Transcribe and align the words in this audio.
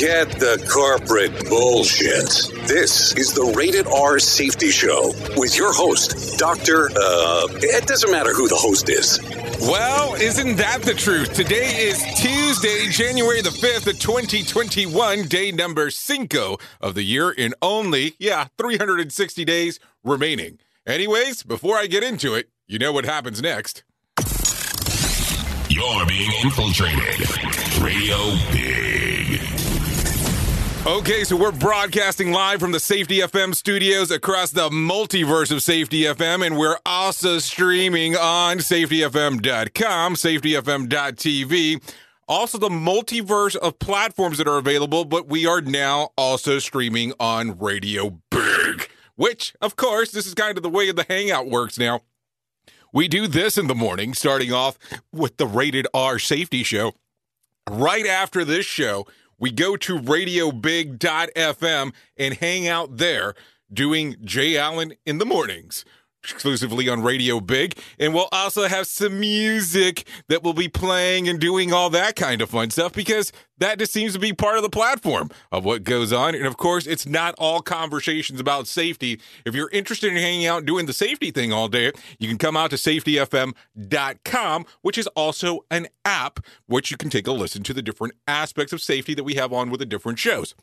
Forget 0.00 0.30
the 0.30 0.66
corporate 0.72 1.46
bullshit. 1.50 2.56
This 2.66 3.14
is 3.16 3.34
the 3.34 3.52
Rated 3.54 3.86
R 3.86 4.18
Safety 4.18 4.70
Show 4.70 5.12
with 5.36 5.58
your 5.58 5.74
host, 5.74 6.38
Dr. 6.38 6.86
Uh, 6.86 7.46
it 7.60 7.86
doesn't 7.86 8.10
matter 8.10 8.32
who 8.32 8.48
the 8.48 8.56
host 8.56 8.88
is. 8.88 9.20
Well, 9.60 10.14
isn't 10.14 10.56
that 10.56 10.80
the 10.80 10.94
truth? 10.94 11.34
Today 11.34 11.66
is 11.76 12.02
Tuesday, 12.18 12.88
January 12.88 13.42
the 13.42 13.50
5th 13.50 13.88
of 13.88 13.98
2021, 13.98 15.28
day 15.28 15.52
number 15.52 15.90
cinco 15.90 16.56
of 16.80 16.94
the 16.94 17.02
year 17.02 17.30
in 17.30 17.52
only, 17.60 18.14
yeah, 18.18 18.46
360 18.56 19.44
days 19.44 19.78
remaining. 20.02 20.60
Anyways, 20.86 21.42
before 21.42 21.76
I 21.76 21.86
get 21.86 22.02
into 22.02 22.34
it, 22.34 22.48
you 22.66 22.78
know 22.78 22.92
what 22.92 23.04
happens 23.04 23.42
next. 23.42 23.84
You're 25.68 26.06
being 26.06 26.32
infiltrated. 26.42 27.82
Radio 27.82 28.16
Big. 28.50 28.99
Okay, 30.86 31.24
so 31.24 31.36
we're 31.36 31.52
broadcasting 31.52 32.32
live 32.32 32.58
from 32.58 32.72
the 32.72 32.80
Safety 32.80 33.18
FM 33.18 33.54
studios 33.54 34.10
across 34.10 34.50
the 34.50 34.70
multiverse 34.70 35.52
of 35.52 35.62
Safety 35.62 36.04
FM, 36.04 36.44
and 36.44 36.56
we're 36.56 36.78
also 36.86 37.38
streaming 37.38 38.16
on 38.16 38.58
safetyfm.com, 38.58 40.14
safetyfm.tv. 40.14 41.94
Also, 42.26 42.56
the 42.56 42.70
multiverse 42.70 43.56
of 43.56 43.78
platforms 43.78 44.38
that 44.38 44.48
are 44.48 44.56
available, 44.56 45.04
but 45.04 45.28
we 45.28 45.44
are 45.44 45.60
now 45.60 46.12
also 46.16 46.58
streaming 46.58 47.12
on 47.20 47.58
Radio 47.58 48.18
Big, 48.30 48.88
which, 49.16 49.52
of 49.60 49.76
course, 49.76 50.10
this 50.10 50.26
is 50.26 50.32
kind 50.32 50.56
of 50.56 50.62
the 50.62 50.70
way 50.70 50.90
the 50.90 51.04
Hangout 51.10 51.50
works 51.50 51.78
now. 51.78 52.00
We 52.90 53.06
do 53.06 53.26
this 53.26 53.58
in 53.58 53.66
the 53.66 53.74
morning, 53.74 54.14
starting 54.14 54.50
off 54.50 54.78
with 55.12 55.36
the 55.36 55.46
Rated 55.46 55.86
R 55.92 56.18
Safety 56.18 56.62
Show. 56.62 56.94
Right 57.68 58.06
after 58.06 58.46
this 58.46 58.64
show, 58.64 59.06
we 59.40 59.50
go 59.50 59.76
to 59.76 59.98
radiobig.fm 59.98 61.92
and 62.16 62.34
hang 62.34 62.68
out 62.68 62.98
there 62.98 63.34
doing 63.72 64.16
Jay 64.22 64.56
Allen 64.56 64.94
in 65.04 65.18
the 65.18 65.26
mornings 65.26 65.84
exclusively 66.22 66.88
on 66.88 67.02
Radio 67.02 67.40
Big. 67.40 67.78
And 67.98 68.14
we'll 68.14 68.28
also 68.32 68.68
have 68.68 68.86
some 68.86 69.18
music 69.20 70.06
that 70.28 70.42
will 70.42 70.52
be 70.52 70.68
playing 70.68 71.28
and 71.28 71.40
doing 71.40 71.72
all 71.72 71.90
that 71.90 72.16
kind 72.16 72.42
of 72.42 72.50
fun 72.50 72.70
stuff 72.70 72.92
because 72.92 73.32
that 73.58 73.78
just 73.78 73.92
seems 73.92 74.12
to 74.14 74.18
be 74.18 74.32
part 74.32 74.56
of 74.56 74.62
the 74.62 74.70
platform 74.70 75.30
of 75.52 75.64
what 75.64 75.84
goes 75.84 76.12
on. 76.12 76.34
And 76.34 76.46
of 76.46 76.56
course, 76.56 76.86
it's 76.86 77.06
not 77.06 77.34
all 77.38 77.60
conversations 77.60 78.40
about 78.40 78.66
safety. 78.66 79.20
If 79.44 79.54
you're 79.54 79.70
interested 79.70 80.10
in 80.10 80.16
hanging 80.16 80.46
out 80.46 80.64
doing 80.64 80.86
the 80.86 80.92
safety 80.92 81.30
thing 81.30 81.52
all 81.52 81.68
day, 81.68 81.92
you 82.18 82.28
can 82.28 82.38
come 82.38 82.56
out 82.56 82.70
to 82.70 82.76
safetyfm.com, 82.76 84.66
which 84.82 84.98
is 84.98 85.06
also 85.08 85.60
an 85.70 85.88
app 86.04 86.40
which 86.66 86.90
you 86.90 86.96
can 86.96 87.10
take 87.10 87.26
a 87.26 87.32
listen 87.32 87.62
to 87.64 87.74
the 87.74 87.82
different 87.82 88.14
aspects 88.26 88.72
of 88.72 88.80
safety 88.80 89.14
that 89.14 89.24
we 89.24 89.34
have 89.34 89.52
on 89.52 89.70
with 89.70 89.80
the 89.80 89.86
different 89.86 90.18
shows. 90.18 90.54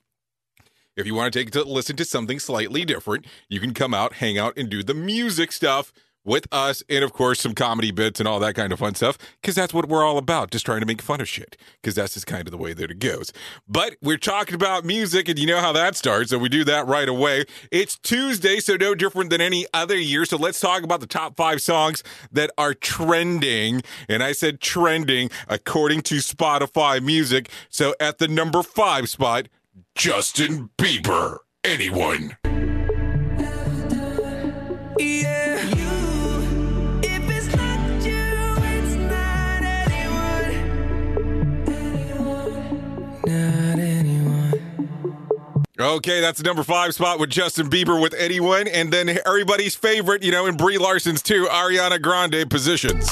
If 0.97 1.05
you 1.05 1.13
want 1.13 1.31
to 1.31 1.39
take 1.39 1.51
to 1.51 1.63
listen 1.63 1.95
to 1.97 2.05
something 2.05 2.39
slightly 2.39 2.83
different, 2.83 3.27
you 3.49 3.59
can 3.59 3.75
come 3.75 3.93
out, 3.93 4.13
hang 4.13 4.39
out, 4.39 4.57
and 4.57 4.67
do 4.67 4.81
the 4.81 4.95
music 4.95 5.51
stuff 5.51 5.93
with 6.25 6.47
us, 6.51 6.83
and 6.89 7.03
of 7.05 7.13
course 7.13 7.39
some 7.39 7.53
comedy 7.53 7.91
bits 7.91 8.19
and 8.19 8.27
all 8.27 8.39
that 8.39 8.55
kind 8.55 8.73
of 8.73 8.79
fun 8.79 8.95
stuff. 8.95 9.15
Because 9.39 9.53
that's 9.53 9.75
what 9.75 9.87
we're 9.87 10.03
all 10.03 10.17
about, 10.17 10.49
just 10.49 10.65
trying 10.65 10.79
to 10.79 10.87
make 10.87 11.03
fun 11.03 11.21
of 11.21 11.29
shit. 11.29 11.55
Because 11.79 11.93
that's 11.93 12.15
just 12.15 12.25
kind 12.25 12.47
of 12.47 12.51
the 12.51 12.57
way 12.57 12.73
that 12.73 12.89
it 12.89 12.97
goes. 12.97 13.31
But 13.67 13.95
we're 14.01 14.17
talking 14.17 14.55
about 14.55 14.85
music, 14.85 15.29
and 15.29 15.37
you 15.37 15.45
know 15.45 15.59
how 15.59 15.71
that 15.71 15.95
starts, 15.95 16.31
so 16.31 16.39
we 16.39 16.49
do 16.49 16.63
that 16.63 16.87
right 16.87 17.07
away. 17.07 17.45
It's 17.71 17.99
Tuesday, 17.99 18.59
so 18.59 18.75
no 18.75 18.95
different 18.95 19.29
than 19.29 19.39
any 19.39 19.67
other 19.75 19.95
year. 19.95 20.25
So 20.25 20.35
let's 20.35 20.59
talk 20.59 20.81
about 20.81 20.99
the 20.99 21.07
top 21.07 21.37
five 21.37 21.61
songs 21.61 22.03
that 22.31 22.49
are 22.57 22.73
trending. 22.73 23.83
And 24.09 24.23
I 24.23 24.31
said 24.31 24.59
trending 24.59 25.29
according 25.47 26.01
to 26.01 26.15
Spotify 26.15 27.01
Music. 27.01 27.51
So 27.69 27.93
at 27.99 28.17
the 28.17 28.27
number 28.27 28.63
five 28.63 29.09
spot. 29.09 29.47
Justin 29.95 30.69
Bieber. 30.77 31.37
Anyone. 31.63 32.37
Okay, 45.79 46.21
that's 46.21 46.39
the 46.39 46.43
number 46.43 46.63
five 46.63 46.93
spot 46.95 47.19
with 47.19 47.29
Justin 47.29 47.69
Bieber 47.69 48.01
with 48.01 48.13
anyone, 48.15 48.67
and 48.67 48.91
then 48.91 49.09
everybody's 49.25 49.75
favorite, 49.75 50.23
you 50.23 50.31
know, 50.31 50.47
in 50.47 50.57
Brie 50.57 50.77
Larson's 50.77 51.21
too, 51.21 51.45
Ariana 51.51 52.01
Grande 52.01 52.49
positions. 52.49 53.07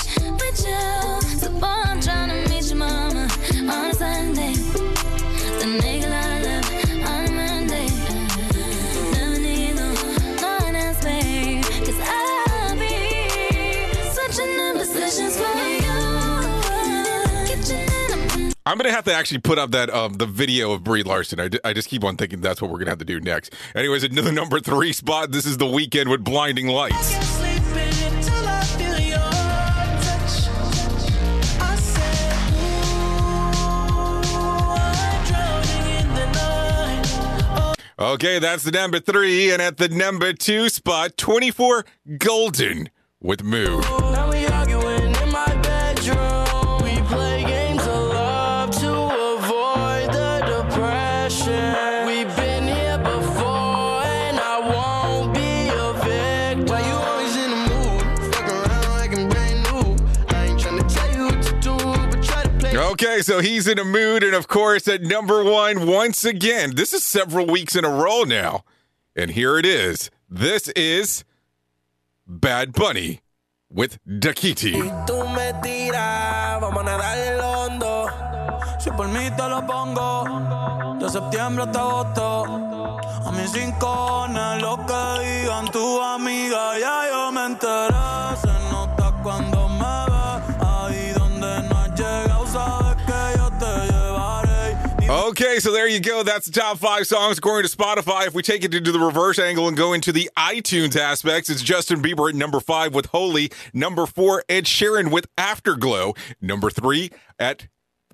I'm 18.68 18.78
gonna 18.78 18.92
have 18.92 19.06
to 19.06 19.14
actually 19.14 19.42
put 19.42 19.59
up 19.59 19.72
that 19.72 19.92
um 19.92 20.14
the 20.14 20.26
video 20.26 20.72
of 20.72 20.84
Brie 20.84 21.03
Larson. 21.03 21.40
I, 21.40 21.50
I 21.64 21.74
just 21.74 21.88
keep 21.88 22.03
on 22.03 22.18
thinking 22.18 22.42
that's 22.42 22.62
what 22.62 22.72
we're 22.72 22.80
gonna 22.80 22.92
have 22.92 23.00
to 23.00 23.06
do 23.06 23.20
next. 23.20 23.53
Anyways, 23.76 24.03
another 24.03 24.31
number 24.31 24.59
three 24.59 24.92
spot. 24.92 25.31
This 25.31 25.46
is 25.46 25.58
the 25.58 25.66
Weeknd 25.66 26.09
with 26.09 26.24
blinding 26.24 26.68
lights. 26.68 27.16
Okay, 37.97 38.40
that's 38.40 38.64
the 38.64 38.72
number 38.72 39.00
three, 39.00 39.52
and 39.52 39.62
at 39.62 39.78
the 39.78 39.88
number 39.88 40.34
two 40.34 40.68
spot, 40.68 41.16
24 41.18 41.86
Golden 42.18 42.90
with 43.22 43.42
Mood. 43.42 43.86
So 63.26 63.42
he's 63.42 63.68
in 63.68 63.80
a 63.80 63.84
mood, 63.84 64.24
and 64.24 64.36
of 64.36 64.48
course, 64.48 64.88
at 64.88 65.02
number 65.02 65.44
one, 65.44 65.88
once 65.88 66.24
again, 66.24 66.76
this 66.76 66.94
is 66.94 67.04
several 67.04 67.48
weeks 67.48 67.76
in 67.76 67.84
a 67.84 67.90
row 67.90 68.24
now. 68.24 68.64
And 69.16 69.32
here 69.32 69.58
it 69.58 69.66
is. 69.66 70.12
This 70.30 70.68
is 70.70 71.24
Bad 72.28 72.74
Bunny 72.74 73.22
with 73.70 73.98
Dakiti. 74.06 74.76
A 83.26 83.32
mis 83.32 83.54
lo 84.62 84.78
que 84.86 85.02
digan 85.20 85.72
tu 85.72 86.00
amiga, 86.00 86.78
ya 86.80 87.08
yo 87.10 87.32
me 87.32 87.42
enteré. 87.42 88.36
Se 88.38 88.54
nota 88.70 89.12
cuando 89.24 89.54
Okay, 95.07 95.59
so 95.59 95.72
there 95.72 95.87
you 95.87 95.99
go. 95.99 96.23
That's 96.23 96.47
the 96.47 96.59
top 96.59 96.79
five 96.79 97.05
songs 97.05 97.37
according 97.37 97.69
to 97.69 97.78
Spotify. 97.78 98.25
If 98.25 98.34
we 98.34 98.41
take 98.41 98.63
it 98.63 98.73
into 98.73 98.91
the 98.91 98.99
reverse 98.99 99.37
angle 99.37 99.67
and 99.67 99.78
go 99.78 99.93
into 99.93 100.11
the 100.11 100.31
iTunes 100.35 100.96
aspects, 100.96 101.47
it's 101.47 101.61
Justin 101.61 102.02
Bieber 102.02 102.28
at 102.29 102.34
number 102.34 102.59
five 102.59 102.96
with 102.96 103.05
Holy. 103.07 103.52
Number 103.72 104.07
four, 104.07 104.43
Ed 104.49 104.66
Sheeran 104.66 105.11
with 105.11 105.28
Afterglow. 105.37 106.16
Number 106.41 106.72
three, 106.72 107.11
at 107.37 107.67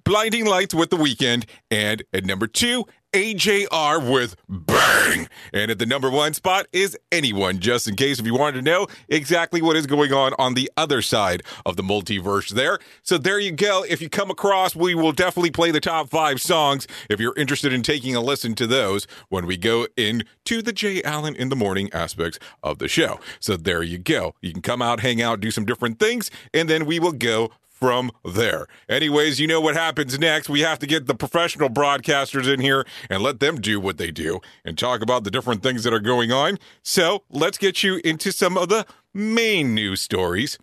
Blinding 0.04 0.46
Lights 0.46 0.74
with 0.74 0.90
The 0.90 0.98
Weeknd. 0.98 1.46
And 1.70 2.04
at 2.12 2.26
number 2.26 2.46
two, 2.46 2.86
AJR 3.14 4.10
with 4.10 4.36
Bang. 4.48 5.28
And 5.54 5.70
at 5.70 5.80
the 5.80 5.86
number 5.86 6.10
one 6.10 6.34
spot 6.34 6.68
is 6.72 6.98
Anyone, 7.12 7.60
just 7.60 7.88
in 7.88 7.96
case 7.96 8.20
if 8.20 8.26
you 8.26 8.34
wanted 8.34 8.60
to 8.60 8.62
know 8.62 8.88
exactly 9.10 9.62
what 9.62 9.76
is 9.76 9.86
going 9.86 10.14
on 10.14 10.34
on 10.40 10.54
the 10.54 10.72
other 10.78 11.02
side 11.02 11.44
of 11.66 11.76
the 11.76 11.84
multiverse 11.84 12.50
there. 12.50 12.80
So 13.04 13.18
there 13.18 13.40
you 13.40 13.52
go. 13.52 13.84
If 13.84 14.02
you 14.02 14.10
come 14.10 14.32
across, 14.32 14.78
we 14.78 14.96
will 14.96 15.12
definitely 15.12 15.52
play 15.52 15.72
the 15.72 15.82
top 15.82 16.10
five 16.10 16.42
songs 16.42 16.88
if 17.10 17.20
you're 17.20 17.36
interested 17.36 17.74
in 17.74 17.84
taking 17.84 18.16
a 18.16 18.22
listen 18.22 18.56
to 18.56 18.68
those 18.68 19.08
when 19.28 19.46
we 19.46 19.58
go 19.58 19.88
into 19.98 20.62
the 20.62 20.72
Jay 20.72 21.04
Allen 21.04 21.36
in 21.36 21.50
the 21.50 21.56
morning 21.56 21.90
aspects 21.92 22.40
of 22.64 22.80
the 22.80 22.88
show. 22.88 23.20
So 23.42 23.58
there 23.58 23.84
you 23.84 23.98
go. 23.98 24.36
You 24.42 24.54
can 24.54 24.62
come 24.62 24.82
out, 24.82 25.02
hang 25.02 25.22
out, 25.22 25.42
do 25.42 25.52
some 25.52 25.66
different 25.66 26.00
things, 26.00 26.32
and 26.54 26.70
then 26.70 26.86
we 26.86 27.00
will 27.00 27.12
go 27.12 27.52
from 27.82 28.12
there. 28.24 28.68
Anyways, 28.88 29.40
you 29.40 29.48
know 29.48 29.60
what 29.60 29.76
happens 29.76 30.18
next. 30.18 30.48
We 30.48 30.62
have 30.62 30.80
to 30.80 30.88
get 30.88 31.08
the 31.08 31.16
professional 31.16 31.68
broadcasters 31.68 32.48
in 32.48 32.62
here 32.62 32.86
and 33.10 33.24
let 33.24 33.40
them 33.40 33.60
do 33.60 33.80
what 33.80 33.98
they 33.98 34.12
do 34.12 34.40
and 34.64 34.78
talk 34.78 35.02
about 35.02 35.24
the 35.24 35.32
different 35.32 35.64
things 35.64 35.84
that 35.84 35.94
are 35.94 36.00
going 36.00 36.32
on. 36.32 36.60
So 36.84 37.24
let's 37.30 37.58
get 37.58 37.82
you 37.84 38.00
into 38.06 38.32
some 38.32 38.56
of 38.56 38.70
the 38.70 38.86
main 39.14 39.74
news 39.74 40.00
stories 40.00 40.60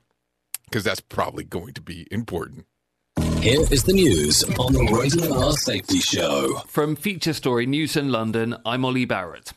because 0.65 0.85
that's 0.85 1.01
probably 1.01 1.45
going 1.45 1.75
to 1.75 1.83
be 1.83 2.07
important. 2.11 2.67
Here 3.41 3.61
is 3.71 3.83
the 3.83 3.93
news 3.93 4.45
on 4.59 4.73
the 4.73 4.85
Rated 4.93 5.31
R 5.31 5.53
Safety 5.53 5.99
Show. 5.99 6.59
From 6.67 6.95
Feature 6.95 7.33
Story 7.33 7.67
News 7.67 7.97
in 7.97 8.11
London, 8.13 8.57
I'm 8.65 8.85
Ollie 8.85 9.05
Barrett. 9.05 9.53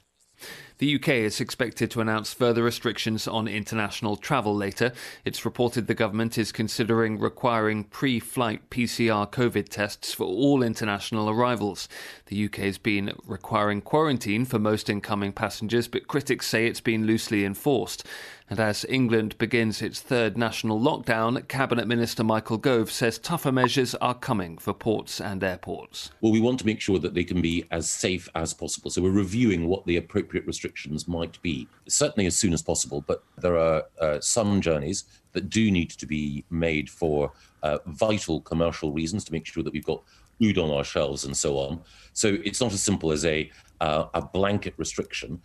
The 0.82 0.96
UK 0.96 1.10
is 1.10 1.40
expected 1.40 1.92
to 1.92 2.02
announce 2.02 2.34
further 2.34 2.64
restrictions 2.64 3.28
on 3.28 3.48
international 3.48 4.16
travel 4.18 4.56
later. 4.56 4.94
It's 5.24 5.46
reported 5.46 5.86
the 5.86 5.94
government 5.94 6.40
is 6.40 6.52
considering 6.52 7.20
requiring 7.20 7.84
pre 7.84 8.20
flight 8.20 8.68
PCR 8.72 9.32
COVID 9.32 9.70
tests 9.70 10.12
for 10.12 10.26
all 10.26 10.64
international 10.64 11.30
arrivals. 11.30 11.88
The 12.26 12.46
UK 12.46 12.56
has 12.62 12.80
been 12.80 13.14
requiring 13.28 13.82
quarantine 13.82 14.44
for 14.44 14.58
most 14.58 14.90
incoming 14.90 15.34
passengers, 15.34 15.88
but 15.88 16.08
critics 16.08 16.48
say 16.48 16.66
it's 16.66 16.82
been 16.82 17.06
loosely 17.06 17.46
enforced. 17.46 18.04
And 18.52 18.60
as 18.60 18.86
England 18.90 19.38
begins 19.38 19.82
its 19.82 20.02
third 20.02 20.38
national 20.38 20.78
lockdown, 20.78 21.48
Cabinet 21.48 21.88
Minister 21.88 22.22
Michael 22.22 22.58
Gove 22.58 22.92
says 22.92 23.18
tougher 23.18 23.50
measures 23.50 23.96
are 23.96 24.14
coming 24.14 24.58
for 24.58 24.74
ports 24.74 25.22
and 25.22 25.42
airports. 25.42 26.12
Well, 26.20 26.34
we 26.34 26.42
want 26.42 26.60
to 26.60 26.66
make 26.66 26.82
sure 26.82 27.00
that 27.00 27.14
they 27.14 27.24
can 27.24 27.42
be 27.42 27.64
as 27.72 27.90
safe 27.90 28.28
as 28.36 28.54
possible. 28.54 28.92
So 28.92 29.02
we're 29.02 29.12
reviewing 29.12 29.70
what 29.70 29.86
the 29.86 29.96
appropriate 29.96 30.46
restrictions 30.46 31.08
might 31.08 31.42
be, 31.42 31.66
certainly 31.88 32.28
as 32.28 32.36
soon 32.36 32.52
as 32.52 32.62
possible. 32.62 33.06
But 33.08 33.24
there 33.38 33.58
are 33.58 33.84
uh, 34.02 34.20
some 34.20 34.60
journeys 34.60 35.06
that 35.32 35.50
do 35.50 35.72
need 35.72 35.92
to 35.92 36.06
be 36.06 36.44
made 36.50 36.90
for 36.90 37.32
uh, 37.64 37.78
vital 37.86 38.42
commercial 38.42 38.92
reasons 38.92 39.24
to 39.24 39.32
make 39.32 39.46
sure 39.46 39.64
that 39.64 39.72
we've 39.72 39.86
got 39.86 40.04
food 40.40 40.58
on 40.58 40.72
our 40.72 40.84
shelves 40.84 41.24
and 41.24 41.38
so 41.38 41.58
on. 41.58 41.80
So 42.12 42.38
it's 42.44 42.60
not 42.60 42.74
as 42.74 42.84
simple 42.84 43.14
as 43.14 43.24
a 43.24 43.50
uh, 43.80 44.08
a 44.14 44.22
blanket 44.22 44.74
restriction. 44.78 45.42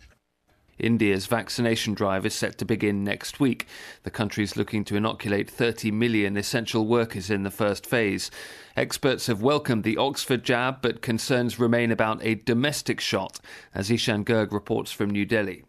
India's 0.79 1.25
vaccination 1.25 1.93
drive 1.93 2.25
is 2.25 2.33
set 2.33 2.57
to 2.57 2.65
begin 2.65 3.03
next 3.03 3.39
week. 3.39 3.67
The 4.03 4.11
country 4.11 4.43
is 4.43 4.55
looking 4.55 4.83
to 4.85 4.95
inoculate 4.95 5.49
30 5.49 5.91
million 5.91 6.37
essential 6.37 6.85
workers 6.85 7.29
in 7.29 7.43
the 7.43 7.51
first 7.51 7.85
phase. 7.85 8.29
Experts 8.75 9.27
have 9.27 9.41
welcomed 9.41 9.83
the 9.83 9.97
Oxford 9.97 10.43
jab, 10.43 10.81
but 10.81 11.01
concerns 11.01 11.59
remain 11.59 11.91
about 11.91 12.23
a 12.23 12.35
domestic 12.35 12.99
shot, 12.99 13.39
as 13.73 13.89
Ishan 13.89 14.25
Garg 14.25 14.51
reports 14.51 14.91
from 14.91 15.09
New 15.09 15.25
Delhi. 15.25 15.63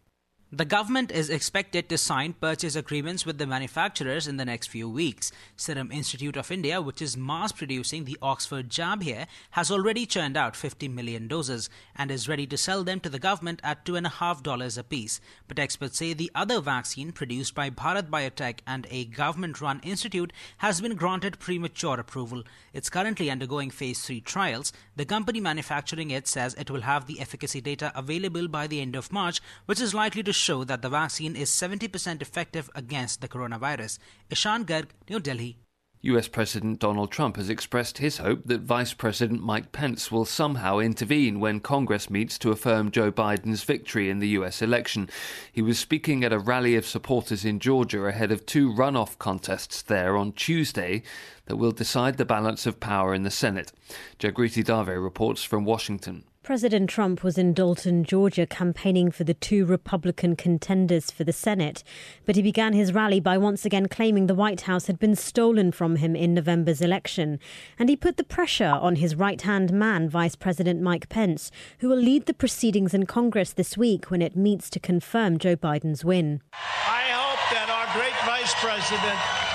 The 0.50 0.64
government 0.64 1.12
is 1.12 1.28
expected 1.28 1.90
to 1.90 1.98
sign 1.98 2.32
purchase 2.32 2.74
agreements 2.74 3.26
with 3.26 3.36
the 3.36 3.46
manufacturers 3.46 4.26
in 4.26 4.38
the 4.38 4.46
next 4.46 4.68
few 4.68 4.88
weeks. 4.88 5.30
Serum 5.58 5.92
Institute 5.92 6.38
of 6.38 6.50
India, 6.50 6.80
which 6.80 7.02
is 7.02 7.18
mass 7.18 7.52
producing 7.52 8.06
the 8.06 8.16
Oxford 8.22 8.70
jab 8.70 9.02
here, 9.02 9.26
has 9.50 9.70
already 9.70 10.06
churned 10.06 10.38
out 10.38 10.56
50 10.56 10.88
million 10.88 11.28
doses 11.28 11.68
and 11.94 12.10
is 12.10 12.30
ready 12.30 12.46
to 12.46 12.56
sell 12.56 12.82
them 12.82 12.98
to 13.00 13.10
the 13.10 13.18
government 13.18 13.60
at 13.62 13.84
$2.5 13.84 14.78
apiece. 14.78 15.20
But 15.48 15.58
experts 15.58 15.98
say 15.98 16.14
the 16.14 16.30
other 16.34 16.62
vaccine 16.62 17.12
produced 17.12 17.54
by 17.54 17.68
Bharat 17.68 18.08
Biotech 18.08 18.60
and 18.66 18.86
a 18.90 19.04
government 19.04 19.60
run 19.60 19.80
institute 19.80 20.32
has 20.58 20.80
been 20.80 20.94
granted 20.94 21.38
premature 21.38 22.00
approval. 22.00 22.42
It's 22.72 22.88
currently 22.88 23.30
undergoing 23.30 23.68
phase 23.68 24.00
3 24.00 24.22
trials. 24.22 24.72
The 24.98 25.04
company 25.04 25.38
manufacturing 25.38 26.10
it 26.10 26.26
says 26.26 26.54
it 26.54 26.72
will 26.72 26.80
have 26.80 27.06
the 27.06 27.20
efficacy 27.20 27.60
data 27.60 27.92
available 27.94 28.48
by 28.48 28.66
the 28.66 28.80
end 28.80 28.96
of 28.96 29.12
March, 29.12 29.40
which 29.66 29.80
is 29.80 29.94
likely 29.94 30.24
to 30.24 30.32
show 30.32 30.64
that 30.64 30.82
the 30.82 30.88
vaccine 30.88 31.36
is 31.36 31.50
70% 31.50 32.20
effective 32.20 32.68
against 32.74 33.20
the 33.20 33.28
coronavirus. 33.28 34.00
Ishan 34.28 34.64
Garg, 34.64 34.86
New 35.08 35.20
Delhi. 35.20 35.56
US 36.02 36.28
President 36.28 36.78
Donald 36.78 37.10
Trump 37.10 37.36
has 37.36 37.50
expressed 37.50 37.98
his 37.98 38.18
hope 38.18 38.42
that 38.44 38.60
Vice 38.60 38.94
President 38.94 39.42
Mike 39.42 39.72
Pence 39.72 40.12
will 40.12 40.24
somehow 40.24 40.78
intervene 40.78 41.40
when 41.40 41.58
Congress 41.58 42.08
meets 42.08 42.38
to 42.38 42.52
affirm 42.52 42.92
Joe 42.92 43.10
Biden's 43.10 43.64
victory 43.64 44.08
in 44.08 44.20
the 44.20 44.28
US 44.28 44.62
election. 44.62 45.10
He 45.52 45.60
was 45.60 45.76
speaking 45.76 46.22
at 46.22 46.32
a 46.32 46.38
rally 46.38 46.76
of 46.76 46.86
supporters 46.86 47.44
in 47.44 47.58
Georgia 47.58 48.04
ahead 48.04 48.30
of 48.30 48.46
two 48.46 48.72
runoff 48.72 49.18
contests 49.18 49.82
there 49.82 50.16
on 50.16 50.32
Tuesday 50.32 51.02
that 51.46 51.56
will 51.56 51.72
decide 51.72 52.16
the 52.16 52.24
balance 52.24 52.64
of 52.64 52.78
power 52.78 53.12
in 53.12 53.24
the 53.24 53.30
Senate. 53.30 53.72
Jagriti 54.20 54.62
Dave 54.62 54.96
reports 54.96 55.42
from 55.42 55.64
Washington. 55.64 56.22
President 56.48 56.88
Trump 56.88 57.22
was 57.22 57.36
in 57.36 57.52
Dalton, 57.52 58.04
Georgia, 58.04 58.46
campaigning 58.46 59.10
for 59.10 59.22
the 59.22 59.34
two 59.34 59.66
Republican 59.66 60.34
contenders 60.34 61.10
for 61.10 61.22
the 61.22 61.30
Senate. 61.30 61.84
But 62.24 62.36
he 62.36 62.42
began 62.42 62.72
his 62.72 62.94
rally 62.94 63.20
by 63.20 63.36
once 63.36 63.66
again 63.66 63.86
claiming 63.86 64.28
the 64.28 64.34
White 64.34 64.62
House 64.62 64.86
had 64.86 64.98
been 64.98 65.14
stolen 65.14 65.72
from 65.72 65.96
him 65.96 66.16
in 66.16 66.32
November's 66.32 66.80
election. 66.80 67.38
And 67.78 67.90
he 67.90 67.96
put 67.96 68.16
the 68.16 68.24
pressure 68.24 68.64
on 68.80 68.96
his 68.96 69.14
right 69.14 69.42
hand 69.42 69.74
man, 69.74 70.08
Vice 70.08 70.36
President 70.36 70.80
Mike 70.80 71.10
Pence, 71.10 71.50
who 71.80 71.88
will 71.90 71.98
lead 71.98 72.24
the 72.24 72.32
proceedings 72.32 72.94
in 72.94 73.04
Congress 73.04 73.52
this 73.52 73.76
week 73.76 74.10
when 74.10 74.22
it 74.22 74.34
meets 74.34 74.70
to 74.70 74.80
confirm 74.80 75.38
Joe 75.38 75.54
Biden's 75.54 76.02
win. 76.02 76.40
I 76.54 77.10
hope 77.12 77.52
that 77.52 77.68
our 77.68 77.92
great 77.92 78.16
Vice 78.24 78.54
President 78.54 79.47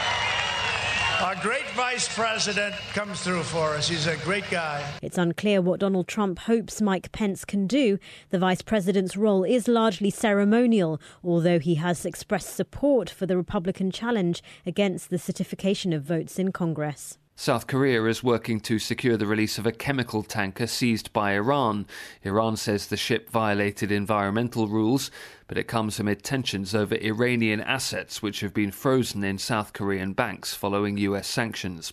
our 1.23 1.35
great 1.35 1.69
vice 1.69 2.13
president 2.13 2.75
comes 2.93 3.21
through 3.21 3.43
for 3.43 3.75
us. 3.75 3.87
He's 3.87 4.07
a 4.07 4.17
great 4.17 4.43
guy. 4.51 4.83
It's 5.01 5.17
unclear 5.17 5.61
what 5.61 5.79
Donald 5.79 6.05
Trump 6.05 6.37
hopes 6.39 6.81
Mike 6.81 7.13
Pence 7.13 7.45
can 7.45 7.65
do. 7.65 7.97
The 8.29 8.39
vice 8.39 8.61
president's 8.61 9.15
role 9.15 9.45
is 9.45 9.69
largely 9.69 10.09
ceremonial, 10.09 10.99
although 11.23 11.59
he 11.59 11.75
has 11.75 12.05
expressed 12.05 12.53
support 12.53 13.09
for 13.09 13.25
the 13.25 13.37
Republican 13.37 13.89
challenge 13.89 14.43
against 14.65 15.09
the 15.09 15.17
certification 15.17 15.93
of 15.93 16.03
votes 16.03 16.37
in 16.37 16.51
Congress. 16.51 17.17
South 17.35 17.65
Korea 17.65 18.03
is 18.05 18.23
working 18.23 18.59
to 18.61 18.77
secure 18.77 19.17
the 19.17 19.25
release 19.25 19.57
of 19.57 19.65
a 19.65 19.71
chemical 19.71 20.21
tanker 20.21 20.67
seized 20.67 21.11
by 21.13 21.33
Iran. 21.33 21.87
Iran 22.21 22.57
says 22.57 22.87
the 22.87 22.97
ship 22.97 23.29
violated 23.29 23.91
environmental 23.91 24.67
rules, 24.67 25.09
but 25.47 25.57
it 25.57 25.67
comes 25.67 25.99
amid 25.99 26.23
tensions 26.23 26.75
over 26.75 26.95
Iranian 26.95 27.59
assets 27.59 28.21
which 28.21 28.41
have 28.41 28.53
been 28.53 28.71
frozen 28.71 29.23
in 29.23 29.39
South 29.39 29.73
Korean 29.73 30.13
banks 30.13 30.53
following 30.53 30.97
US 30.97 31.27
sanctions. 31.27 31.91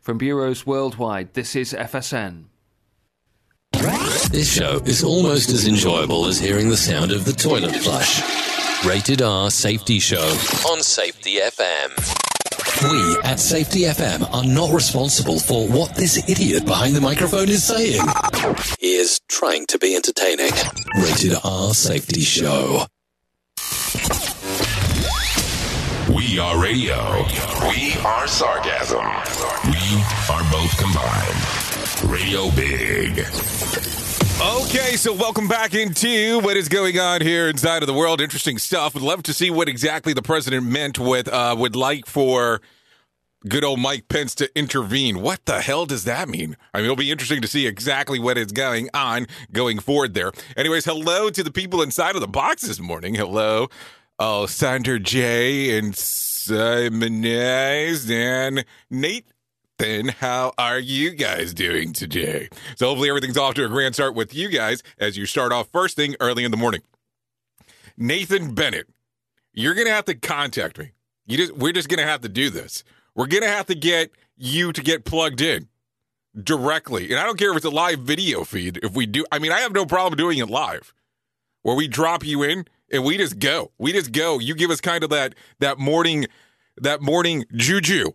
From 0.00 0.18
bureaus 0.18 0.66
worldwide, 0.66 1.34
this 1.34 1.54
is 1.54 1.72
FSN. 1.72 2.46
This 4.30 4.52
show 4.52 4.80
is 4.84 5.04
almost 5.04 5.50
as 5.50 5.68
enjoyable 5.68 6.26
as 6.26 6.40
hearing 6.40 6.68
the 6.68 6.76
sound 6.76 7.12
of 7.12 7.24
the 7.24 7.32
toilet 7.32 7.76
flush. 7.76 8.20
Rated 8.84 9.22
R 9.22 9.50
Safety 9.50 10.00
Show 10.00 10.36
on 10.68 10.82
Safety 10.82 11.36
FM. 11.36 12.29
We 12.82 13.16
at 13.24 13.38
Safety 13.38 13.80
FM 13.80 14.32
are 14.32 14.44
not 14.44 14.72
responsible 14.72 15.38
for 15.38 15.66
what 15.68 15.94
this 15.96 16.16
idiot 16.28 16.64
behind 16.64 16.94
the 16.96 17.00
microphone 17.00 17.48
is 17.48 17.62
saying. 17.64 18.00
He 18.78 18.94
is 18.94 19.20
trying 19.28 19.66
to 19.66 19.78
be 19.78 19.94
entertaining. 19.94 20.52
Rated 20.96 21.34
R 21.44 21.74
Safety 21.74 22.20
Show. 22.22 22.86
We 26.14 26.38
are 26.38 26.62
radio. 26.62 27.24
We 27.68 27.94
are 28.04 28.26
sarcasm. 28.26 29.04
We 29.66 30.02
are 30.30 30.44
both 30.50 30.76
combined. 30.78 32.10
Radio 32.10 32.50
Big. 32.52 34.09
Okay, 34.42 34.96
so 34.96 35.12
welcome 35.12 35.48
back 35.48 35.74
into 35.74 36.40
what 36.40 36.56
is 36.56 36.70
going 36.70 36.98
on 36.98 37.20
here 37.20 37.46
inside 37.46 37.82
of 37.82 37.86
the 37.86 37.92
world. 37.92 38.22
Interesting 38.22 38.56
stuff. 38.56 38.94
Would 38.94 39.02
love 39.02 39.22
to 39.24 39.34
see 39.34 39.50
what 39.50 39.68
exactly 39.68 40.14
the 40.14 40.22
president 40.22 40.64
meant 40.64 40.98
with 40.98 41.28
uh, 41.28 41.54
would 41.58 41.76
like 41.76 42.06
for 42.06 42.62
good 43.46 43.64
old 43.64 43.80
Mike 43.80 44.08
Pence 44.08 44.34
to 44.36 44.50
intervene. 44.58 45.20
What 45.20 45.44
the 45.44 45.60
hell 45.60 45.84
does 45.84 46.04
that 46.04 46.26
mean? 46.26 46.56
I 46.72 46.78
mean, 46.78 46.86
it'll 46.86 46.96
be 46.96 47.10
interesting 47.10 47.42
to 47.42 47.48
see 47.48 47.66
exactly 47.66 48.18
what 48.18 48.38
is 48.38 48.50
going 48.50 48.88
on 48.94 49.26
going 49.52 49.78
forward 49.78 50.14
there. 50.14 50.32
Anyways, 50.56 50.86
hello 50.86 51.28
to 51.28 51.42
the 51.42 51.52
people 51.52 51.82
inside 51.82 52.14
of 52.14 52.22
the 52.22 52.26
box 52.26 52.62
this 52.62 52.80
morning. 52.80 53.16
Hello, 53.16 53.68
oh, 54.18 54.46
Sandra 54.46 54.98
J 54.98 55.76
and 55.76 55.94
Simon 55.94 57.26
and 57.26 58.64
Nate 58.88 59.26
then 59.80 60.08
how 60.08 60.52
are 60.58 60.78
you 60.78 61.10
guys 61.12 61.54
doing 61.54 61.92
today? 61.92 62.48
So 62.76 62.86
hopefully 62.88 63.08
everything's 63.08 63.38
off 63.38 63.54
to 63.54 63.64
a 63.64 63.68
grand 63.68 63.94
start 63.94 64.14
with 64.14 64.34
you 64.34 64.48
guys 64.48 64.82
as 64.98 65.16
you 65.16 65.26
start 65.26 65.52
off 65.52 65.68
first 65.72 65.96
thing 65.96 66.16
early 66.20 66.44
in 66.44 66.50
the 66.50 66.56
morning. 66.56 66.82
Nathan 67.96 68.54
Bennett, 68.54 68.88
you're 69.52 69.74
gonna 69.74 69.90
have 69.90 70.06
to 70.06 70.14
contact 70.14 70.78
me. 70.78 70.92
You 71.26 71.36
just 71.38 71.56
we're 71.56 71.72
just 71.72 71.88
gonna 71.88 72.04
have 72.06 72.20
to 72.22 72.28
do 72.28 72.50
this. 72.50 72.84
We're 73.14 73.26
gonna 73.26 73.48
have 73.48 73.66
to 73.66 73.74
get 73.74 74.10
you 74.36 74.72
to 74.72 74.82
get 74.82 75.04
plugged 75.04 75.40
in. 75.40 75.68
directly. 76.44 77.10
And 77.10 77.18
I 77.18 77.24
don't 77.24 77.38
care 77.38 77.50
if 77.50 77.56
it's 77.56 77.66
a 77.66 77.70
live 77.70 78.00
video 78.00 78.44
feed. 78.44 78.78
If 78.84 78.94
we 78.94 79.06
do, 79.06 79.26
I 79.32 79.38
mean, 79.40 79.52
I 79.52 79.60
have 79.60 79.72
no 79.72 79.84
problem 79.86 80.16
doing 80.16 80.38
it 80.38 80.48
live, 80.48 80.94
where 81.62 81.74
we 81.76 81.88
drop 81.88 82.24
you 82.24 82.42
in 82.44 82.66
and 82.92 83.04
we 83.04 83.16
just 83.16 83.38
go. 83.40 83.72
We 83.78 83.92
just 83.92 84.12
go. 84.12 84.38
You 84.38 84.54
give 84.54 84.70
us 84.70 84.80
kind 84.80 85.02
of 85.04 85.10
that 85.10 85.34
that 85.58 85.78
morning 85.78 86.26
that 86.76 87.02
morning 87.02 87.44
juju 87.54 88.12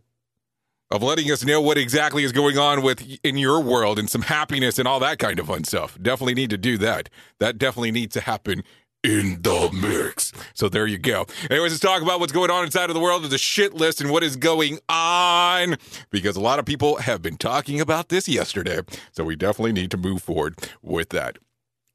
of 0.96 1.04
letting 1.04 1.30
us 1.30 1.44
know 1.44 1.62
what 1.62 1.78
exactly 1.78 2.24
is 2.24 2.32
going 2.32 2.58
on 2.58 2.82
with 2.82 3.20
in 3.24 3.38
your 3.38 3.60
world 3.60 4.00
and 4.00 4.10
some 4.10 4.22
happiness 4.22 4.80
and 4.80 4.88
all 4.88 5.00
that 5.02 5.20
kind 5.20 5.40
of 5.40 5.48
fun 5.48 5.64
stuff. 5.66 5.98
Definitely 6.02 6.36
need 6.36 6.50
to 6.52 6.58
do 6.58 6.78
that. 6.80 7.10
That 7.40 7.58
definitely 7.58 7.92
needs 7.92 8.14
to 8.14 8.22
happen 8.22 8.64
in 9.04 9.42
the 9.42 9.70
mix. 9.74 10.32
So 10.54 10.68
there 10.68 10.88
you 10.88 10.98
go. 10.98 11.28
Anyways, 11.52 11.74
let's 11.74 11.80
talk 11.80 12.02
about 12.02 12.20
what's 12.20 12.32
going 12.32 12.50
on 12.50 12.64
inside 12.64 12.90
of 12.90 12.96
the 12.96 13.00
world 13.00 13.24
of 13.24 13.30
the 13.30 13.38
shit 13.38 13.74
list 13.74 14.02
and 14.02 14.10
what 14.10 14.24
is 14.24 14.36
going 14.36 14.80
on 14.90 15.76
because 16.10 16.36
a 16.36 16.42
lot 16.42 16.58
of 16.58 16.66
people 16.66 16.96
have 16.98 17.22
been 17.22 17.38
talking 17.38 17.80
about 17.80 18.10
this 18.10 18.28
yesterday. 18.28 18.80
So 19.12 19.24
we 19.24 19.36
definitely 19.36 19.74
need 19.74 19.92
to 19.92 19.98
move 19.98 20.24
forward 20.24 20.56
with 20.82 21.10
that. 21.10 21.38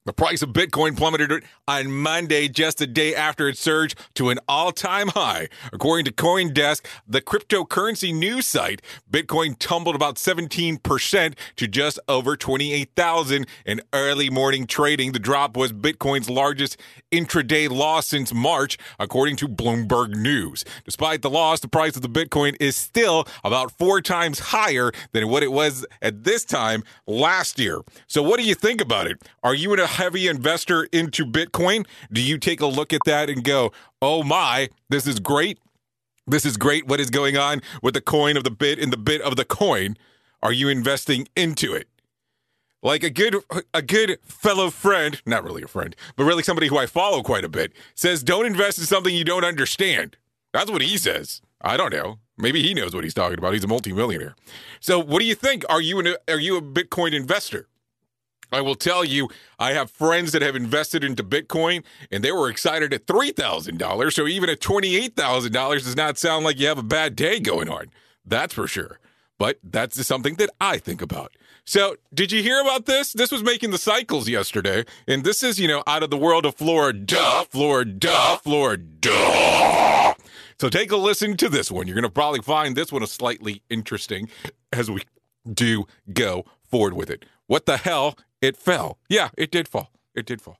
The 0.06 0.14
price 0.14 0.40
of 0.40 0.54
Bitcoin 0.54 0.96
plummeted 0.96 1.44
on 1.68 1.92
Monday, 1.92 2.48
just 2.48 2.80
a 2.80 2.86
day 2.86 3.14
after 3.14 3.50
it 3.50 3.58
surged 3.58 3.98
to 4.14 4.30
an 4.30 4.38
all 4.48 4.72
time 4.72 5.08
high. 5.08 5.48
According 5.74 6.06
to 6.06 6.12
Coindesk, 6.12 6.86
the 7.06 7.20
cryptocurrency 7.20 8.14
news 8.14 8.46
site, 8.46 8.80
Bitcoin 9.10 9.56
tumbled 9.58 9.94
about 9.94 10.14
17% 10.14 11.34
to 11.56 11.68
just 11.68 12.00
over 12.08 12.34
28,000 12.34 13.46
in 13.66 13.82
early 13.92 14.30
morning 14.30 14.66
trading. 14.66 15.12
The 15.12 15.18
drop 15.18 15.54
was 15.54 15.70
Bitcoin's 15.70 16.30
largest 16.30 16.78
intraday 17.12 17.68
loss 17.68 18.06
since 18.06 18.32
March, 18.32 18.78
according 18.98 19.36
to 19.36 19.48
Bloomberg 19.48 20.16
News. 20.16 20.64
Despite 20.86 21.20
the 21.20 21.28
loss, 21.28 21.60
the 21.60 21.68
price 21.68 21.94
of 21.94 22.00
the 22.00 22.08
Bitcoin 22.08 22.56
is 22.58 22.74
still 22.74 23.28
about 23.44 23.70
four 23.72 24.00
times 24.00 24.38
higher 24.38 24.92
than 25.12 25.28
what 25.28 25.42
it 25.42 25.52
was 25.52 25.84
at 26.00 26.24
this 26.24 26.46
time 26.46 26.84
last 27.06 27.58
year. 27.58 27.82
So, 28.06 28.22
what 28.22 28.40
do 28.40 28.46
you 28.46 28.54
think 28.54 28.80
about 28.80 29.06
it? 29.06 29.20
Are 29.42 29.54
you 29.54 29.74
in 29.74 29.78
a 29.78 29.89
heavy 29.90 30.28
investor 30.28 30.84
into 30.92 31.26
Bitcoin? 31.26 31.86
Do 32.12 32.22
you 32.22 32.38
take 32.38 32.60
a 32.60 32.66
look 32.66 32.92
at 32.92 33.02
that 33.06 33.28
and 33.28 33.44
go, 33.44 33.72
oh 34.00 34.22
my, 34.22 34.68
this 34.88 35.06
is 35.06 35.20
great? 35.20 35.58
This 36.26 36.46
is 36.46 36.56
great. 36.56 36.86
What 36.86 37.00
is 37.00 37.10
going 37.10 37.36
on 37.36 37.60
with 37.82 37.94
the 37.94 38.00
coin 38.00 38.36
of 38.36 38.44
the 38.44 38.50
bit 38.50 38.78
and 38.78 38.92
the 38.92 38.96
bit 38.96 39.20
of 39.22 39.36
the 39.36 39.44
coin? 39.44 39.96
Are 40.42 40.52
you 40.52 40.68
investing 40.68 41.28
into 41.36 41.74
it? 41.74 41.88
Like 42.82 43.02
a 43.02 43.10
good 43.10 43.36
a 43.74 43.82
good 43.82 44.18
fellow 44.22 44.70
friend, 44.70 45.20
not 45.26 45.44
really 45.44 45.62
a 45.62 45.68
friend, 45.68 45.94
but 46.16 46.24
really 46.24 46.42
somebody 46.42 46.68
who 46.68 46.78
I 46.78 46.86
follow 46.86 47.22
quite 47.22 47.44
a 47.44 47.48
bit, 47.48 47.72
says 47.94 48.22
don't 48.22 48.46
invest 48.46 48.78
in 48.78 48.84
something 48.84 49.14
you 49.14 49.24
don't 49.24 49.44
understand. 49.44 50.16
That's 50.52 50.70
what 50.70 50.80
he 50.80 50.96
says. 50.96 51.42
I 51.60 51.76
don't 51.76 51.92
know. 51.92 52.18
Maybe 52.38 52.62
he 52.62 52.72
knows 52.72 52.94
what 52.94 53.04
he's 53.04 53.12
talking 53.12 53.38
about. 53.38 53.52
He's 53.52 53.64
a 53.64 53.68
multimillionaire. 53.68 54.34
So, 54.80 54.98
what 54.98 55.20
do 55.20 55.26
you 55.26 55.34
think? 55.34 55.64
Are 55.68 55.80
you 55.80 55.98
an, 55.98 56.14
are 56.26 56.38
you 56.38 56.56
a 56.56 56.62
Bitcoin 56.62 57.12
investor? 57.12 57.68
I 58.52 58.60
will 58.60 58.74
tell 58.74 59.04
you, 59.04 59.28
I 59.58 59.72
have 59.72 59.90
friends 59.90 60.32
that 60.32 60.42
have 60.42 60.56
invested 60.56 61.04
into 61.04 61.22
Bitcoin 61.22 61.84
and 62.10 62.24
they 62.24 62.32
were 62.32 62.50
excited 62.50 62.92
at 62.92 63.06
$3,000. 63.06 64.12
So 64.12 64.26
even 64.26 64.50
at 64.50 64.60
$28,000 64.60 65.52
does 65.84 65.96
not 65.96 66.18
sound 66.18 66.44
like 66.44 66.58
you 66.58 66.66
have 66.66 66.78
a 66.78 66.82
bad 66.82 67.16
day 67.16 67.40
going 67.40 67.68
on. 67.68 67.86
That's 68.24 68.54
for 68.54 68.66
sure. 68.66 68.98
But 69.38 69.58
that's 69.64 70.06
something 70.06 70.34
that 70.34 70.50
I 70.60 70.78
think 70.78 71.00
about. 71.00 71.32
So, 71.64 71.96
did 72.12 72.32
you 72.32 72.42
hear 72.42 72.60
about 72.60 72.86
this? 72.86 73.12
This 73.12 73.30
was 73.30 73.42
making 73.42 73.70
the 73.70 73.78
cycles 73.78 74.28
yesterday. 74.28 74.84
And 75.06 75.24
this 75.24 75.42
is, 75.42 75.58
you 75.60 75.68
know, 75.68 75.82
out 75.86 76.02
of 76.02 76.10
the 76.10 76.16
world 76.16 76.44
of 76.44 76.56
Florida, 76.56 77.46
Florida, 77.48 78.38
Florida. 78.42 80.14
So, 80.58 80.68
take 80.68 80.90
a 80.90 80.96
listen 80.96 81.36
to 81.36 81.48
this 81.48 81.70
one. 81.70 81.86
You're 81.86 81.94
going 81.94 82.02
to 82.02 82.10
probably 82.10 82.42
find 82.42 82.76
this 82.76 82.92
one 82.92 83.02
a 83.02 83.06
slightly 83.06 83.62
interesting 83.70 84.28
as 84.72 84.90
we 84.90 85.02
do 85.50 85.84
go 86.12 86.44
forward 86.70 86.94
with 86.94 87.10
it. 87.10 87.24
What 87.46 87.66
the 87.66 87.76
hell 87.76 88.16
it 88.40 88.56
fell. 88.56 88.98
Yeah, 89.08 89.30
it 89.36 89.50
did 89.50 89.68
fall. 89.68 89.90
It 90.14 90.26
did 90.26 90.40
fall. 90.40 90.58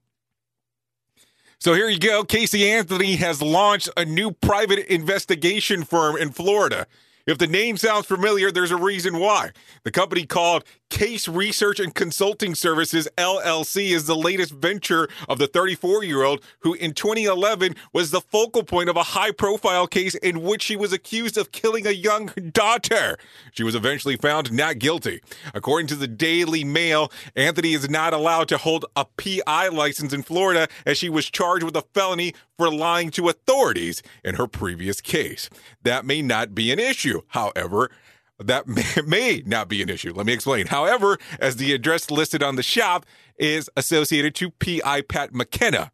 So 1.59 1.75
here 1.75 1.89
you 1.89 1.99
go. 1.99 2.25
Casey 2.25 2.71
Anthony 2.71 3.17
has 3.17 3.43
launched 3.43 3.91
a 3.97 4.05
new 4.05 4.33
private 4.33 4.91
investigation 4.93 5.85
firm 5.85 6.17
in 6.17 6.31
Florida. 6.31 6.87
If 7.31 7.39
the 7.39 7.47
name 7.47 7.77
sounds 7.77 8.07
familiar, 8.07 8.51
there's 8.51 8.73
a 8.73 8.77
reason 8.77 9.21
why. 9.21 9.51
The 9.85 9.93
company 9.93 10.27
called 10.27 10.65
Case 10.89 11.29
Research 11.29 11.79
and 11.79 11.95
Consulting 11.95 12.57
Services 12.57 13.07
LLC 13.17 13.91
is 13.91 14.07
the 14.07 14.17
latest 14.17 14.53
venture 14.53 15.09
of 15.29 15.39
the 15.39 15.47
34 15.47 16.03
year 16.03 16.25
old 16.25 16.43
who 16.63 16.75
in 16.75 16.93
2011 16.93 17.77
was 17.93 18.11
the 18.11 18.21
focal 18.21 18.65
point 18.65 18.89
of 18.89 18.97
a 18.97 19.05
high 19.05 19.31
profile 19.31 19.87
case 19.87 20.17
in 20.17 20.43
which 20.43 20.63
she 20.63 20.75
was 20.75 20.93
accused 20.93 21.39
of 21.39 21.53
killing 21.53 21.87
a 21.87 21.93
young 21.93 22.33
daughter. 22.53 23.17
She 23.53 23.63
was 23.63 23.77
eventually 23.77 24.17
found 24.17 24.53
not 24.53 24.81
guilty. 24.81 25.21
According 25.55 25.87
to 25.89 25.95
the 25.95 26.09
Daily 26.09 26.65
Mail, 26.65 27.13
Anthony 27.37 27.75
is 27.75 27.89
not 27.89 28.13
allowed 28.13 28.49
to 28.49 28.59
hold 28.59 28.87
a 28.97 29.05
PI 29.05 29.69
license 29.69 30.13
in 30.13 30.25
Florida 30.25 30.67
as 30.85 30.99
she 30.99 31.09
was 31.09 31.31
charged 31.31 31.63
with 31.63 31.77
a 31.77 31.85
felony 31.95 32.35
for 32.61 32.71
lying 32.71 33.09
to 33.09 33.27
authorities 33.31 34.03
in 34.23 34.35
her 34.35 34.47
previous 34.47 35.01
case. 35.01 35.49
That 35.83 36.05
may 36.05 36.21
not 36.21 36.55
be 36.55 36.71
an 36.71 36.79
issue. 36.79 37.23
However, 37.29 37.91
that 38.39 38.67
may, 39.07 39.43
not 39.47 39.67
be 39.67 39.81
an 39.81 39.89
issue. 39.89 40.13
Let 40.13 40.27
me 40.27 40.35
explain. 40.35 40.67
However, 40.67 41.17
as 41.39 41.57
the 41.57 41.73
address 41.73 42.11
listed 42.11 42.43
on 42.43 42.57
the 42.57 42.63
shop 42.63 43.07
is 43.39 43.71
associated 43.79 44.35
to 44.35 44.51
P.I. 44.51 45.01
Pat 45.03 45.35
McKenna. 45.35 45.91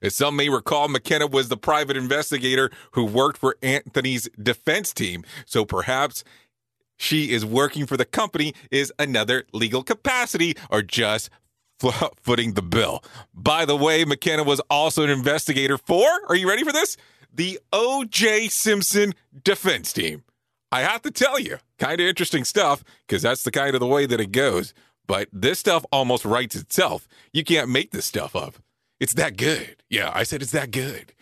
As 0.00 0.14
some 0.14 0.36
may 0.36 0.48
recall, 0.48 0.86
McKenna 0.86 1.26
was 1.26 1.48
the 1.48 1.56
private 1.56 1.96
investigator 1.96 2.70
who 2.92 3.04
worked 3.04 3.38
for 3.38 3.56
Anthony's 3.60 4.28
defense 4.40 4.92
team. 4.92 5.24
So 5.46 5.64
perhaps 5.64 6.22
she 6.96 7.32
is 7.32 7.44
working 7.44 7.86
for 7.86 7.96
the 7.96 8.04
company 8.04 8.54
is 8.70 8.92
another 9.00 9.46
legal 9.52 9.82
capacity 9.82 10.54
or 10.70 10.80
just 10.80 11.28
footing 12.22 12.54
the 12.54 12.62
bill. 12.62 13.02
By 13.34 13.64
the 13.64 13.76
way, 13.76 14.04
McKenna 14.04 14.44
was 14.44 14.60
also 14.70 15.02
an 15.02 15.10
investigator 15.10 15.78
for, 15.78 16.06
are 16.28 16.36
you 16.36 16.48
ready 16.48 16.64
for 16.64 16.72
this? 16.72 16.96
The 17.32 17.58
O.J. 17.72 18.48
Simpson 18.48 19.14
defense 19.42 19.92
team. 19.92 20.22
I 20.70 20.82
have 20.82 21.02
to 21.02 21.10
tell 21.10 21.38
you, 21.38 21.58
kind 21.78 22.00
of 22.00 22.06
interesting 22.06 22.44
stuff 22.44 22.82
because 23.06 23.22
that's 23.22 23.42
the 23.42 23.50
kind 23.50 23.74
of 23.74 23.80
the 23.80 23.86
way 23.86 24.06
that 24.06 24.20
it 24.20 24.32
goes. 24.32 24.74
But 25.06 25.28
this 25.32 25.58
stuff 25.58 25.84
almost 25.92 26.24
writes 26.24 26.56
itself. 26.56 27.06
You 27.32 27.44
can't 27.44 27.68
make 27.68 27.90
this 27.90 28.06
stuff 28.06 28.34
up. 28.34 28.54
It's 29.00 29.14
that 29.14 29.36
good. 29.36 29.82
Yeah, 29.90 30.10
I 30.14 30.22
said 30.22 30.42
it's 30.42 30.52
that 30.52 30.70
good. 30.70 31.12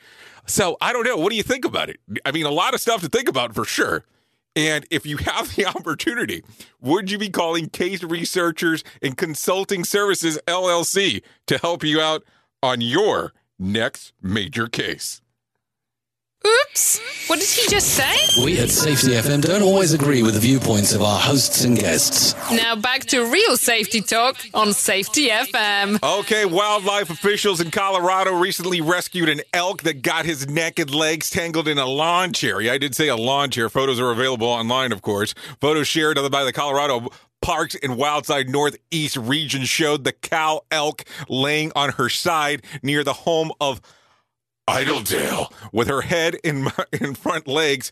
So 0.47 0.77
I 0.81 0.93
don't 0.93 1.05
know. 1.05 1.17
What 1.17 1.31
do 1.31 1.37
you 1.37 1.43
think 1.43 1.65
about 1.65 1.91
it? 1.91 1.99
I 2.25 2.33
mean, 2.33 2.47
a 2.47 2.51
lot 2.51 2.75
of 2.75 2.81
stuff 2.81 3.01
to 3.03 3.09
think 3.09 3.29
about 3.29 3.55
for 3.55 3.65
sure. 3.65 4.05
And 4.55 4.87
if 4.91 5.07
you 5.07 5.17
have 5.19 5.55
the 5.55 5.67
opportunity, 5.77 6.43
would 6.81 7.11
you 7.11 7.19
be 7.19 7.31
calling 7.31 7.69
Case 7.69 8.03
Researchers 8.03 8.85
and 9.01 9.17
Consulting 9.17 9.85
Services 9.85 10.39
LLC 10.47 11.23
to 11.47 11.59
help 11.59 11.85
you 11.85 12.01
out 12.01 12.25
on 12.63 12.81
your 12.81 13.33
next 13.59 14.13
major 14.21 14.67
case? 14.69 15.23
Oops! 16.47 17.01
What 17.29 17.39
did 17.39 17.49
he 17.49 17.69
just 17.69 17.89
say? 17.89 18.45
We 18.45 18.59
at 18.59 18.71
Safety 18.71 19.09
FM 19.09 19.43
don't 19.43 19.63
always 19.63 19.93
agree 19.93 20.23
with 20.23 20.35
the 20.35 20.41
viewpoints 20.41 20.93
of 20.93 21.03
our 21.03 21.19
hosts 21.19 21.65
and 21.65 21.79
guests. 21.79 22.35
Now 22.51 22.75
back 22.75 23.05
to 23.07 23.25
real 23.25 23.57
safety 23.57 24.01
talk 24.01 24.37
on 24.53 24.73
Safety 24.73 25.29
FM. 25.29 26.03
Okay, 26.21 26.45
wildlife 26.45 27.11
officials 27.11 27.61
in 27.61 27.71
Colorado 27.71 28.33
recently 28.33 28.81
rescued 28.81 29.29
an 29.29 29.41
elk 29.53 29.83
that 29.83 30.03
got 30.03 30.25
his 30.25 30.49
neck 30.49 30.79
and 30.79 30.93
legs 30.93 31.31
tangled 31.31 31.69
in 31.69 31.79
a 31.79 31.87
lawn 31.87 32.33
chair. 32.33 32.61
Yeah, 32.61 32.73
I 32.73 32.79
did 32.79 32.97
say 32.97 33.09
a 33.09 33.17
lawn 33.17 33.51
chair. 33.51 33.69
Photos 33.69 34.01
are 34.01 34.11
available 34.11 34.49
online, 34.49 34.93
of 34.93 35.03
course. 35.03 35.35
Photos 35.61 35.87
shared 35.87 36.19
by 36.31 36.45
the 36.45 36.53
Colorado 36.53 37.09
Parks 37.41 37.77
and 37.83 37.97
Wildlife's 37.97 38.51
Northeast 38.51 39.17
region 39.17 39.65
showed 39.65 40.05
the 40.05 40.13
cow 40.13 40.63
elk 40.71 41.05
laying 41.29 41.73
on 41.77 41.91
her 41.91 42.09
side 42.09 42.63
near 42.83 43.05
the 43.05 43.13
home 43.13 43.53
of 43.61 43.81
Idledale, 44.69 45.53
with 45.73 45.89
her 45.89 46.03
head 46.03 46.37
in 46.45 46.69
in 46.93 47.15
front 47.15 47.47
legs 47.47 47.91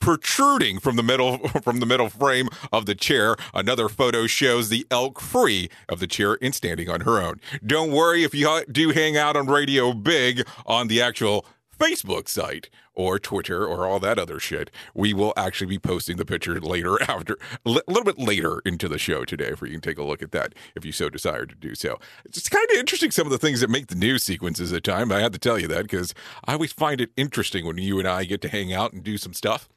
protruding 0.00 0.80
from 0.80 0.96
the 0.96 1.02
middle 1.02 1.38
from 1.62 1.78
the 1.78 1.86
middle 1.86 2.08
frame 2.08 2.48
of 2.72 2.86
the 2.86 2.94
chair. 2.94 3.36
Another 3.54 3.88
photo 3.88 4.26
shows 4.26 4.68
the 4.68 4.86
elk 4.90 5.20
free 5.20 5.70
of 5.88 6.00
the 6.00 6.06
chair 6.06 6.38
and 6.42 6.54
standing 6.54 6.88
on 6.88 7.02
her 7.02 7.20
own. 7.20 7.40
Don't 7.64 7.92
worry 7.92 8.24
if 8.24 8.34
you 8.34 8.64
do 8.70 8.90
hang 8.90 9.16
out 9.16 9.36
on 9.36 9.46
Radio 9.46 9.92
Big 9.92 10.46
on 10.66 10.88
the 10.88 11.00
actual 11.00 11.44
Facebook 11.80 12.28
site 12.28 12.68
or 12.94 13.18
Twitter 13.18 13.66
or 13.66 13.86
all 13.86 13.98
that 14.00 14.18
other 14.18 14.38
shit. 14.38 14.70
We 14.94 15.14
will 15.14 15.32
actually 15.36 15.68
be 15.68 15.78
posting 15.78 16.16
the 16.16 16.24
picture 16.24 16.60
later 16.60 17.02
after 17.08 17.38
a 17.64 17.70
little 17.70 18.04
bit 18.04 18.18
later 18.18 18.60
into 18.64 18.88
the 18.88 18.98
show 18.98 19.24
today 19.24 19.54
for 19.54 19.66
you 19.66 19.72
can 19.72 19.80
take 19.80 19.98
a 19.98 20.04
look 20.04 20.22
at 20.22 20.32
that 20.32 20.54
if 20.74 20.84
you 20.84 20.92
so 20.92 21.08
desire 21.08 21.46
to 21.46 21.54
do 21.54 21.74
so. 21.74 21.98
It's 22.24 22.48
kind 22.48 22.68
of 22.70 22.76
interesting 22.76 23.10
some 23.10 23.26
of 23.26 23.32
the 23.32 23.38
things 23.38 23.60
that 23.60 23.70
make 23.70 23.86
the 23.86 23.94
news 23.94 24.22
sequences 24.22 24.72
at 24.72 24.84
time. 24.84 25.10
I 25.10 25.20
have 25.20 25.32
to 25.32 25.38
tell 25.38 25.58
you 25.58 25.68
that 25.68 25.82
because 25.82 26.14
I 26.44 26.52
always 26.52 26.72
find 26.72 27.00
it 27.00 27.10
interesting 27.16 27.66
when 27.66 27.78
you 27.78 27.98
and 27.98 28.06
I 28.06 28.24
get 28.24 28.42
to 28.42 28.48
hang 28.48 28.72
out 28.72 28.92
and 28.92 29.02
do 29.02 29.16
some 29.16 29.32
stuff 29.32 29.68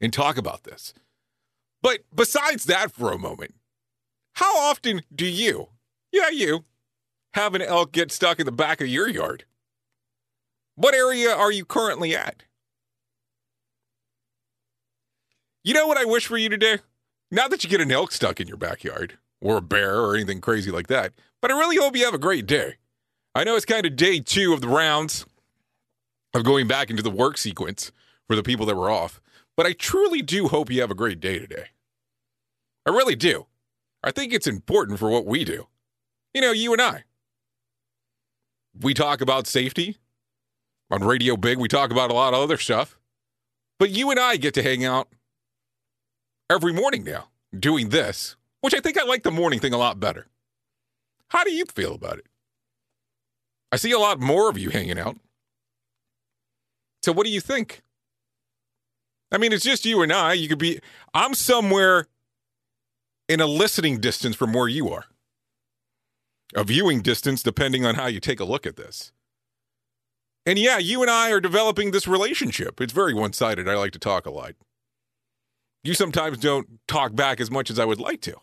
and 0.00 0.12
talk 0.12 0.36
about 0.36 0.64
this. 0.64 0.92
But 1.82 2.00
besides 2.14 2.64
that 2.64 2.92
for 2.92 3.12
a 3.12 3.18
moment, 3.18 3.54
how 4.34 4.58
often 4.58 5.02
do 5.14 5.26
you, 5.26 5.68
yeah, 6.12 6.28
you, 6.30 6.64
have 7.34 7.54
an 7.54 7.62
elk 7.62 7.92
get 7.92 8.10
stuck 8.10 8.40
in 8.40 8.46
the 8.46 8.52
back 8.52 8.80
of 8.80 8.88
your 8.88 9.08
yard? 9.08 9.44
What 10.78 10.94
area 10.94 11.34
are 11.34 11.50
you 11.50 11.64
currently 11.64 12.14
at? 12.14 12.44
You 15.64 15.74
know 15.74 15.88
what 15.88 15.98
I 15.98 16.04
wish 16.04 16.28
for 16.28 16.38
you 16.38 16.48
today? 16.48 16.78
Not 17.32 17.50
that 17.50 17.64
you 17.64 17.68
get 17.68 17.80
an 17.80 17.90
elk 17.90 18.12
stuck 18.12 18.40
in 18.40 18.46
your 18.46 18.56
backyard 18.56 19.18
or 19.40 19.56
a 19.56 19.60
bear 19.60 19.96
or 19.96 20.14
anything 20.14 20.40
crazy 20.40 20.70
like 20.70 20.86
that, 20.86 21.14
but 21.42 21.50
I 21.50 21.58
really 21.58 21.78
hope 21.78 21.96
you 21.96 22.04
have 22.04 22.14
a 22.14 22.18
great 22.18 22.46
day. 22.46 22.76
I 23.34 23.42
know 23.42 23.56
it's 23.56 23.64
kind 23.64 23.86
of 23.86 23.96
day 23.96 24.20
two 24.20 24.52
of 24.52 24.60
the 24.60 24.68
rounds 24.68 25.26
of 26.32 26.44
going 26.44 26.68
back 26.68 26.90
into 26.90 27.02
the 27.02 27.10
work 27.10 27.38
sequence 27.38 27.90
for 28.28 28.36
the 28.36 28.44
people 28.44 28.64
that 28.66 28.76
were 28.76 28.88
off, 28.88 29.20
but 29.56 29.66
I 29.66 29.72
truly 29.72 30.22
do 30.22 30.46
hope 30.46 30.70
you 30.70 30.80
have 30.80 30.92
a 30.92 30.94
great 30.94 31.18
day 31.18 31.40
today. 31.40 31.70
I 32.86 32.90
really 32.90 33.16
do. 33.16 33.46
I 34.04 34.12
think 34.12 34.32
it's 34.32 34.46
important 34.46 35.00
for 35.00 35.10
what 35.10 35.26
we 35.26 35.44
do. 35.44 35.66
You 36.32 36.40
know, 36.40 36.52
you 36.52 36.72
and 36.72 36.80
I. 36.80 37.02
We 38.80 38.94
talk 38.94 39.20
about 39.20 39.48
safety 39.48 39.96
on 40.90 41.04
Radio 41.04 41.36
Big, 41.36 41.58
we 41.58 41.68
talk 41.68 41.90
about 41.90 42.10
a 42.10 42.14
lot 42.14 42.34
of 42.34 42.40
other 42.40 42.56
stuff, 42.56 42.98
but 43.78 43.90
you 43.90 44.10
and 44.10 44.18
I 44.18 44.36
get 44.36 44.54
to 44.54 44.62
hang 44.62 44.84
out 44.84 45.08
every 46.50 46.72
morning 46.72 47.04
now 47.04 47.28
doing 47.56 47.90
this, 47.90 48.36
which 48.60 48.74
I 48.74 48.80
think 48.80 48.98
I 48.98 49.04
like 49.04 49.22
the 49.22 49.30
morning 49.30 49.60
thing 49.60 49.72
a 49.72 49.78
lot 49.78 50.00
better. 50.00 50.26
How 51.28 51.44
do 51.44 51.52
you 51.52 51.64
feel 51.66 51.94
about 51.94 52.18
it? 52.18 52.26
I 53.70 53.76
see 53.76 53.92
a 53.92 53.98
lot 53.98 54.18
more 54.18 54.48
of 54.48 54.56
you 54.56 54.70
hanging 54.70 54.98
out. 54.98 55.18
So, 57.02 57.12
what 57.12 57.26
do 57.26 57.32
you 57.32 57.40
think? 57.40 57.82
I 59.30 59.38
mean, 59.38 59.52
it's 59.52 59.64
just 59.64 59.84
you 59.84 60.02
and 60.02 60.12
I. 60.12 60.32
You 60.32 60.48
could 60.48 60.58
be, 60.58 60.80
I'm 61.12 61.34
somewhere 61.34 62.06
in 63.28 63.40
a 63.40 63.46
listening 63.46 64.00
distance 64.00 64.34
from 64.34 64.54
where 64.54 64.68
you 64.68 64.88
are, 64.88 65.04
a 66.54 66.64
viewing 66.64 67.02
distance, 67.02 67.42
depending 67.42 67.84
on 67.84 67.94
how 67.94 68.06
you 68.06 68.20
take 68.20 68.40
a 68.40 68.44
look 68.44 68.66
at 68.66 68.76
this. 68.76 69.12
And 70.48 70.58
yeah, 70.58 70.78
you 70.78 71.02
and 71.02 71.10
I 71.10 71.30
are 71.30 71.42
developing 71.42 71.90
this 71.90 72.08
relationship. 72.08 72.80
It's 72.80 72.94
very 72.94 73.12
one 73.12 73.34
sided. 73.34 73.68
I 73.68 73.74
like 73.74 73.92
to 73.92 73.98
talk 73.98 74.24
a 74.24 74.30
lot. 74.30 74.54
You 75.84 75.92
sometimes 75.92 76.38
don't 76.38 76.80
talk 76.88 77.14
back 77.14 77.38
as 77.38 77.50
much 77.50 77.68
as 77.68 77.78
I 77.78 77.84
would 77.84 78.00
like 78.00 78.22
to. 78.22 78.34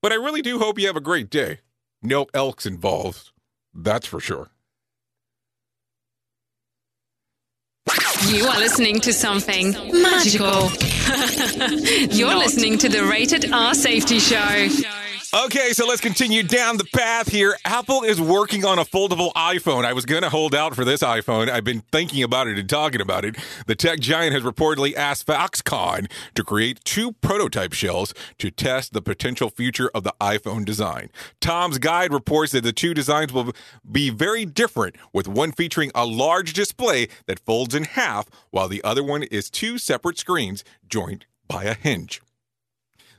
But 0.00 0.12
I 0.12 0.14
really 0.14 0.42
do 0.42 0.60
hope 0.60 0.78
you 0.78 0.86
have 0.86 0.94
a 0.94 1.00
great 1.00 1.28
day. 1.28 1.58
No 2.02 2.26
elks 2.32 2.66
involved, 2.66 3.32
that's 3.74 4.06
for 4.06 4.20
sure. 4.20 4.50
You 8.28 8.46
are 8.46 8.60
listening 8.60 9.00
to 9.00 9.12
something 9.12 9.72
magical. 9.90 10.70
You're 12.16 12.36
listening 12.36 12.78
to 12.78 12.88
the 12.88 13.08
Rated 13.10 13.52
R 13.52 13.74
Safety 13.74 14.20
Show. 14.20 14.68
Okay, 15.34 15.72
so 15.72 15.86
let's 15.86 16.00
continue 16.00 16.44
down 16.44 16.76
the 16.76 16.84
path 16.94 17.28
here. 17.28 17.56
Apple 17.64 18.04
is 18.04 18.20
working 18.20 18.64
on 18.64 18.78
a 18.78 18.84
foldable 18.84 19.32
iPhone. 19.32 19.84
I 19.84 19.92
was 19.92 20.06
going 20.06 20.22
to 20.22 20.30
hold 20.30 20.54
out 20.54 20.76
for 20.76 20.84
this 20.84 21.02
iPhone. 21.02 21.50
I've 21.50 21.64
been 21.64 21.82
thinking 21.90 22.22
about 22.22 22.46
it 22.46 22.58
and 22.58 22.68
talking 22.68 23.00
about 23.00 23.24
it. 23.24 23.36
The 23.66 23.74
tech 23.74 23.98
giant 23.98 24.34
has 24.34 24.44
reportedly 24.44 24.94
asked 24.94 25.26
Foxconn 25.26 26.08
to 26.34 26.44
create 26.44 26.84
two 26.84 27.12
prototype 27.12 27.72
shells 27.72 28.14
to 28.38 28.52
test 28.52 28.92
the 28.92 29.02
potential 29.02 29.50
future 29.50 29.90
of 29.94 30.04
the 30.04 30.14
iPhone 30.20 30.64
design. 30.64 31.10
Tom's 31.40 31.78
Guide 31.78 32.12
reports 32.12 32.52
that 32.52 32.62
the 32.62 32.72
two 32.72 32.94
designs 32.94 33.32
will 33.32 33.52
be 33.90 34.10
very 34.10 34.44
different, 34.44 34.94
with 35.12 35.26
one 35.26 35.50
featuring 35.50 35.90
a 35.94 36.06
large 36.06 36.52
display 36.52 37.08
that 37.26 37.40
folds 37.40 37.74
in 37.74 37.82
half, 37.82 38.28
while 38.50 38.68
the 38.68 38.82
other 38.84 39.02
one 39.02 39.24
is 39.24 39.50
two 39.50 39.76
separate 39.76 40.18
screens 40.18 40.62
joined 40.88 41.26
by 41.48 41.64
a 41.64 41.74
hinge. 41.74 42.22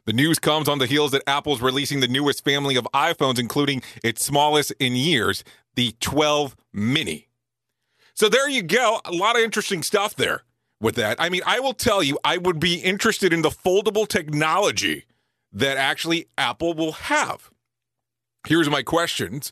The 0.08 0.14
news 0.14 0.40
comes 0.40 0.70
on 0.70 0.80
the 0.80 0.86
heels 0.86 1.12
that 1.12 1.28
Apple's 1.28 1.62
releasing 1.62 2.00
the 2.00 2.08
newest 2.08 2.46
family 2.46 2.78
of 2.78 2.88
iPhones, 2.94 3.38
including 3.38 3.84
its 4.02 4.24
smallest 4.24 4.72
in 4.80 4.96
years, 4.96 5.44
the 5.76 5.96
12 6.00 6.56
mini. 6.72 7.28
So 8.14 8.30
there 8.30 8.48
you 8.48 8.64
go. 8.64 9.02
A 9.04 9.12
lot 9.12 9.36
of 9.36 9.42
interesting 9.42 9.84
stuff 9.84 10.16
there 10.16 10.44
with 10.80 10.96
that. 10.96 11.18
I 11.20 11.28
mean, 11.28 11.42
I 11.46 11.60
will 11.60 11.74
tell 11.74 12.02
you, 12.02 12.18
I 12.24 12.38
would 12.38 12.58
be 12.58 12.76
interested 12.76 13.34
in 13.34 13.42
the 13.42 13.50
foldable 13.50 14.08
technology 14.08 15.04
that 15.52 15.76
actually 15.76 16.28
Apple 16.38 16.74
will 16.74 16.94
have. 16.94 17.52
Here's 18.48 18.70
my 18.70 18.84
questions 18.84 19.52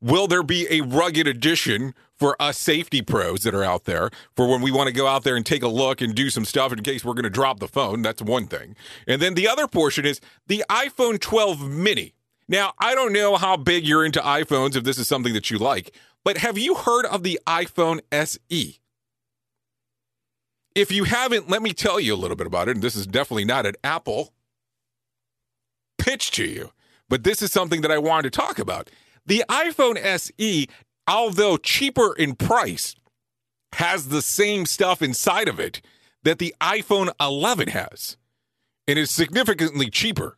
Will 0.00 0.28
there 0.28 0.44
be 0.44 0.68
a 0.70 0.82
rugged 0.82 1.26
edition 1.26 1.94
for 2.20 2.40
us 2.40 2.58
safety 2.58 3.00
pros 3.00 3.40
that 3.40 3.54
are 3.54 3.64
out 3.64 3.84
there 3.84 4.10
for 4.36 4.46
when 4.46 4.60
we 4.60 4.70
want 4.70 4.88
to 4.88 4.92
go 4.92 5.06
out 5.06 5.24
there 5.24 5.34
and 5.34 5.46
take 5.46 5.62
a 5.62 5.68
look 5.68 6.02
and 6.02 6.14
do 6.14 6.28
some 6.28 6.44
stuff 6.44 6.70
in 6.70 6.82
case 6.82 7.02
we're 7.02 7.14
going 7.14 7.24
to 7.24 7.30
drop 7.30 7.58
the 7.58 7.66
phone? 7.66 8.02
That's 8.02 8.20
one 8.20 8.46
thing. 8.46 8.76
And 9.08 9.20
then 9.22 9.34
the 9.34 9.48
other 9.48 9.66
portion 9.66 10.04
is 10.04 10.20
the 10.46 10.62
iPhone 10.68 11.18
12 11.18 11.68
mini. 11.68 12.14
Now, 12.46 12.74
I 12.78 12.94
don't 12.94 13.12
know 13.12 13.36
how 13.36 13.56
big 13.56 13.86
you're 13.86 14.04
into 14.04 14.20
iPhones 14.20 14.76
if 14.76 14.84
this 14.84 14.98
is 14.98 15.08
something 15.08 15.32
that 15.32 15.50
you 15.50 15.58
like, 15.58 15.96
but 16.22 16.38
have 16.38 16.58
you 16.58 16.74
heard 16.74 17.06
of 17.06 17.22
the 17.22 17.40
iPhone 17.46 18.00
SE? 18.12 18.80
If 20.74 20.92
you 20.92 21.04
haven't, 21.04 21.48
let 21.48 21.62
me 21.62 21.72
tell 21.72 21.98
you 21.98 22.14
a 22.14 22.16
little 22.16 22.36
bit 22.36 22.46
about 22.46 22.68
it. 22.68 22.76
And 22.76 22.82
this 22.82 22.96
is 22.96 23.06
definitely 23.06 23.44
not 23.46 23.66
an 23.66 23.74
Apple 23.82 24.34
pitch 25.96 26.30
to 26.32 26.44
you, 26.44 26.72
but 27.08 27.24
this 27.24 27.40
is 27.40 27.50
something 27.50 27.80
that 27.80 27.90
I 27.90 27.98
wanted 27.98 28.30
to 28.32 28.38
talk 28.38 28.58
about. 28.58 28.90
The 29.26 29.44
iPhone 29.48 29.96
SE, 30.02 30.66
although 31.06 31.56
cheaper 31.56 32.14
in 32.14 32.34
price, 32.34 32.94
has 33.74 34.08
the 34.08 34.22
same 34.22 34.66
stuff 34.66 35.00
inside 35.00 35.48
of 35.48 35.60
it 35.60 35.80
that 36.22 36.38
the 36.38 36.54
iPhone 36.60 37.10
11 37.20 37.68
has, 37.68 38.16
and 38.86 38.98
is 38.98 39.10
significantly 39.10 39.88
cheaper. 39.88 40.36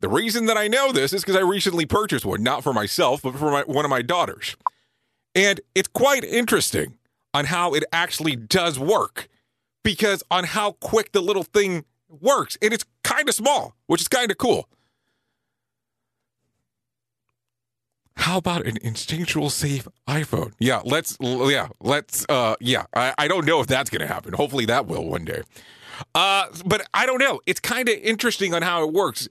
The 0.00 0.08
reason 0.08 0.46
that 0.46 0.56
I 0.56 0.68
know 0.68 0.92
this 0.92 1.12
is 1.12 1.22
because 1.22 1.36
I 1.36 1.40
recently 1.40 1.86
purchased 1.86 2.26
one, 2.26 2.42
not 2.42 2.62
for 2.62 2.74
myself, 2.74 3.22
but 3.22 3.36
for 3.36 3.50
my, 3.50 3.62
one 3.62 3.84
of 3.84 3.90
my 3.90 4.02
daughters. 4.02 4.56
And 5.34 5.60
it's 5.74 5.88
quite 5.88 6.24
interesting 6.24 6.98
on 7.32 7.46
how 7.46 7.72
it 7.74 7.84
actually 7.92 8.36
does 8.36 8.78
work 8.78 9.28
because 9.82 10.22
on 10.30 10.44
how 10.44 10.72
quick 10.72 11.12
the 11.12 11.22
little 11.22 11.44
thing 11.44 11.84
works. 12.08 12.58
And 12.60 12.74
it's 12.74 12.84
kind 13.04 13.28
of 13.28 13.34
small, 13.34 13.74
which 13.86 14.00
is 14.00 14.08
kind 14.08 14.30
of 14.30 14.38
cool. 14.38 14.68
How 18.16 18.38
about 18.38 18.66
an 18.66 18.78
instinctual 18.82 19.50
safe 19.50 19.86
iPhone? 20.08 20.52
Yeah, 20.58 20.80
let's 20.84 21.16
yeah, 21.20 21.68
let's 21.80 22.26
uh 22.28 22.56
yeah. 22.60 22.86
I, 22.94 23.14
I 23.18 23.28
don't 23.28 23.44
know 23.44 23.60
if 23.60 23.66
that's 23.66 23.90
gonna 23.90 24.06
happen. 24.06 24.32
Hopefully 24.32 24.64
that 24.66 24.86
will 24.86 25.04
one 25.04 25.24
day. 25.24 25.42
Uh 26.14 26.46
but 26.64 26.86
I 26.94 27.06
don't 27.06 27.18
know. 27.18 27.40
It's 27.46 27.60
kind 27.60 27.88
of 27.88 27.94
interesting 27.96 28.54
on 28.54 28.62
how 28.62 28.86
it 28.86 28.92
works. 28.92 29.28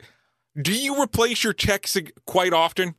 Do 0.59 0.73
you 0.73 1.01
replace 1.01 1.43
your 1.43 1.53
checks 1.53 1.97
quite 2.25 2.53
often 2.53 2.95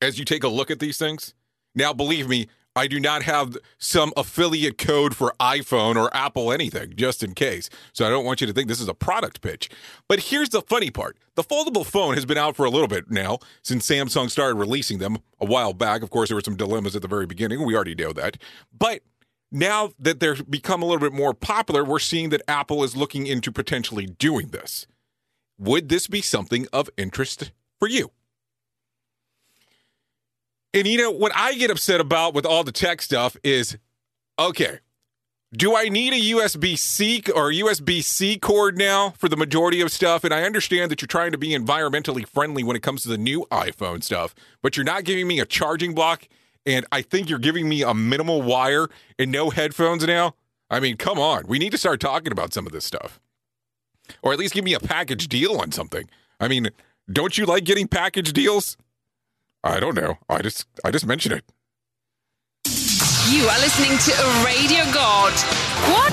as 0.00 0.18
you 0.18 0.24
take 0.24 0.44
a 0.44 0.48
look 0.48 0.70
at 0.70 0.78
these 0.78 0.96
things? 0.96 1.34
Now 1.74 1.92
believe 1.92 2.28
me, 2.28 2.48
I 2.74 2.86
do 2.86 2.98
not 2.98 3.22
have 3.24 3.56
some 3.78 4.12
affiliate 4.16 4.78
code 4.78 5.14
for 5.14 5.34
iPhone 5.38 5.96
or 5.96 6.14
Apple 6.16 6.50
anything, 6.50 6.94
just 6.96 7.22
in 7.22 7.34
case. 7.34 7.68
So 7.92 8.06
I 8.06 8.08
don't 8.08 8.24
want 8.24 8.40
you 8.40 8.46
to 8.46 8.52
think 8.52 8.68
this 8.68 8.80
is 8.80 8.88
a 8.88 8.94
product 8.94 9.42
pitch. 9.42 9.68
But 10.08 10.20
here's 10.20 10.48
the 10.48 10.62
funny 10.62 10.90
part 10.90 11.18
the 11.34 11.42
foldable 11.42 11.84
phone 11.84 12.14
has 12.14 12.24
been 12.24 12.38
out 12.38 12.56
for 12.56 12.64
a 12.64 12.70
little 12.70 12.88
bit 12.88 13.10
now 13.10 13.38
since 13.62 13.86
Samsung 13.86 14.30
started 14.30 14.54
releasing 14.54 14.98
them 14.98 15.18
a 15.38 15.44
while 15.44 15.74
back. 15.74 16.02
Of 16.02 16.10
course, 16.10 16.30
there 16.30 16.36
were 16.36 16.42
some 16.42 16.56
dilemmas 16.56 16.96
at 16.96 17.02
the 17.02 17.08
very 17.08 17.26
beginning. 17.26 17.64
We 17.64 17.74
already 17.74 17.94
know 17.94 18.12
that. 18.14 18.38
But 18.76 19.02
now 19.50 19.92
that 19.98 20.18
they're 20.20 20.42
become 20.42 20.82
a 20.82 20.86
little 20.86 21.00
bit 21.00 21.12
more 21.12 21.34
popular, 21.34 21.84
we're 21.84 21.98
seeing 21.98 22.30
that 22.30 22.42
Apple 22.48 22.82
is 22.82 22.96
looking 22.96 23.26
into 23.26 23.52
potentially 23.52 24.06
doing 24.06 24.48
this. 24.48 24.86
Would 25.58 25.90
this 25.90 26.06
be 26.06 26.22
something 26.22 26.66
of 26.72 26.88
interest 26.96 27.52
for 27.78 27.86
you? 27.86 28.10
And 30.74 30.86
you 30.86 30.98
know, 30.98 31.10
what 31.10 31.32
I 31.34 31.54
get 31.54 31.70
upset 31.70 32.00
about 32.00 32.34
with 32.34 32.46
all 32.46 32.64
the 32.64 32.72
tech 32.72 33.02
stuff 33.02 33.36
is 33.42 33.76
okay, 34.38 34.78
do 35.54 35.76
I 35.76 35.90
need 35.90 36.14
a 36.14 36.36
USB 36.36 36.78
C 36.78 37.22
or 37.34 37.50
USB 37.50 38.02
C 38.02 38.38
cord 38.38 38.78
now 38.78 39.10
for 39.10 39.28
the 39.28 39.36
majority 39.36 39.82
of 39.82 39.92
stuff? 39.92 40.24
And 40.24 40.32
I 40.32 40.44
understand 40.44 40.90
that 40.90 41.02
you're 41.02 41.06
trying 41.06 41.32
to 41.32 41.38
be 41.38 41.50
environmentally 41.50 42.26
friendly 42.26 42.64
when 42.64 42.74
it 42.74 42.82
comes 42.82 43.02
to 43.02 43.10
the 43.10 43.18
new 43.18 43.46
iPhone 43.50 44.02
stuff, 44.02 44.34
but 44.62 44.76
you're 44.76 44.84
not 44.84 45.04
giving 45.04 45.28
me 45.28 45.40
a 45.40 45.44
charging 45.44 45.94
block. 45.94 46.26
And 46.64 46.86
I 46.90 47.02
think 47.02 47.28
you're 47.28 47.38
giving 47.38 47.68
me 47.68 47.82
a 47.82 47.92
minimal 47.92 48.40
wire 48.40 48.88
and 49.18 49.30
no 49.30 49.50
headphones 49.50 50.06
now. 50.06 50.36
I 50.70 50.80
mean, 50.80 50.96
come 50.96 51.18
on. 51.18 51.46
We 51.46 51.58
need 51.58 51.72
to 51.72 51.78
start 51.78 52.00
talking 52.00 52.32
about 52.32 52.54
some 52.54 52.66
of 52.66 52.72
this 52.72 52.86
stuff. 52.86 53.20
Or 54.22 54.32
at 54.32 54.38
least 54.38 54.54
give 54.54 54.64
me 54.64 54.72
a 54.72 54.80
package 54.80 55.28
deal 55.28 55.60
on 55.60 55.70
something. 55.70 56.08
I 56.40 56.48
mean, 56.48 56.70
don't 57.12 57.36
you 57.36 57.44
like 57.44 57.64
getting 57.64 57.88
package 57.88 58.32
deals? 58.32 58.78
I 59.64 59.80
don't 59.80 59.94
know. 59.96 60.18
I 60.28 60.42
just 60.42 60.66
I 60.84 60.90
just 60.90 61.06
mentioned 61.06 61.34
it. 61.34 61.44
You 63.30 63.44
are 63.48 63.58
listening 63.60 63.96
to 63.98 64.12
a 64.12 64.44
radio 64.44 64.84
god. 64.92 65.32
What? 65.92 66.12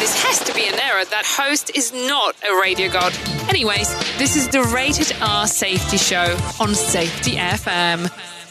This 0.00 0.22
has 0.22 0.40
to 0.44 0.52
be 0.54 0.66
an 0.68 0.78
error. 0.78 1.04
That 1.04 1.24
host 1.24 1.70
is 1.76 1.92
not 1.92 2.36
a 2.42 2.60
radio 2.60 2.90
god. 2.90 3.16
Anyways, 3.48 3.88
this 4.18 4.36
is 4.36 4.48
the 4.48 4.62
Rated 4.64 5.16
R 5.22 5.46
Safety 5.46 5.96
Show 5.96 6.36
on 6.60 6.74
Safety 6.74 7.36
FM. 7.36 8.10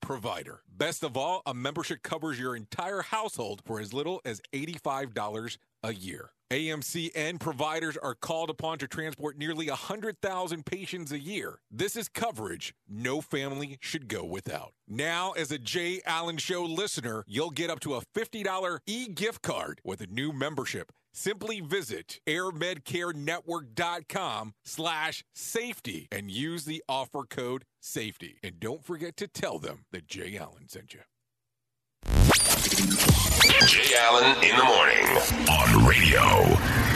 provider. 0.00 0.62
Best 0.68 1.02
of 1.02 1.16
all, 1.16 1.42
a 1.46 1.54
membership 1.54 2.02
covers 2.02 2.38
your 2.38 2.56
entire 2.56 3.02
household 3.02 3.62
for 3.64 3.80
as 3.80 3.92
little 3.92 4.20
as 4.24 4.40
$85 4.52 5.58
a 5.82 5.94
year. 5.94 6.30
AMCN 6.50 7.38
providers 7.38 7.96
are 7.96 8.16
called 8.16 8.50
upon 8.50 8.78
to 8.78 8.88
transport 8.88 9.38
nearly 9.38 9.68
100,000 9.68 10.66
patients 10.66 11.12
a 11.12 11.18
year. 11.18 11.60
This 11.70 11.94
is 11.94 12.08
coverage 12.08 12.74
no 12.88 13.20
family 13.20 13.78
should 13.80 14.08
go 14.08 14.24
without. 14.24 14.72
Now, 14.88 15.30
as 15.32 15.52
a 15.52 15.58
Jay 15.58 16.00
Allen 16.04 16.38
Show 16.38 16.64
listener, 16.64 17.22
you'll 17.28 17.50
get 17.50 17.70
up 17.70 17.78
to 17.80 17.94
a 17.94 18.02
$50 18.16 18.80
e-gift 18.86 19.42
card 19.42 19.80
with 19.84 20.00
a 20.00 20.08
new 20.08 20.32
membership. 20.32 20.90
Simply 21.12 21.60
visit 21.60 22.20
airmedcarenetwork.com 22.26 24.54
slash 24.64 25.24
safety 25.34 26.08
and 26.10 26.30
use 26.30 26.64
the 26.64 26.82
offer 26.88 27.24
code 27.28 27.64
safety. 27.80 28.38
And 28.42 28.58
don't 28.60 28.82
forget 28.84 29.16
to 29.18 29.28
tell 29.28 29.58
them 29.58 29.84
that 29.92 30.06
Jay 30.06 30.36
Allen 30.36 30.68
sent 30.68 30.94
you. 30.94 31.00
Jay 33.66 33.94
Allen 34.00 34.42
in 34.42 34.56
the 34.56 34.64
morning 34.64 35.04
on 35.50 35.86
Radio 35.86 36.44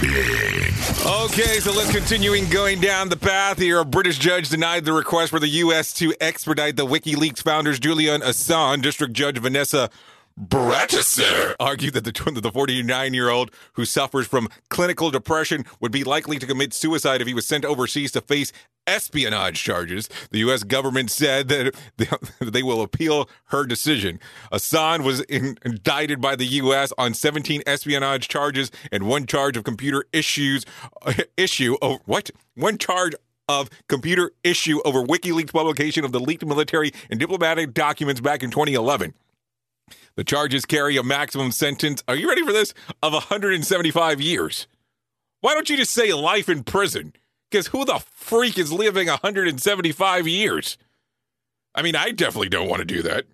Big. 0.00 0.72
Okay, 1.06 1.60
so 1.60 1.72
let's 1.72 1.90
continuing 1.90 2.48
going 2.48 2.80
down 2.80 3.08
the 3.08 3.16
path 3.16 3.58
here. 3.58 3.80
A 3.80 3.84
British 3.84 4.18
judge 4.18 4.48
denied 4.48 4.84
the 4.84 4.92
request 4.92 5.30
for 5.30 5.40
the 5.40 5.48
U.S. 5.48 5.92
to 5.94 6.14
expedite 6.20 6.76
the 6.76 6.86
WikiLeaks 6.86 7.42
founders 7.42 7.78
Julian 7.78 8.22
Assange. 8.22 8.82
District 8.82 9.12
Judge 9.12 9.38
Vanessa 9.38 9.90
Baraitser 10.38 11.54
argued 11.60 11.94
that 11.94 12.02
the 12.02 12.40
the 12.40 12.50
49 12.50 13.14
year 13.14 13.28
old 13.28 13.52
who 13.74 13.84
suffers 13.84 14.26
from 14.26 14.48
clinical 14.68 15.10
depression 15.12 15.64
would 15.80 15.92
be 15.92 16.02
likely 16.02 16.40
to 16.40 16.46
commit 16.46 16.74
suicide 16.74 17.20
if 17.20 17.28
he 17.28 17.34
was 17.34 17.46
sent 17.46 17.64
overseas 17.64 18.10
to 18.12 18.20
face 18.20 18.52
espionage 18.86 19.62
charges. 19.62 20.08
The 20.30 20.40
U.S. 20.40 20.64
government 20.64 21.12
said 21.12 21.48
that 21.48 21.74
they 22.40 22.64
will 22.64 22.82
appeal 22.82 23.28
her 23.46 23.64
decision. 23.64 24.18
Assange 24.52 25.04
was 25.04 25.20
in, 25.22 25.56
indicted 25.64 26.20
by 26.20 26.34
the 26.34 26.46
U.S. 26.46 26.92
on 26.98 27.14
17 27.14 27.62
espionage 27.64 28.26
charges 28.26 28.72
and 28.90 29.06
one 29.06 29.26
charge 29.26 29.56
of 29.56 29.62
computer 29.62 30.04
issues 30.12 30.66
uh, 31.02 31.14
issue. 31.36 31.76
Oh, 31.80 32.00
what? 32.06 32.30
One 32.56 32.76
charge 32.76 33.14
of 33.48 33.70
computer 33.88 34.32
issue 34.42 34.80
over 34.84 35.04
WikiLeaks 35.04 35.52
publication 35.52 36.04
of 36.04 36.10
the 36.10 36.20
leaked 36.20 36.44
military 36.44 36.92
and 37.08 37.20
diplomatic 37.20 37.72
documents 37.72 38.20
back 38.20 38.42
in 38.42 38.50
2011. 38.50 39.14
The 40.16 40.24
charges 40.24 40.64
carry 40.64 40.96
a 40.96 41.02
maximum 41.02 41.50
sentence, 41.50 42.02
are 42.06 42.14
you 42.16 42.28
ready 42.28 42.44
for 42.44 42.52
this? 42.52 42.72
Of 43.02 43.12
175 43.12 44.20
years. 44.20 44.66
Why 45.40 45.54
don't 45.54 45.68
you 45.68 45.76
just 45.76 45.92
say 45.92 46.12
life 46.12 46.48
in 46.48 46.62
prison? 46.62 47.14
Because 47.50 47.66
who 47.68 47.84
the 47.84 48.02
freak 48.12 48.58
is 48.58 48.72
living 48.72 49.08
175 49.08 50.28
years? 50.28 50.78
I 51.74 51.82
mean, 51.82 51.96
I 51.96 52.12
definitely 52.12 52.48
don't 52.48 52.68
want 52.68 52.80
to 52.80 52.84
do 52.84 53.02
that. 53.02 53.26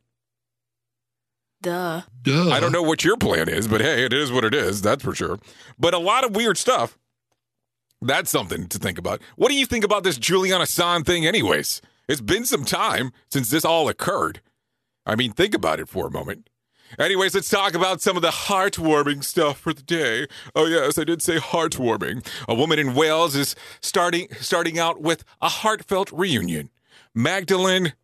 Duh. 1.62 2.02
Duh. 2.22 2.50
I 2.50 2.58
don't 2.58 2.72
know 2.72 2.82
what 2.82 3.04
your 3.04 3.16
plan 3.16 3.48
is, 3.48 3.68
but 3.68 3.80
hey, 3.82 4.04
it 4.04 4.12
is 4.12 4.32
what 4.32 4.44
it 4.44 4.54
is, 4.54 4.80
that's 4.80 5.04
for 5.04 5.14
sure. 5.14 5.38
But 5.78 5.94
a 5.94 5.98
lot 5.98 6.24
of 6.24 6.34
weird 6.34 6.56
stuff. 6.56 6.98
That's 8.02 8.30
something 8.30 8.66
to 8.68 8.78
think 8.78 8.98
about. 8.98 9.20
What 9.36 9.48
do 9.48 9.54
you 9.54 9.66
think 9.66 9.84
about 9.84 10.04
this 10.04 10.16
Julian 10.16 10.62
Assange 10.62 11.04
thing, 11.04 11.26
anyways? 11.26 11.82
It's 12.08 12.22
been 12.22 12.46
some 12.46 12.64
time 12.64 13.12
since 13.30 13.50
this 13.50 13.64
all 13.64 13.88
occurred. 13.88 14.40
I 15.04 15.16
mean, 15.16 15.32
think 15.32 15.54
about 15.54 15.80
it 15.80 15.88
for 15.88 16.06
a 16.06 16.10
moment. 16.10 16.49
Anyways, 16.98 17.34
let's 17.34 17.48
talk 17.48 17.74
about 17.74 18.00
some 18.00 18.16
of 18.16 18.22
the 18.22 18.30
heartwarming 18.30 19.22
stuff 19.22 19.58
for 19.58 19.72
the 19.72 19.82
day. 19.82 20.26
Oh 20.54 20.66
yes, 20.66 20.98
I 20.98 21.04
did 21.04 21.22
say 21.22 21.36
heartwarming. 21.36 22.26
A 22.48 22.54
woman 22.54 22.78
in 22.78 22.94
Wales 22.94 23.36
is 23.36 23.54
starting 23.80 24.28
starting 24.40 24.78
out 24.78 25.00
with 25.00 25.24
a 25.40 25.48
heartfelt 25.48 26.10
reunion. 26.12 26.70
Magdalene 27.14 27.94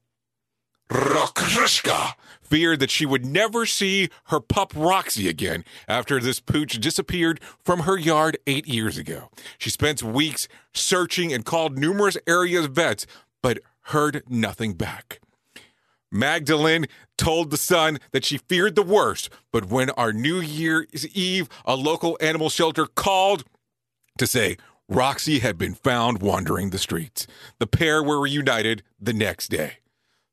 Rokrushka 0.88 2.14
feared 2.40 2.79
that 2.79 2.90
she 2.90 3.05
would 3.05 3.27
never 3.27 3.66
see 3.66 4.09
her 4.27 4.38
pup 4.38 4.72
Roxy 4.77 5.29
again 5.29 5.64
after 5.88 6.20
this 6.20 6.38
pooch 6.38 6.79
disappeared 6.81 7.40
from 7.64 7.81
her 7.81 7.99
yard 7.99 8.38
eight 8.46 8.68
years 8.68 8.96
ago. 8.96 9.31
She 9.59 9.70
spent 9.70 10.03
weeks 10.03 10.46
searching 10.72 11.33
and 11.33 11.44
called 11.44 11.77
numerous 11.77 12.16
area 12.27 12.62
vets, 12.68 13.07
but 13.42 13.59
heard 13.83 14.22
nothing 14.29 14.75
back. 14.75 15.20
Magdalene 16.16 16.87
told 17.16 17.50
the 17.50 17.57
Sun 17.57 17.98
that 18.12 18.24
she 18.24 18.38
feared 18.38 18.74
the 18.74 18.83
worst, 18.83 19.31
but 19.52 19.66
when 19.66 19.90
our 19.90 20.12
New 20.12 20.40
Year's 20.40 21.07
Eve, 21.14 21.48
a 21.64 21.76
local 21.76 22.16
animal 22.20 22.50
shelter 22.50 22.87
called 22.87 23.44
to 24.18 24.26
say 24.26 24.57
Roxy 24.88 25.40
had 25.40 25.59
been 25.59 25.74
found 25.74 26.22
wandering 26.22 26.70
the 26.70 26.79
streets. 26.79 27.26
The 27.59 27.66
pair 27.66 28.02
were 28.02 28.20
reunited 28.20 28.83
the 29.00 29.12
next 29.12 29.48
day. 29.48 29.79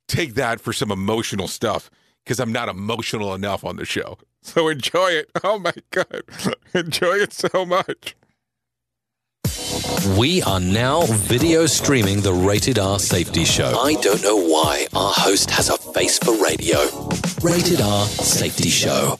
Take 0.07 0.35
that 0.35 0.61
for 0.61 0.73
some 0.73 0.91
emotional 0.91 1.47
stuff, 1.47 1.89
because 2.23 2.39
I'm 2.39 2.51
not 2.51 2.69
emotional 2.69 3.33
enough 3.33 3.63
on 3.63 3.77
the 3.77 3.85
show. 3.85 4.17
So 4.41 4.67
enjoy 4.67 5.11
it. 5.11 5.31
Oh 5.43 5.57
my 5.57 5.73
God. 5.91 6.23
enjoy 6.73 7.15
it 7.15 7.33
so 7.33 7.65
much. 7.65 8.15
We 10.17 10.41
are 10.43 10.59
now 10.59 11.05
video 11.05 11.65
streaming 11.65 12.21
the 12.21 12.33
Rated 12.33 12.77
R 12.77 12.99
Safety 12.99 13.45
Show. 13.45 13.79
I 13.79 13.95
don't 13.95 14.21
know 14.21 14.35
why 14.37 14.87
our 14.93 15.11
host 15.13 15.49
has 15.51 15.69
a 15.69 15.77
face 15.77 16.19
for 16.19 16.33
radio. 16.43 16.77
Rated 17.41 17.81
R 17.81 18.05
Safety 18.05 18.69
Show. 18.69 19.19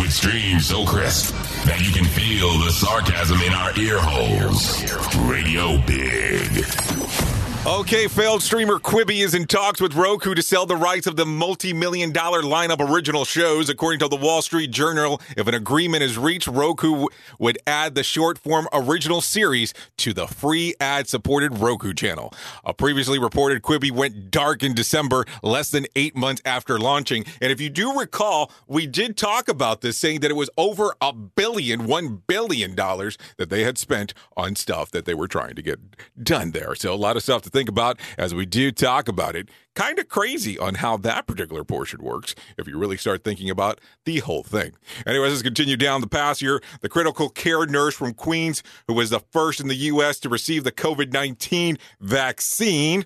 With 0.00 0.12
streams 0.12 0.66
so 0.66 0.84
crisp 0.84 1.34
that 1.64 1.80
you 1.80 1.92
can 1.92 2.04
feel 2.04 2.58
the 2.58 2.70
sarcasm 2.70 3.40
in 3.42 3.52
our 3.52 3.76
ear 3.78 3.98
holes. 4.00 4.82
Radio 5.28 5.78
Big. 5.86 7.35
Okay, 7.66 8.06
failed 8.06 8.44
streamer 8.44 8.78
Quibi 8.78 9.24
is 9.24 9.34
in 9.34 9.44
talks 9.44 9.80
with 9.80 9.96
Roku 9.96 10.36
to 10.36 10.42
sell 10.42 10.66
the 10.66 10.76
rights 10.76 11.08
of 11.08 11.16
the 11.16 11.26
multi 11.26 11.72
million 11.72 12.12
dollar 12.12 12.40
lineup 12.42 12.78
original 12.78 13.24
shows. 13.24 13.68
According 13.68 13.98
to 13.98 14.08
the 14.08 14.14
Wall 14.14 14.40
Street 14.40 14.70
Journal, 14.70 15.20
if 15.36 15.48
an 15.48 15.54
agreement 15.54 16.04
is 16.04 16.16
reached, 16.16 16.46
Roku 16.46 16.90
w- 16.90 17.08
would 17.40 17.58
add 17.66 17.96
the 17.96 18.04
short 18.04 18.38
form 18.38 18.68
original 18.72 19.20
series 19.20 19.74
to 19.96 20.12
the 20.12 20.28
free 20.28 20.76
ad 20.78 21.08
supported 21.08 21.58
Roku 21.58 21.92
channel. 21.92 22.32
A 22.64 22.72
previously 22.72 23.18
reported 23.18 23.62
Quibi 23.62 23.90
went 23.90 24.30
dark 24.30 24.62
in 24.62 24.72
December, 24.72 25.24
less 25.42 25.68
than 25.68 25.86
eight 25.96 26.14
months 26.14 26.42
after 26.44 26.78
launching. 26.78 27.24
And 27.42 27.50
if 27.50 27.60
you 27.60 27.68
do 27.68 27.98
recall, 27.98 28.52
we 28.68 28.86
did 28.86 29.16
talk 29.16 29.48
about 29.48 29.80
this, 29.80 29.98
saying 29.98 30.20
that 30.20 30.30
it 30.30 30.34
was 30.34 30.50
over 30.56 30.94
a 31.00 31.12
billion, 31.12 31.86
one 31.86 32.22
billion 32.28 32.76
dollars 32.76 33.18
that 33.38 33.50
they 33.50 33.64
had 33.64 33.76
spent 33.76 34.14
on 34.36 34.54
stuff 34.54 34.92
that 34.92 35.04
they 35.04 35.14
were 35.14 35.26
trying 35.26 35.56
to 35.56 35.62
get 35.62 35.80
done 36.22 36.52
there. 36.52 36.76
So 36.76 36.94
a 36.94 36.94
lot 36.94 37.16
of 37.16 37.24
stuff 37.24 37.42
to 37.42 37.55
think 37.56 37.68
about 37.68 37.98
as 38.18 38.34
we 38.34 38.46
do 38.46 38.70
talk 38.70 39.08
about 39.08 39.34
it. 39.34 39.48
Kind 39.74 39.98
of 39.98 40.08
crazy 40.08 40.58
on 40.58 40.76
how 40.76 40.96
that 40.98 41.26
particular 41.26 41.64
portion 41.64 42.02
works 42.02 42.34
if 42.56 42.68
you 42.68 42.78
really 42.78 42.96
start 42.96 43.24
thinking 43.24 43.50
about 43.50 43.80
the 44.04 44.18
whole 44.20 44.42
thing. 44.42 44.72
Anyways, 45.06 45.32
let's 45.32 45.42
continue 45.42 45.76
down 45.76 46.00
the 46.00 46.06
path 46.06 46.40
here. 46.40 46.62
The 46.80 46.88
critical 46.88 47.28
care 47.28 47.66
nurse 47.66 47.94
from 47.94 48.14
Queens, 48.14 48.62
who 48.86 48.94
was 48.94 49.10
the 49.10 49.20
first 49.32 49.60
in 49.60 49.68
the 49.68 49.74
U.S. 49.74 50.18
to 50.20 50.28
receive 50.28 50.64
the 50.64 50.72
COVID 50.72 51.12
19 51.12 51.78
vaccine, 52.00 53.04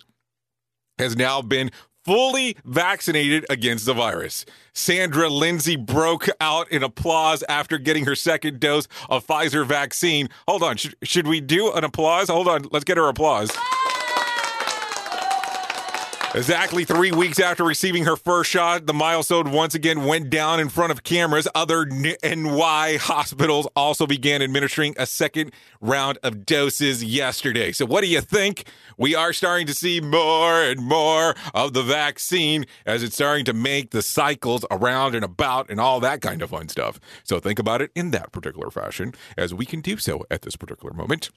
has 0.98 1.16
now 1.16 1.42
been 1.42 1.70
fully 2.04 2.56
vaccinated 2.64 3.44
against 3.50 3.86
the 3.86 3.94
virus. 3.94 4.44
Sandra 4.72 5.28
Lindsay 5.28 5.76
broke 5.76 6.28
out 6.40 6.70
in 6.70 6.82
applause 6.82 7.44
after 7.48 7.78
getting 7.78 8.06
her 8.06 8.14
second 8.14 8.60
dose 8.60 8.88
of 9.08 9.26
Pfizer 9.26 9.66
vaccine. 9.66 10.28
Hold 10.48 10.62
on, 10.62 10.76
should, 10.76 10.94
should 11.02 11.26
we 11.26 11.40
do 11.40 11.72
an 11.72 11.84
applause? 11.84 12.28
Hold 12.28 12.48
on, 12.48 12.66
let's 12.70 12.84
get 12.84 12.96
her 12.96 13.08
applause. 13.08 13.50
Exactly 16.32 16.84
three 16.84 17.10
weeks 17.10 17.40
after 17.40 17.64
receiving 17.64 18.04
her 18.04 18.14
first 18.14 18.50
shot, 18.50 18.86
the 18.86 18.94
milestone 18.94 19.50
once 19.50 19.74
again 19.74 20.04
went 20.04 20.30
down 20.30 20.60
in 20.60 20.68
front 20.68 20.92
of 20.92 21.02
cameras. 21.02 21.48
Other 21.56 21.84
NY 21.86 22.98
hospitals 22.98 23.66
also 23.74 24.06
began 24.06 24.40
administering 24.40 24.94
a 24.96 25.06
second 25.06 25.52
round 25.80 26.18
of 26.22 26.46
doses 26.46 27.02
yesterday. 27.02 27.72
So, 27.72 27.84
what 27.84 28.02
do 28.02 28.06
you 28.06 28.20
think? 28.20 28.68
We 28.96 29.16
are 29.16 29.32
starting 29.32 29.66
to 29.66 29.74
see 29.74 30.00
more 30.00 30.62
and 30.62 30.80
more 30.80 31.34
of 31.52 31.72
the 31.72 31.82
vaccine 31.82 32.64
as 32.86 33.02
it's 33.02 33.16
starting 33.16 33.44
to 33.46 33.52
make 33.52 33.90
the 33.90 34.02
cycles 34.02 34.64
around 34.70 35.16
and 35.16 35.24
about 35.24 35.68
and 35.68 35.80
all 35.80 35.98
that 35.98 36.20
kind 36.20 36.42
of 36.42 36.50
fun 36.50 36.68
stuff. 36.68 37.00
So, 37.24 37.40
think 37.40 37.58
about 37.58 37.82
it 37.82 37.90
in 37.96 38.12
that 38.12 38.30
particular 38.30 38.70
fashion 38.70 39.14
as 39.36 39.52
we 39.52 39.66
can 39.66 39.80
do 39.80 39.96
so 39.96 40.24
at 40.30 40.42
this 40.42 40.54
particular 40.54 40.94
moment. 40.94 41.30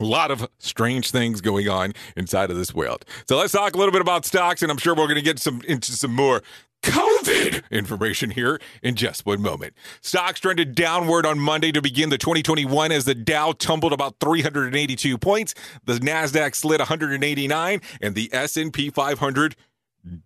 A 0.00 0.04
lot 0.04 0.30
of 0.30 0.48
strange 0.58 1.10
things 1.10 1.40
going 1.40 1.68
on 1.68 1.92
inside 2.16 2.52
of 2.52 2.56
this 2.56 2.72
world. 2.72 3.04
So 3.26 3.36
let's 3.36 3.52
talk 3.52 3.74
a 3.74 3.78
little 3.78 3.90
bit 3.90 4.00
about 4.00 4.24
stocks, 4.24 4.62
and 4.62 4.70
I'm 4.70 4.78
sure 4.78 4.94
we're 4.94 5.06
going 5.06 5.16
to 5.16 5.22
get 5.22 5.40
some 5.40 5.60
into 5.66 5.90
some 5.90 6.14
more 6.14 6.40
COVID 6.84 7.68
information 7.70 8.30
here 8.30 8.60
in 8.80 8.94
just 8.94 9.26
one 9.26 9.42
moment. 9.42 9.74
Stocks 10.00 10.38
trended 10.38 10.76
downward 10.76 11.26
on 11.26 11.40
Monday 11.40 11.72
to 11.72 11.82
begin 11.82 12.10
the 12.10 12.18
2021 12.18 12.92
as 12.92 13.04
the 13.04 13.14
Dow 13.14 13.52
tumbled 13.52 13.92
about 13.92 14.20
382 14.20 15.18
points, 15.18 15.54
the 15.84 15.94
Nasdaq 15.94 16.54
slid 16.54 16.78
189, 16.78 17.80
and 18.00 18.14
the 18.14 18.30
S&P 18.32 18.90
500 18.90 19.56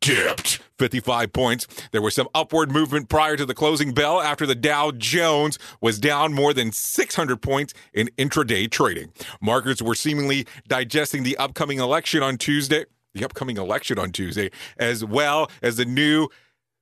dipped 0.01 0.61
55 0.79 1.33
points. 1.33 1.67
There 1.93 2.03
was 2.03 2.15
some 2.15 2.29
upward 2.35 2.71
movement 2.71 3.09
prior 3.09 3.37
to 3.37 3.47
the 3.47 3.55
closing 3.55 3.93
bell 3.93 4.21
after 4.21 4.47
the 4.47 4.55
Dow 4.55 4.91
Jones 4.91 5.59
was 5.81 5.99
down 5.99 6.33
more 6.33 6.53
than 6.53 6.73
600 6.73 7.41
points 7.41 7.75
in 7.93 8.09
intraday 8.19 8.71
trading. 8.71 9.13
Markets 9.41 9.83
were 9.83 9.95
seemingly 9.95 10.47
digesting 10.67 11.23
the 11.23 11.37
upcoming 11.37 11.79
election 11.79 12.23
on 12.23 12.39
Tuesday, 12.39 12.85
the 13.15 13.25
upcoming 13.25 13.57
election 13.57 13.99
on 13.99 14.13
Tuesday, 14.13 14.51
as 14.77 15.05
well 15.05 15.51
as 15.63 15.77
the 15.77 15.85
new 15.85 16.29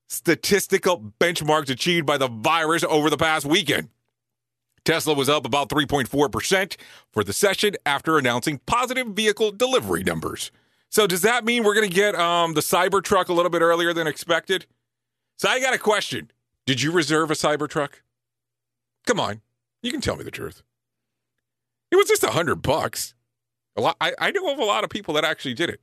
statistical 0.08 1.12
benchmarks 1.20 1.70
achieved 1.70 2.06
by 2.06 2.18
the 2.18 2.28
virus 2.28 2.84
over 2.84 3.10
the 3.10 3.16
past 3.16 3.46
weekend. 3.46 3.88
Tesla 4.84 5.14
was 5.14 5.28
up 5.28 5.46
about 5.46 5.68
3.4% 5.68 6.76
for 7.12 7.22
the 7.22 7.32
session 7.32 7.74
after 7.84 8.18
announcing 8.18 8.58
positive 8.66 9.08
vehicle 9.08 9.52
delivery 9.52 10.02
numbers. 10.02 10.50
So 10.90 11.07
does 11.07 11.22
that 11.22 11.44
mean 11.44 11.62
we're 11.62 11.74
going 11.74 11.88
to 11.88 11.94
get 11.94 12.16
um, 12.16 12.55
the 12.55 12.61
Cybertruck 12.61 13.29
a 13.29 13.33
little 13.33 13.50
bit 13.50 13.62
earlier 13.62 13.92
than 13.92 14.07
expected? 14.07 14.66
So 15.37 15.48
I 15.48 15.61
got 15.61 15.72
a 15.72 15.79
question. 15.79 16.31
Did 16.66 16.83
you 16.83 16.92
reserve 16.92 17.31
a 17.31 17.35
Cybertruck? 17.35 18.03
Come 19.07 19.18
on, 19.18 19.40
you 19.83 19.90
can 19.90 20.00
tell 20.00 20.16
me 20.16 20.24
the 20.24 20.31
truth. 20.31 20.62
It 21.90 21.96
was 21.96 22.07
just 22.07 22.22
a 22.22 22.31
hundred 22.31 22.57
bucks. 22.57 23.14
A 23.76 23.81
lot. 23.81 23.96
I, 24.00 24.12
I 24.18 24.31
know 24.33 24.53
of 24.53 24.59
a 24.59 24.64
lot 24.64 24.85
of 24.85 24.90
people 24.90 25.14
that 25.14 25.24
actually 25.24 25.55
did 25.55 25.70
it. 25.70 25.81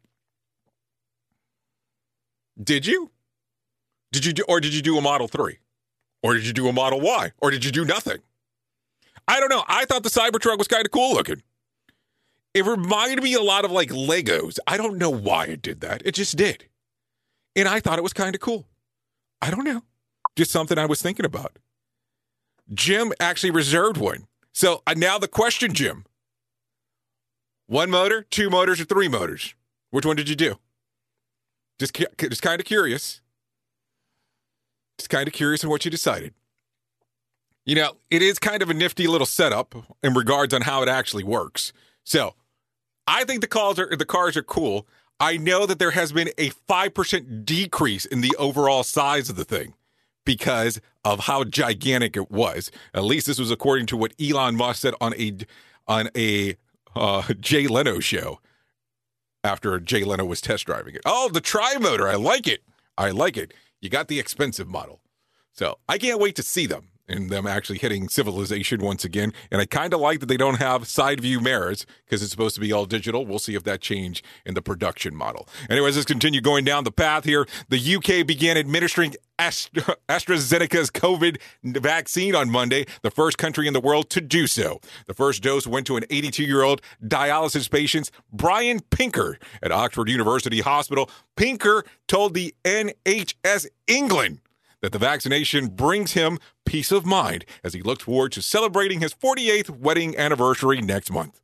Did 2.61 2.85
you? 2.85 3.11
Did 4.11 4.25
you 4.25 4.33
do, 4.33 4.43
or 4.47 4.59
did 4.59 4.73
you 4.73 4.81
do 4.81 4.97
a 4.97 5.01
Model 5.01 5.27
Three, 5.27 5.59
or 6.21 6.33
did 6.33 6.45
you 6.45 6.53
do 6.53 6.67
a 6.67 6.73
Model 6.73 7.01
Y, 7.01 7.31
or 7.39 7.49
did 7.51 7.65
you 7.65 7.71
do 7.71 7.85
nothing? 7.85 8.19
I 9.27 9.39
don't 9.39 9.49
know. 9.49 9.63
I 9.67 9.85
thought 9.85 10.03
the 10.03 10.09
Cybertruck 10.09 10.57
was 10.57 10.67
kind 10.67 10.85
of 10.85 10.91
cool 10.91 11.13
looking. 11.13 11.41
It 12.53 12.65
reminded 12.65 13.23
me 13.23 13.33
a 13.33 13.41
lot 13.41 13.65
of 13.65 13.71
like 13.71 13.89
Legos. 13.89 14.57
I 14.65 14.77
don't 14.77 14.97
know 14.97 15.09
why 15.09 15.45
it 15.45 15.61
did 15.61 15.81
that. 15.81 16.01
It 16.05 16.15
just 16.15 16.35
did. 16.35 16.65
And 17.55 17.67
I 17.67 17.79
thought 17.79 17.99
it 17.99 18.03
was 18.03 18.13
kind 18.13 18.33
of 18.33 18.41
cool. 18.41 18.67
I 19.41 19.51
don't 19.51 19.63
know. 19.63 19.83
Just 20.35 20.51
something 20.51 20.77
I 20.77 20.85
was 20.85 21.01
thinking 21.01 21.25
about. 21.25 21.57
Jim 22.73 23.13
actually 23.19 23.51
reserved 23.51 23.97
one. 23.97 24.27
So 24.53 24.81
uh, 24.87 24.93
now 24.95 25.17
the 25.17 25.27
question, 25.27 25.73
Jim 25.73 26.05
one 27.67 27.89
motor, 27.89 28.23
two 28.23 28.49
motors, 28.49 28.79
or 28.79 28.85
three 28.85 29.07
motors? 29.07 29.53
Which 29.91 30.05
one 30.05 30.15
did 30.15 30.29
you 30.29 30.35
do? 30.35 30.55
Just, 31.79 32.01
just 32.17 32.41
kind 32.41 32.59
of 32.59 32.65
curious. 32.65 33.21
Just 34.97 35.09
kind 35.09 35.27
of 35.27 35.33
curious 35.33 35.63
on 35.63 35.69
what 35.69 35.85
you 35.85 35.91
decided. 35.91 36.33
You 37.65 37.75
know, 37.75 37.97
it 38.09 38.21
is 38.21 38.39
kind 38.39 38.61
of 38.63 38.69
a 38.69 38.73
nifty 38.73 39.07
little 39.07 39.27
setup 39.27 39.75
in 40.01 40.13
regards 40.13 40.53
on 40.53 40.61
how 40.61 40.81
it 40.81 40.89
actually 40.89 41.25
works. 41.25 41.73
So, 42.07 42.35
I 43.05 43.25
think 43.25 43.41
the 43.41 43.47
cars 43.47 43.77
are 43.77 43.93
the 43.93 44.05
cars 44.05 44.37
are 44.37 44.41
cool. 44.41 44.87
I 45.19 45.35
know 45.35 45.65
that 45.65 45.77
there 45.77 45.91
has 45.91 46.13
been 46.13 46.29
a 46.37 46.51
5% 46.51 47.43
decrease 47.43 48.05
in 48.05 48.21
the 48.21 48.33
overall 48.39 48.83
size 48.83 49.29
of 49.29 49.35
the 49.35 49.43
thing 49.43 49.73
because 50.23 50.79
of 51.03 51.21
how 51.21 51.43
gigantic 51.43 52.15
it 52.15 52.31
was. 52.31 52.71
At 52.93 53.03
least 53.03 53.27
this 53.27 53.39
was 53.39 53.51
according 53.51 53.87
to 53.87 53.97
what 53.97 54.13
Elon 54.21 54.55
Musk 54.55 54.83
said 54.83 54.93
on 55.01 55.15
a 55.15 55.35
on 55.85 56.09
a 56.15 56.55
uh, 56.95 57.23
Jay 57.41 57.67
Leno 57.67 57.99
show 57.99 58.39
after 59.43 59.77
Jay 59.77 60.05
Leno 60.05 60.23
was 60.23 60.39
test 60.39 60.65
driving 60.65 60.95
it. 60.95 61.01
Oh, 61.05 61.27
the 61.27 61.41
tri 61.41 61.75
motor. 61.77 62.07
I 62.07 62.15
like 62.15 62.47
it. 62.47 62.61
I 62.97 63.09
like 63.09 63.35
it. 63.35 63.53
You 63.81 63.89
got 63.89 64.07
the 64.07 64.17
expensive 64.17 64.69
model. 64.69 65.01
So 65.51 65.77
I 65.89 65.97
can't 65.97 66.21
wait 66.21 66.37
to 66.37 66.43
see 66.43 66.67
them 66.67 66.87
and 67.07 67.29
them 67.29 67.47
actually 67.47 67.77
hitting 67.77 68.09
civilization 68.09 68.81
once 68.81 69.05
again. 69.05 69.33
And 69.51 69.61
I 69.61 69.65
kind 69.65 69.93
of 69.93 69.99
like 69.99 70.19
that 70.19 70.25
they 70.27 70.37
don't 70.37 70.59
have 70.59 70.87
side 70.87 71.21
view 71.21 71.39
mirrors 71.39 71.85
because 72.05 72.21
it's 72.21 72.31
supposed 72.31 72.55
to 72.55 72.61
be 72.61 72.71
all 72.71 72.85
digital. 72.85 73.25
We'll 73.25 73.39
see 73.39 73.55
if 73.55 73.63
that 73.63 73.81
change 73.81 74.23
in 74.45 74.53
the 74.53 74.61
production 74.61 75.15
model. 75.15 75.47
Anyways, 75.69 75.95
let's 75.95 76.05
continue 76.05 76.41
going 76.41 76.65
down 76.65 76.83
the 76.83 76.91
path 76.91 77.23
here. 77.23 77.47
The 77.69 77.95
UK 77.95 78.25
began 78.25 78.57
administering 78.57 79.15
Astra- 79.39 79.95
AstraZeneca's 80.09 80.89
COVID 80.89 81.39
vaccine 81.63 82.35
on 82.35 82.49
Monday, 82.49 82.85
the 83.03 83.11
first 83.11 83.37
country 83.37 83.67
in 83.67 83.73
the 83.73 83.79
world 83.79 84.09
to 84.11 84.21
do 84.21 84.47
so. 84.47 84.79
The 85.05 85.13
first 85.13 85.43
dose 85.43 85.67
went 85.67 85.85
to 85.87 85.97
an 85.97 86.03
82 86.09 86.43
year 86.43 86.63
old 86.63 86.81
dialysis 87.03 87.69
patient, 87.69 88.09
Brian 88.31 88.79
Pinker, 88.79 89.37
at 89.61 89.71
Oxford 89.71 90.09
University 90.09 90.61
Hospital. 90.61 91.09
Pinker 91.35 91.83
told 92.07 92.33
the 92.33 92.55
NHS 92.63 93.67
England 93.87 94.39
that 94.81 94.91
the 94.91 94.99
vaccination 94.99 95.67
brings 95.67 96.13
him 96.13 96.39
peace 96.65 96.91
of 96.91 97.05
mind 97.05 97.45
as 97.63 97.73
he 97.73 97.81
looks 97.81 98.03
forward 98.03 98.31
to 98.33 98.41
celebrating 98.41 98.99
his 99.01 99.13
48th 99.13 99.69
wedding 99.69 100.17
anniversary 100.17 100.81
next 100.81 101.11
month. 101.11 101.41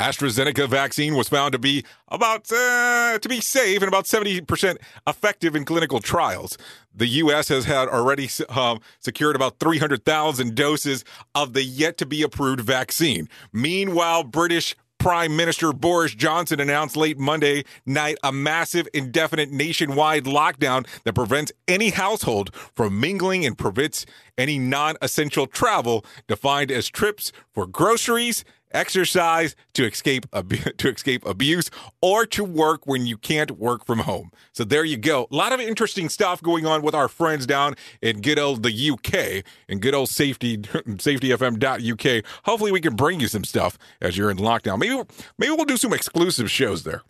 AstraZeneca 0.00 0.68
vaccine 0.68 1.16
was 1.16 1.28
found 1.28 1.52
to 1.52 1.58
be 1.58 1.84
about 2.06 2.52
uh, 2.52 3.18
to 3.18 3.28
be 3.28 3.40
safe 3.40 3.82
and 3.82 3.88
about 3.88 4.04
70% 4.04 4.76
effective 5.08 5.56
in 5.56 5.64
clinical 5.64 5.98
trials. 5.98 6.56
The 6.94 7.08
U.S. 7.08 7.48
has 7.48 7.64
had 7.64 7.88
already 7.88 8.28
um, 8.48 8.80
secured 9.00 9.34
about 9.34 9.58
300,000 9.58 10.54
doses 10.54 11.04
of 11.34 11.52
the 11.52 11.64
yet 11.64 11.96
to 11.98 12.06
be 12.06 12.22
approved 12.22 12.60
vaccine. 12.60 13.28
Meanwhile, 13.52 14.22
British 14.22 14.76
Prime 15.08 15.34
Minister 15.36 15.72
Boris 15.72 16.14
Johnson 16.14 16.60
announced 16.60 16.94
late 16.94 17.18
Monday 17.18 17.64
night 17.86 18.18
a 18.22 18.30
massive, 18.30 18.86
indefinite 18.92 19.50
nationwide 19.50 20.24
lockdown 20.24 20.86
that 21.04 21.14
prevents 21.14 21.50
any 21.66 21.88
household 21.88 22.54
from 22.74 23.00
mingling 23.00 23.46
and 23.46 23.56
prevents 23.56 24.04
any 24.36 24.58
non 24.58 24.96
essential 25.00 25.46
travel, 25.46 26.04
defined 26.26 26.70
as 26.70 26.90
trips 26.90 27.32
for 27.54 27.66
groceries 27.66 28.44
exercise 28.72 29.56
to 29.74 29.84
escape 29.84 30.26
to 30.78 30.88
escape 30.90 31.24
abuse 31.26 31.70
or 32.00 32.26
to 32.26 32.44
work 32.44 32.86
when 32.86 33.06
you 33.06 33.16
can't 33.16 33.52
work 33.52 33.84
from 33.84 34.00
home. 34.00 34.30
So 34.52 34.64
there 34.64 34.84
you 34.84 34.96
go. 34.96 35.26
A 35.30 35.34
lot 35.34 35.52
of 35.52 35.60
interesting 35.60 36.08
stuff 36.08 36.42
going 36.42 36.66
on 36.66 36.82
with 36.82 36.94
our 36.94 37.08
friends 37.08 37.46
down 37.46 37.74
in 38.02 38.20
good 38.20 38.38
old 38.38 38.62
the 38.62 38.90
UK 38.90 39.44
and 39.68 39.80
good 39.80 39.94
old 39.94 40.08
safety 40.08 40.58
safetyfm.uk. 40.62 42.24
Hopefully 42.44 42.72
we 42.72 42.80
can 42.80 42.96
bring 42.96 43.20
you 43.20 43.28
some 43.28 43.44
stuff 43.44 43.78
as 44.00 44.16
you're 44.16 44.30
in 44.30 44.38
lockdown. 44.38 44.78
Maybe 44.78 45.00
maybe 45.38 45.52
we'll 45.52 45.64
do 45.64 45.76
some 45.76 45.92
exclusive 45.92 46.50
shows 46.50 46.84
there. 46.84 47.02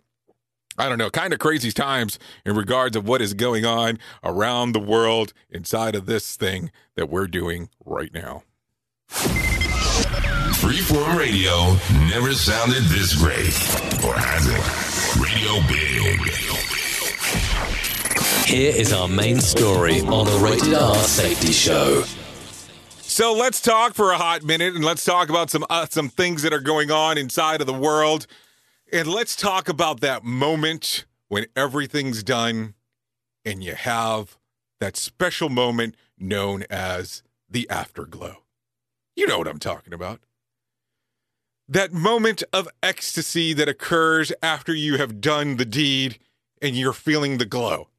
I 0.77 0.87
don't 0.87 0.97
know, 0.97 1.09
kind 1.09 1.33
of 1.33 1.39
crazy 1.39 1.73
times 1.73 2.17
in 2.45 2.55
regards 2.55 2.95
of 2.95 3.05
what 3.05 3.21
is 3.21 3.33
going 3.33 3.65
on 3.65 3.99
around 4.23 4.71
the 4.71 4.79
world 4.79 5.33
inside 5.49 5.93
of 5.93 6.05
this 6.05 6.37
thing 6.37 6.71
that 6.95 7.09
we're 7.09 7.27
doing 7.27 7.69
right 7.85 8.13
now. 8.13 8.43
Freeform 10.59 11.17
radio 11.17 11.73
never 12.09 12.33
sounded 12.33 12.83
this 12.85 13.15
great. 13.15 13.53
Or 14.05 14.13
has 14.15 14.45
it? 14.47 14.89
Radio 15.19 15.59
Big. 15.67 16.19
Here 18.45 18.73
is 18.75 18.91
our 18.93 19.07
main 19.07 19.39
story 19.39 20.01
on 20.01 20.25
the 20.25 20.39
Rated 20.43 20.73
R 20.73 20.95
Safety 20.95 21.51
Show. 21.51 22.03
So 23.01 23.33
let's 23.33 23.61
talk 23.61 23.93
for 23.93 24.11
a 24.11 24.17
hot 24.17 24.43
minute 24.43 24.75
and 24.75 24.83
let's 24.83 25.05
talk 25.05 25.29
about 25.29 25.49
some 25.49 25.65
uh, 25.69 25.85
some 25.89 26.09
things 26.09 26.41
that 26.41 26.53
are 26.53 26.59
going 26.59 26.91
on 26.91 27.17
inside 27.17 27.61
of 27.61 27.67
the 27.67 27.73
world. 27.73 28.27
And 28.91 29.07
let's 29.07 29.35
talk 29.35 29.69
about 29.69 29.99
that 30.01 30.23
moment 30.23 31.05
when 31.27 31.45
everything's 31.55 32.23
done 32.23 32.73
and 33.45 33.63
you 33.63 33.75
have 33.75 34.37
that 34.79 34.97
special 34.97 35.49
moment 35.49 35.95
known 36.17 36.63
as 36.69 37.23
the 37.49 37.69
afterglow. 37.69 38.37
You 39.19 39.27
know 39.27 39.37
what 39.37 39.49
I'm 39.49 39.59
talking 39.59 39.91
about 39.91 40.21
that 41.67 41.91
moment 41.91 42.41
of 42.53 42.69
ecstasy 42.81 43.51
that 43.51 43.67
occurs 43.67 44.31
after 44.41 44.73
you 44.73 44.97
have 44.97 45.19
done 45.19 45.57
the 45.57 45.65
deed 45.65 46.19
and 46.61 46.73
you're 46.73 46.93
feeling 46.93 47.37
the 47.37 47.45
glow. 47.45 47.89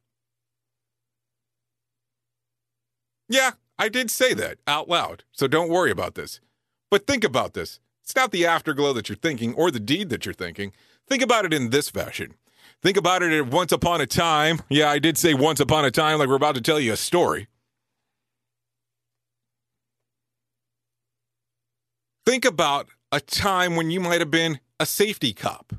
Yeah, 3.29 3.51
I 3.77 3.87
did 3.87 4.09
say 4.09 4.33
that 4.33 4.57
out 4.65 4.89
loud, 4.89 5.23
so 5.31 5.47
don't 5.47 5.69
worry 5.69 5.91
about 5.91 6.15
this. 6.15 6.39
But 6.89 7.05
think 7.05 7.23
about 7.23 7.53
this. 7.53 7.79
It's 8.01 8.15
not 8.15 8.31
the 8.31 8.47
afterglow 8.47 8.91
that 8.93 9.07
you're 9.07 9.15
thinking 9.15 9.53
or 9.53 9.69
the 9.69 9.79
deed 9.79 10.09
that 10.09 10.25
you're 10.25 10.33
thinking. 10.33 10.73
Think 11.07 11.21
about 11.21 11.45
it 11.45 11.53
in 11.53 11.69
this 11.69 11.87
fashion. 11.87 12.33
Think 12.81 12.97
about 12.97 13.21
it 13.21 13.45
once 13.45 13.71
upon 13.71 14.01
a 14.01 14.07
time. 14.07 14.61
Yeah, 14.69 14.89
I 14.89 14.97
did 14.97 15.19
say 15.19 15.35
once 15.35 15.59
upon 15.59 15.85
a 15.85 15.91
time, 15.91 16.17
like 16.17 16.29
we're 16.29 16.35
about 16.35 16.55
to 16.55 16.61
tell 16.61 16.79
you 16.79 16.93
a 16.93 16.97
story. 16.97 17.47
Think 22.31 22.45
about 22.45 22.87
a 23.11 23.19
time 23.19 23.75
when 23.75 23.91
you 23.91 23.99
might 23.99 24.21
have 24.21 24.31
been 24.31 24.61
a 24.79 24.85
safety 24.85 25.33
cop 25.33 25.73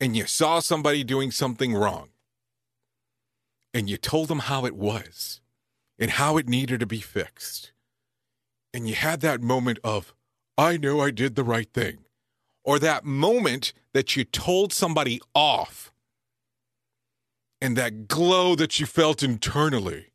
and 0.00 0.16
you 0.16 0.26
saw 0.26 0.58
somebody 0.58 1.04
doing 1.04 1.30
something 1.30 1.72
wrong 1.72 2.08
and 3.72 3.88
you 3.88 3.96
told 3.96 4.26
them 4.26 4.40
how 4.40 4.66
it 4.66 4.74
was 4.74 5.40
and 6.00 6.10
how 6.10 6.36
it 6.36 6.48
needed 6.48 6.80
to 6.80 6.86
be 6.86 6.98
fixed. 6.98 7.70
And 8.74 8.88
you 8.88 8.96
had 8.96 9.20
that 9.20 9.40
moment 9.40 9.78
of, 9.84 10.14
I 10.58 10.76
know 10.76 11.00
I 11.00 11.12
did 11.12 11.36
the 11.36 11.44
right 11.44 11.72
thing. 11.72 11.98
Or 12.64 12.80
that 12.80 13.04
moment 13.04 13.72
that 13.92 14.16
you 14.16 14.24
told 14.24 14.72
somebody 14.72 15.20
off 15.32 15.92
and 17.60 17.76
that 17.76 18.08
glow 18.08 18.56
that 18.56 18.80
you 18.80 18.86
felt 18.86 19.22
internally 19.22 20.06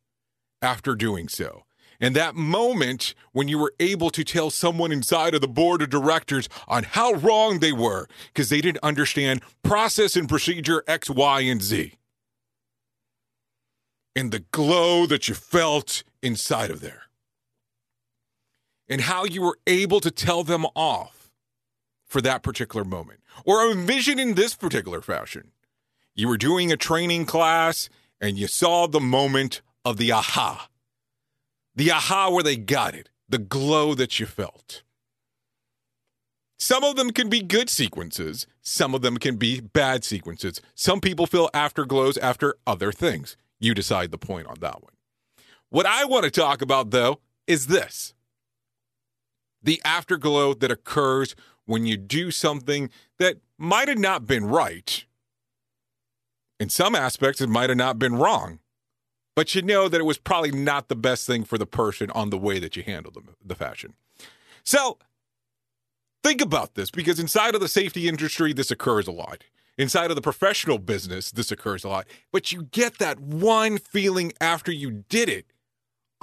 after 0.60 0.94
doing 0.94 1.28
so. 1.28 1.65
And 2.00 2.14
that 2.14 2.34
moment 2.34 3.14
when 3.32 3.48
you 3.48 3.58
were 3.58 3.74
able 3.80 4.10
to 4.10 4.24
tell 4.24 4.50
someone 4.50 4.92
inside 4.92 5.34
of 5.34 5.40
the 5.40 5.48
board 5.48 5.82
of 5.82 5.90
directors 5.90 6.48
on 6.68 6.84
how 6.84 7.12
wrong 7.12 7.58
they 7.58 7.72
were 7.72 8.06
because 8.28 8.48
they 8.48 8.60
didn't 8.60 8.82
understand 8.82 9.42
process 9.62 10.16
and 10.16 10.28
procedure 10.28 10.82
X, 10.86 11.08
Y, 11.08 11.40
and 11.40 11.62
Z. 11.62 11.94
And 14.14 14.32
the 14.32 14.44
glow 14.50 15.06
that 15.06 15.28
you 15.28 15.34
felt 15.34 16.02
inside 16.22 16.70
of 16.70 16.80
there. 16.80 17.02
And 18.88 19.02
how 19.02 19.24
you 19.24 19.42
were 19.42 19.58
able 19.66 20.00
to 20.00 20.10
tell 20.10 20.44
them 20.44 20.64
off 20.74 21.30
for 22.06 22.20
that 22.20 22.42
particular 22.42 22.84
moment. 22.84 23.20
Or 23.44 23.70
envision 23.70 24.18
in 24.18 24.34
this 24.34 24.54
particular 24.54 25.02
fashion. 25.02 25.50
You 26.14 26.28
were 26.28 26.38
doing 26.38 26.72
a 26.72 26.76
training 26.76 27.26
class 27.26 27.90
and 28.20 28.38
you 28.38 28.46
saw 28.46 28.86
the 28.86 29.00
moment 29.00 29.60
of 29.84 29.98
the 29.98 30.12
aha 30.12 30.68
the 31.76 31.92
aha 31.92 32.30
where 32.30 32.42
they 32.42 32.56
got 32.56 32.94
it, 32.94 33.10
the 33.28 33.38
glow 33.38 33.94
that 33.94 34.18
you 34.18 34.26
felt. 34.26 34.82
Some 36.58 36.82
of 36.82 36.96
them 36.96 37.10
can 37.10 37.28
be 37.28 37.42
good 37.42 37.68
sequences, 37.68 38.46
some 38.62 38.94
of 38.94 39.02
them 39.02 39.18
can 39.18 39.36
be 39.36 39.60
bad 39.60 40.02
sequences. 40.02 40.60
Some 40.74 41.00
people 41.00 41.26
feel 41.26 41.50
afterglows 41.52 42.16
after 42.18 42.56
other 42.66 42.92
things. 42.92 43.36
You 43.60 43.74
decide 43.74 44.10
the 44.10 44.18
point 44.18 44.46
on 44.46 44.56
that 44.60 44.82
one. 44.82 44.94
What 45.68 45.86
I 45.86 46.06
want 46.06 46.24
to 46.24 46.30
talk 46.30 46.62
about, 46.62 46.90
though, 46.90 47.20
is 47.46 47.66
this 47.66 48.14
the 49.62 49.82
afterglow 49.84 50.54
that 50.54 50.70
occurs 50.70 51.36
when 51.66 51.84
you 51.84 51.96
do 51.96 52.30
something 52.30 52.88
that 53.18 53.36
might 53.58 53.88
have 53.88 53.98
not 53.98 54.26
been 54.26 54.46
right. 54.46 55.04
In 56.58 56.70
some 56.70 56.94
aspects, 56.94 57.40
it 57.40 57.48
might 57.48 57.68
have 57.68 57.76
not 57.76 57.98
been 57.98 58.16
wrong 58.16 58.60
but 59.36 59.54
you 59.54 59.62
know 59.62 59.88
that 59.88 60.00
it 60.00 60.04
was 60.04 60.18
probably 60.18 60.50
not 60.50 60.88
the 60.88 60.96
best 60.96 61.26
thing 61.26 61.44
for 61.44 61.58
the 61.58 61.66
person 61.66 62.10
on 62.12 62.30
the 62.30 62.38
way 62.38 62.58
that 62.58 62.74
you 62.74 62.82
handled 62.82 63.14
the, 63.14 63.22
the 63.44 63.54
fashion. 63.54 63.92
So 64.64 64.98
think 66.24 66.40
about 66.40 66.74
this 66.74 66.90
because 66.90 67.20
inside 67.20 67.54
of 67.54 67.60
the 67.60 67.68
safety 67.68 68.08
industry, 68.08 68.52
this 68.52 68.72
occurs 68.72 69.06
a 69.06 69.12
lot. 69.12 69.44
Inside 69.78 70.10
of 70.10 70.16
the 70.16 70.22
professional 70.22 70.78
business, 70.78 71.30
this 71.30 71.52
occurs 71.52 71.84
a 71.84 71.88
lot. 71.88 72.06
But 72.32 72.50
you 72.50 72.62
get 72.62 72.98
that 72.98 73.20
one 73.20 73.76
feeling 73.76 74.32
after 74.40 74.72
you 74.72 75.04
did 75.10 75.28
it 75.28 75.52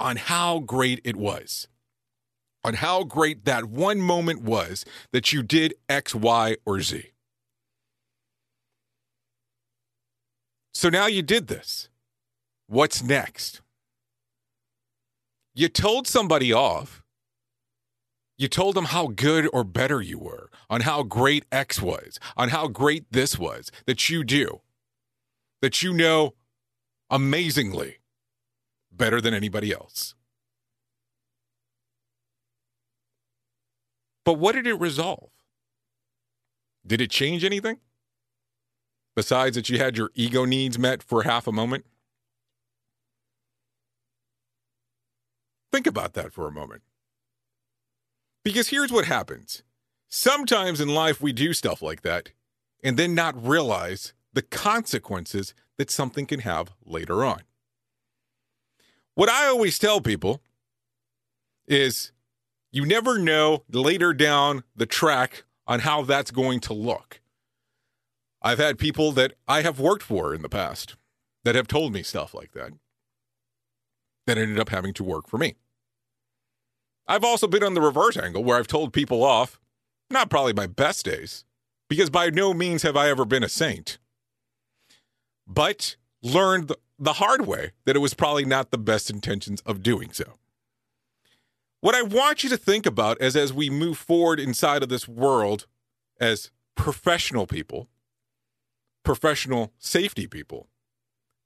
on 0.00 0.16
how 0.16 0.58
great 0.58 1.00
it 1.04 1.14
was, 1.14 1.68
on 2.64 2.74
how 2.74 3.04
great 3.04 3.44
that 3.44 3.66
one 3.66 4.00
moment 4.00 4.42
was 4.42 4.84
that 5.12 5.32
you 5.32 5.44
did 5.44 5.74
X, 5.88 6.16
Y, 6.16 6.56
or 6.66 6.80
Z. 6.80 7.12
So 10.72 10.88
now 10.88 11.06
you 11.06 11.22
did 11.22 11.46
this. 11.46 11.88
What's 12.74 13.04
next? 13.04 13.60
You 15.54 15.68
told 15.68 16.08
somebody 16.08 16.52
off. 16.52 17.04
You 18.36 18.48
told 18.48 18.74
them 18.74 18.86
how 18.86 19.06
good 19.06 19.48
or 19.52 19.62
better 19.62 20.02
you 20.02 20.18
were, 20.18 20.50
on 20.68 20.80
how 20.80 21.04
great 21.04 21.44
X 21.52 21.80
was, 21.80 22.18
on 22.36 22.48
how 22.48 22.66
great 22.66 23.04
this 23.12 23.38
was, 23.38 23.70
that 23.86 24.10
you 24.10 24.24
do, 24.24 24.60
that 25.62 25.84
you 25.84 25.92
know 25.92 26.34
amazingly 27.10 27.98
better 28.90 29.20
than 29.20 29.34
anybody 29.34 29.72
else. 29.72 30.16
But 34.24 34.32
what 34.32 34.56
did 34.56 34.66
it 34.66 34.80
resolve? 34.80 35.30
Did 36.84 37.00
it 37.00 37.12
change 37.12 37.44
anything? 37.44 37.78
Besides 39.14 39.54
that 39.54 39.68
you 39.68 39.78
had 39.78 39.96
your 39.96 40.10
ego 40.16 40.44
needs 40.44 40.76
met 40.76 41.04
for 41.04 41.22
half 41.22 41.46
a 41.46 41.52
moment? 41.52 41.84
Think 45.74 45.88
about 45.88 46.12
that 46.12 46.32
for 46.32 46.46
a 46.46 46.52
moment. 46.52 46.82
Because 48.44 48.68
here's 48.68 48.92
what 48.92 49.06
happens 49.06 49.64
sometimes 50.08 50.80
in 50.80 50.86
life 50.86 51.20
we 51.20 51.32
do 51.32 51.52
stuff 51.52 51.82
like 51.82 52.02
that 52.02 52.30
and 52.84 52.96
then 52.96 53.12
not 53.12 53.44
realize 53.44 54.12
the 54.32 54.42
consequences 54.42 55.52
that 55.76 55.90
something 55.90 56.26
can 56.26 56.38
have 56.38 56.70
later 56.86 57.24
on. 57.24 57.40
What 59.16 59.28
I 59.28 59.48
always 59.48 59.76
tell 59.76 60.00
people 60.00 60.40
is 61.66 62.12
you 62.70 62.86
never 62.86 63.18
know 63.18 63.64
later 63.68 64.14
down 64.14 64.62
the 64.76 64.86
track 64.86 65.42
on 65.66 65.80
how 65.80 66.02
that's 66.02 66.30
going 66.30 66.60
to 66.60 66.72
look. 66.72 67.20
I've 68.40 68.58
had 68.58 68.78
people 68.78 69.10
that 69.10 69.32
I 69.48 69.62
have 69.62 69.80
worked 69.80 70.04
for 70.04 70.32
in 70.32 70.42
the 70.42 70.48
past 70.48 70.94
that 71.42 71.56
have 71.56 71.66
told 71.66 71.92
me 71.92 72.04
stuff 72.04 72.32
like 72.32 72.52
that 72.52 72.74
that 74.28 74.38
ended 74.38 74.60
up 74.60 74.68
having 74.68 74.94
to 74.94 75.02
work 75.02 75.28
for 75.28 75.36
me. 75.36 75.56
I've 77.06 77.24
also 77.24 77.46
been 77.46 77.62
on 77.62 77.74
the 77.74 77.80
reverse 77.80 78.16
angle 78.16 78.44
where 78.44 78.58
I've 78.58 78.66
told 78.66 78.92
people 78.92 79.22
off, 79.22 79.60
not 80.10 80.30
probably 80.30 80.52
my 80.52 80.66
best 80.66 81.04
days, 81.04 81.44
because 81.88 82.10
by 82.10 82.30
no 82.30 82.54
means 82.54 82.82
have 82.82 82.96
I 82.96 83.08
ever 83.08 83.24
been 83.24 83.44
a 83.44 83.48
saint, 83.48 83.98
but 85.46 85.96
learned 86.22 86.72
the 86.98 87.14
hard 87.14 87.46
way 87.46 87.72
that 87.84 87.96
it 87.96 88.00
was 88.00 88.14
probably 88.14 88.44
not 88.44 88.70
the 88.70 88.78
best 88.78 89.10
intentions 89.10 89.60
of 89.62 89.82
doing 89.82 90.12
so. 90.12 90.38
What 91.80 91.94
I 91.94 92.02
want 92.02 92.42
you 92.42 92.48
to 92.50 92.56
think 92.56 92.86
about 92.86 93.20
is 93.20 93.36
as 93.36 93.52
we 93.52 93.68
move 93.68 93.98
forward 93.98 94.40
inside 94.40 94.82
of 94.82 94.88
this 94.88 95.06
world 95.06 95.66
as 96.18 96.50
professional 96.76 97.46
people, 97.46 97.88
professional 99.04 99.72
safety 99.78 100.26
people, 100.26 100.68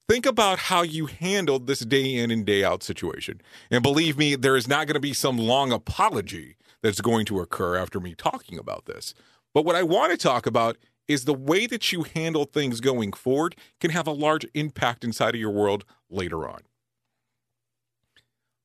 Think 0.08 0.24
about 0.24 0.58
how 0.58 0.80
you 0.80 1.04
handled 1.04 1.66
this 1.66 1.80
day 1.80 2.14
in 2.14 2.30
and 2.30 2.46
day 2.46 2.64
out 2.64 2.82
situation. 2.82 3.42
And 3.70 3.82
believe 3.82 4.16
me, 4.16 4.36
there 4.36 4.56
is 4.56 4.66
not 4.66 4.86
going 4.86 4.94
to 4.94 5.00
be 5.00 5.12
some 5.12 5.36
long 5.36 5.70
apology 5.70 6.56
that's 6.82 7.02
going 7.02 7.26
to 7.26 7.40
occur 7.40 7.76
after 7.76 8.00
me 8.00 8.14
talking 8.14 8.58
about 8.58 8.86
this. 8.86 9.12
But 9.52 9.66
what 9.66 9.76
I 9.76 9.82
want 9.82 10.12
to 10.12 10.16
talk 10.16 10.46
about 10.46 10.78
is 11.08 11.24
the 11.24 11.34
way 11.34 11.66
that 11.66 11.92
you 11.92 12.04
handle 12.04 12.46
things 12.46 12.80
going 12.80 13.12
forward 13.12 13.54
can 13.80 13.90
have 13.90 14.06
a 14.06 14.12
large 14.12 14.46
impact 14.54 15.04
inside 15.04 15.34
of 15.34 15.40
your 15.40 15.50
world 15.50 15.84
later 16.08 16.48
on. 16.48 16.60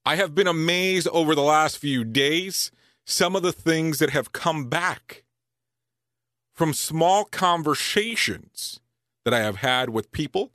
I 0.05 0.15
have 0.15 0.33
been 0.33 0.47
amazed 0.47 1.09
over 1.09 1.35
the 1.35 1.41
last 1.41 1.77
few 1.77 2.05
days 2.05 2.71
some 3.05 3.35
of 3.35 3.41
the 3.41 3.53
things 3.53 3.99
that 3.99 4.11
have 4.11 4.31
come 4.31 4.69
back 4.69 5.23
from 6.53 6.73
small 6.73 7.25
conversations 7.25 8.79
that 9.25 9.33
I 9.33 9.39
have 9.39 9.57
had 9.57 9.89
with 9.89 10.13
people 10.13 10.51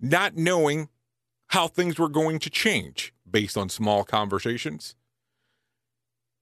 not 0.00 0.36
knowing 0.36 0.88
how 1.48 1.68
things 1.68 1.98
were 1.98 2.08
going 2.08 2.38
to 2.38 2.50
change 2.50 3.12
based 3.28 3.56
on 3.56 3.68
small 3.68 4.04
conversations. 4.04 4.94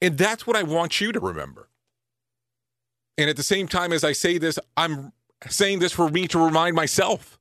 And 0.00 0.16
that's 0.16 0.46
what 0.46 0.56
I 0.56 0.62
want 0.62 1.00
you 1.00 1.12
to 1.12 1.20
remember. 1.20 1.68
And 3.16 3.28
at 3.28 3.36
the 3.36 3.42
same 3.42 3.66
time, 3.66 3.92
as 3.92 4.04
I 4.04 4.12
say 4.12 4.38
this, 4.38 4.58
I'm 4.76 5.12
saying 5.48 5.80
this 5.80 5.92
for 5.92 6.08
me 6.08 6.28
to 6.28 6.38
remind 6.38 6.76
myself. 6.76 7.38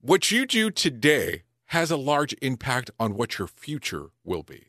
What 0.00 0.30
you 0.30 0.46
do 0.46 0.70
today 0.70 1.42
has 1.66 1.90
a 1.90 1.96
large 1.96 2.34
impact 2.42 2.90
on 3.00 3.14
what 3.14 3.38
your 3.38 3.48
future 3.48 4.10
will 4.22 4.42
be. 4.42 4.66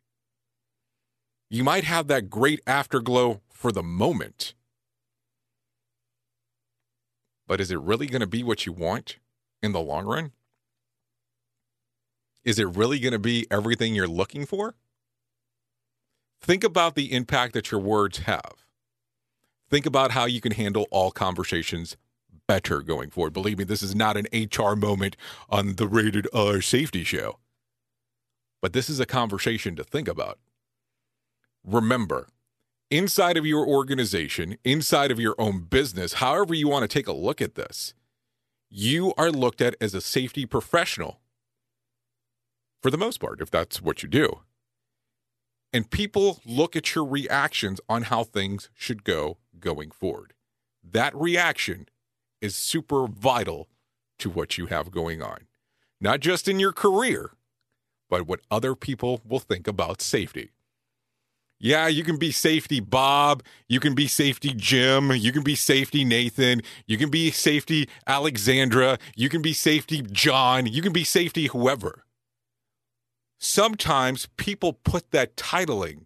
You 1.49 1.63
might 1.63 1.83
have 1.83 2.07
that 2.07 2.29
great 2.29 2.61
afterglow 2.65 3.41
for 3.51 3.71
the 3.71 3.83
moment, 3.83 4.53
but 7.47 7.61
is 7.61 7.71
it 7.71 7.79
really 7.79 8.07
going 8.07 8.21
to 8.21 8.27
be 8.27 8.43
what 8.43 8.65
you 8.65 8.73
want 8.73 9.17
in 9.63 9.71
the 9.71 9.79
long 9.79 10.05
run? 10.05 10.31
Is 12.43 12.59
it 12.59 12.67
really 12.67 12.99
going 12.99 13.13
to 13.13 13.19
be 13.19 13.47
everything 13.49 13.95
you're 13.95 14.07
looking 14.07 14.45
for? 14.45 14.75
Think 16.41 16.63
about 16.63 16.95
the 16.95 17.13
impact 17.13 17.53
that 17.53 17.71
your 17.71 17.81
words 17.81 18.19
have. 18.19 18.65
Think 19.69 19.85
about 19.85 20.11
how 20.11 20.25
you 20.25 20.39
can 20.39 20.53
handle 20.53 20.87
all 20.91 21.11
conversations 21.11 21.97
better 22.47 22.81
going 22.81 23.09
forward. 23.09 23.33
Believe 23.33 23.57
me, 23.57 23.63
this 23.63 23.83
is 23.83 23.93
not 23.93 24.15
an 24.17 24.27
HR 24.33 24.75
moment 24.75 25.17
on 25.49 25.75
the 25.75 25.87
rated 25.87 26.27
R 26.33 26.61
safety 26.61 27.03
show, 27.03 27.39
but 28.61 28.73
this 28.73 28.89
is 28.89 28.99
a 28.99 29.05
conversation 29.05 29.75
to 29.75 29.83
think 29.83 30.07
about. 30.07 30.39
Remember, 31.65 32.29
inside 32.89 33.37
of 33.37 33.45
your 33.45 33.67
organization, 33.67 34.57
inside 34.63 35.11
of 35.11 35.19
your 35.19 35.35
own 35.37 35.61
business, 35.63 36.13
however 36.13 36.53
you 36.53 36.67
want 36.67 36.83
to 36.83 36.87
take 36.87 37.07
a 37.07 37.13
look 37.13 37.41
at 37.41 37.55
this, 37.55 37.93
you 38.69 39.13
are 39.17 39.31
looked 39.31 39.61
at 39.61 39.75
as 39.79 39.93
a 39.93 40.01
safety 40.01 40.45
professional 40.45 41.19
for 42.81 42.91
the 42.91 42.97
most 42.97 43.19
part, 43.19 43.41
if 43.41 43.49
that's 43.49 43.81
what 43.81 44.03
you 44.03 44.09
do. 44.09 44.41
And 45.73 45.89
people 45.89 46.39
look 46.45 46.75
at 46.75 46.95
your 46.95 47.05
reactions 47.05 47.81
on 47.89 48.03
how 48.03 48.23
things 48.23 48.69
should 48.73 49.03
go 49.03 49.37
going 49.59 49.91
forward. 49.91 50.33
That 50.83 51.15
reaction 51.15 51.87
is 52.41 52.55
super 52.55 53.07
vital 53.07 53.67
to 54.19 54.29
what 54.29 54.57
you 54.57 54.67
have 54.67 54.91
going 54.91 55.21
on, 55.21 55.47
not 55.99 56.19
just 56.19 56.47
in 56.47 56.59
your 56.59 56.71
career, 56.71 57.31
but 58.09 58.27
what 58.27 58.39
other 58.49 58.75
people 58.75 59.21
will 59.25 59.39
think 59.39 59.67
about 59.67 60.01
safety. 60.01 60.51
Yeah, 61.59 61.87
you 61.87 62.03
can 62.03 62.17
be 62.17 62.31
safety 62.31 62.79
Bob. 62.79 63.41
You 63.67 63.79
can 63.79 63.95
be 63.95 64.07
safety 64.07 64.53
Jim. 64.55 65.11
You 65.11 65.31
can 65.31 65.43
be 65.43 65.55
safety 65.55 66.05
Nathan. 66.05 66.61
You 66.85 66.97
can 66.97 67.09
be 67.09 67.31
safety 67.31 67.89
Alexandra. 68.05 68.99
You 69.15 69.27
can 69.29 69.41
be 69.41 69.53
safety 69.53 70.03
John. 70.03 70.67
You 70.67 70.81
can 70.81 70.93
be 70.93 71.03
safety 71.03 71.47
whoever. 71.47 72.05
Sometimes 73.39 74.27
people 74.37 74.73
put 74.73 75.11
that 75.11 75.35
titling 75.35 76.05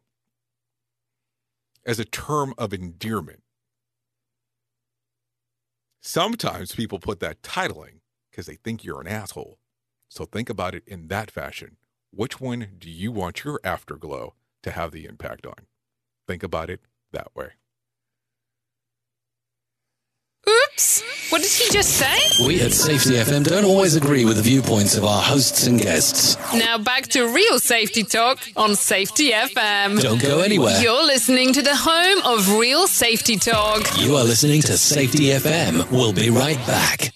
as 1.85 1.99
a 1.99 2.05
term 2.05 2.53
of 2.57 2.73
endearment. 2.73 3.43
Sometimes 6.01 6.73
people 6.73 6.99
put 6.99 7.19
that 7.19 7.41
titling 7.41 7.99
because 8.29 8.45
they 8.45 8.55
think 8.55 8.83
you're 8.83 9.01
an 9.01 9.07
asshole. 9.07 9.59
So 10.09 10.25
think 10.25 10.49
about 10.49 10.75
it 10.75 10.83
in 10.87 11.07
that 11.07 11.29
fashion. 11.29 11.77
Which 12.11 12.39
one 12.39 12.67
do 12.77 12.89
you 12.89 13.11
want 13.11 13.43
your 13.43 13.59
afterglow 13.63 14.33
to 14.64 14.72
have 14.72 14.91
the 14.91 15.05
impact 15.05 15.45
on? 15.45 15.55
Think 16.28 16.43
about 16.43 16.70
it 16.70 16.82
that 17.12 17.36
way. 17.36 17.49
Oops! 20.47 21.03
What 21.32 21.41
did 21.43 21.51
he 21.51 21.72
just 21.72 21.97
say? 21.97 22.45
We 22.45 22.62
at 22.62 22.74
Safety 22.74 23.12
FM 23.12 23.43
don't 23.43 23.64
always 23.64 23.95
agree 23.95 24.26
with 24.26 24.38
the 24.38 24.43
viewpoints 24.43 24.97
of 24.97 25.05
our 25.05 25.22
hosts 25.22 25.68
and 25.68 25.80
guests. 25.80 26.36
Now 26.53 26.80
back 26.80 27.03
to 27.09 27.28
real 27.28 27.59
safety 27.59 28.03
talk 28.03 28.39
on 28.55 28.76
Safety 28.76 29.32
FM. 29.32 30.01
Don't 30.01 30.22
go 30.22 30.39
anywhere. 30.39 30.82
You're 30.82 31.05
listening 31.05 31.53
to 31.53 31.62
the 31.62 31.76
home 31.76 32.26
of 32.26 32.57
real 32.57 32.88
safety 32.88 33.38
talk. 33.38 33.84
You 33.99 34.16
are 34.16 34.24
listening 34.24 34.62
to 34.64 34.78
Safety 34.78 35.26
FM. 35.26 35.89
We'll 35.91 36.14
be 36.14 36.32
right 36.32 36.57
back. 36.66 37.14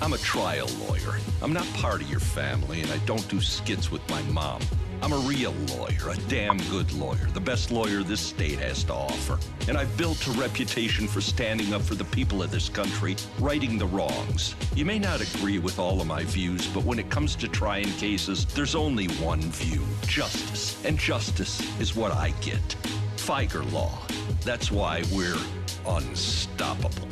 I'm 0.00 0.12
a 0.12 0.18
trial 0.18 0.68
lawyer. 0.88 1.18
I'm 1.42 1.52
not 1.52 1.66
part 1.74 2.02
of 2.02 2.10
your 2.10 2.20
family, 2.20 2.82
and 2.82 2.90
I 2.92 2.98
don't 2.98 3.26
do 3.28 3.40
skits 3.40 3.90
with 3.90 4.08
my 4.08 4.22
mom. 4.22 4.62
I'm 5.02 5.12
a 5.14 5.18
real 5.18 5.52
lawyer, 5.76 6.10
a 6.10 6.16
damn 6.28 6.58
good 6.68 6.92
lawyer, 6.92 7.26
the 7.32 7.40
best 7.40 7.70
lawyer 7.70 8.02
this 8.02 8.20
state 8.20 8.58
has 8.58 8.84
to 8.84 8.92
offer. 8.92 9.38
And 9.66 9.78
I've 9.78 9.96
built 9.96 10.26
a 10.26 10.30
reputation 10.32 11.08
for 11.08 11.22
standing 11.22 11.72
up 11.72 11.80
for 11.80 11.94
the 11.94 12.04
people 12.04 12.42
of 12.42 12.50
this 12.50 12.68
country, 12.68 13.16
righting 13.38 13.78
the 13.78 13.86
wrongs. 13.86 14.54
You 14.74 14.84
may 14.84 14.98
not 14.98 15.22
agree 15.22 15.58
with 15.58 15.78
all 15.78 16.02
of 16.02 16.06
my 16.06 16.24
views, 16.24 16.66
but 16.68 16.84
when 16.84 16.98
it 16.98 17.08
comes 17.08 17.34
to 17.36 17.48
trying 17.48 17.90
cases, 17.92 18.44
there's 18.44 18.74
only 18.74 19.06
one 19.06 19.40
view 19.40 19.82
justice. 20.06 20.84
And 20.84 20.98
justice 20.98 21.60
is 21.80 21.96
what 21.96 22.12
I 22.12 22.30
get. 22.42 22.76
Figer 23.16 23.70
law. 23.72 23.98
That's 24.44 24.70
why 24.70 25.02
we're 25.12 25.38
unstoppable. 25.86 27.08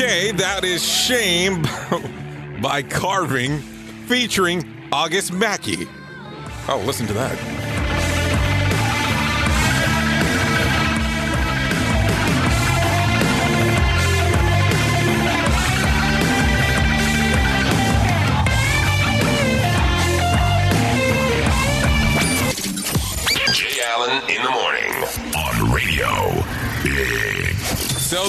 Okay, 0.00 0.30
that 0.30 0.62
is 0.62 0.80
Shame 0.80 1.62
by 2.62 2.84
Carving 2.88 3.58
featuring 4.06 4.64
August 4.92 5.32
Mackey. 5.32 5.88
Oh, 6.68 6.80
listen 6.86 7.08
to 7.08 7.12
that. 7.14 7.57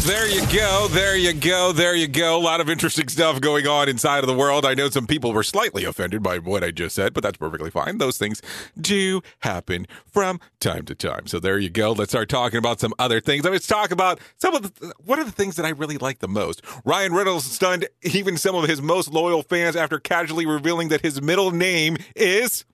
There 0.02 0.28
you 0.28 0.48
go, 0.48 0.88
there 0.90 1.18
you 1.18 1.34
go, 1.34 1.72
there 1.72 1.94
you 1.94 2.08
go. 2.08 2.38
A 2.38 2.42
lot 2.42 2.62
of 2.62 2.70
interesting 2.70 3.10
stuff 3.10 3.42
going 3.42 3.68
on 3.68 3.90
inside 3.90 4.20
of 4.20 4.28
the 4.28 4.34
world. 4.34 4.66
I 4.66 4.74
know 4.74 4.90
some 4.90 5.06
people 5.06 5.34
were 5.34 5.44
slightly 5.44 5.84
offended 5.84 6.24
by 6.24 6.40
what 6.40 6.64
I 6.64 6.72
just 6.72 6.96
said, 6.96 7.14
but 7.14 7.22
that's 7.22 7.38
perfectly 7.38 7.70
fine. 7.70 7.98
Those 7.98 8.18
things 8.18 8.42
do 8.80 9.22
happen 9.40 9.88
from 10.06 10.40
time 10.60 10.86
to 10.86 10.96
time. 10.96 11.28
So 11.28 11.40
there 11.40 11.60
you 11.60 11.70
go. 11.70 11.92
Let's 11.92 12.12
start 12.12 12.30
talking 12.30 12.58
about 12.58 12.80
some 12.80 12.94
other 12.98 13.20
things. 13.20 13.44
Let's 13.44 13.68
talk 13.68 13.92
about 13.92 14.20
some 14.38 14.56
of 14.56 14.64
the 14.64 14.94
what 15.04 15.20
are 15.20 15.26
the 15.26 15.32
things 15.32 15.58
that 15.58 15.66
I 15.66 15.70
really 15.70 15.98
like 15.98 16.20
the 16.20 16.28
most. 16.28 16.62
Ryan 16.86 17.14
Reynolds 17.14 17.52
stunned 17.52 17.88
even 18.02 18.38
some 18.38 18.56
of 18.56 18.68
his 18.68 18.82
most 18.82 19.12
loyal 19.14 19.44
fans 19.44 19.76
after 19.76 20.00
casually 20.00 20.46
revealing 20.46 20.88
that 20.90 21.02
his 21.02 21.22
middle 21.22 21.52
name 21.52 21.98
is 22.16 22.66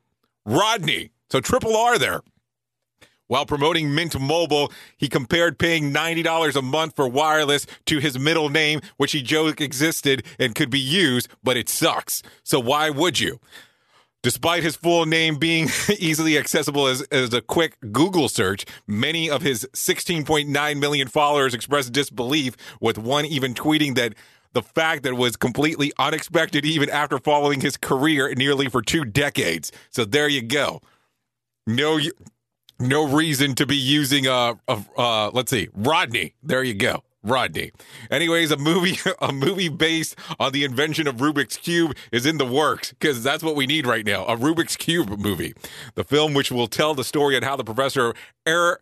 Rodney. 0.46 1.10
So 1.30 1.42
triple 1.42 1.76
R 1.76 1.98
there. 1.98 2.22
While 3.28 3.46
promoting 3.46 3.96
Mint 3.96 4.20
Mobile, 4.20 4.72
he 4.98 5.08
compared 5.08 5.58
paying 5.58 5.92
$90 5.92 6.56
a 6.56 6.62
month 6.62 6.96
for 6.96 7.08
wireless 7.08 7.66
to 7.88 8.00
his 8.00 8.20
middle 8.20 8.50
name, 8.50 8.82
which 8.98 9.14
he 9.14 9.24
joked 9.24 9.62
existed 9.62 10.24
and 10.38 10.54
could 10.54 10.70
be 10.70 10.80
used, 10.80 11.28
but 11.44 11.58
it 11.58 11.68
sucks. 11.68 12.22
So 12.44 12.60
why 12.60 12.92
would 12.92 13.20
you? 13.20 13.40
Despite 14.22 14.64
his 14.64 14.76
full 14.76 15.06
name 15.06 15.38
being 15.38 15.70
easily 16.00 16.38
accessible 16.38 16.88
as, 16.88 17.02
as 17.04 17.34
a 17.34 17.42
quick 17.42 17.78
Google 17.92 18.30
search, 18.30 18.66
many 18.88 19.30
of 19.30 19.42
his 19.42 19.68
16.9 19.74 20.80
million 20.80 21.08
followers 21.08 21.54
expressed 21.54 21.94
disbelief, 21.94 22.56
with 22.80 22.98
one 22.98 23.26
even 23.26 23.54
tweeting 23.54 23.96
that 23.96 24.14
the 24.54 24.64
fact 24.64 25.04
that 25.04 25.10
it 25.10 25.18
was 25.18 25.36
completely 25.36 25.92
unexpected 26.00 26.66
even 26.66 26.90
after 26.90 27.20
following 27.20 27.62
his 27.62 27.76
career 27.78 28.34
nearly 28.36 28.70
for 28.70 28.82
two 28.82 29.04
decades. 29.04 29.72
So 29.90 30.06
there 30.06 30.28
you 30.28 30.42
go. 30.42 30.82
No, 31.68 32.00
no 32.80 33.08
reason 33.08 33.56
to 33.56 33.66
be 33.66 33.76
using 33.76 34.28
a, 34.28 34.58
uh, 34.68 34.82
uh 34.98 35.30
let's 35.32 35.52
see 35.52 35.70
rodney 35.74 36.34
there 36.44 36.64
you 36.64 36.74
go 36.74 37.04
rodney 37.24 37.72
anyways 38.12 38.52
a 38.52 38.58
movie 38.58 38.98
a 39.22 39.32
movie 39.32 39.70
based 39.70 40.16
on 40.40 40.52
the 40.52 40.64
invention 40.64 41.08
of 41.08 41.18
rubik's 41.18 41.58
cube 41.58 41.96
is 42.12 42.26
in 42.26 42.38
the 42.38 42.46
works 42.46 42.92
because 42.92 43.24
that's 43.24 43.44
what 43.44 43.56
we 43.56 43.66
need 43.66 43.88
right 43.88 44.06
now 44.06 44.26
a 44.26 44.36
rubik's 44.36 44.76
cube 44.76 45.10
movie 45.20 45.54
the 45.96 46.04
film 46.04 46.34
which 46.34 46.52
will 46.52 46.68
tell 46.68 46.94
the 46.94 47.04
story 47.04 47.36
on 47.36 47.44
how 47.44 47.56
the 47.56 47.64
professor 47.64 48.14
er- 48.48 48.80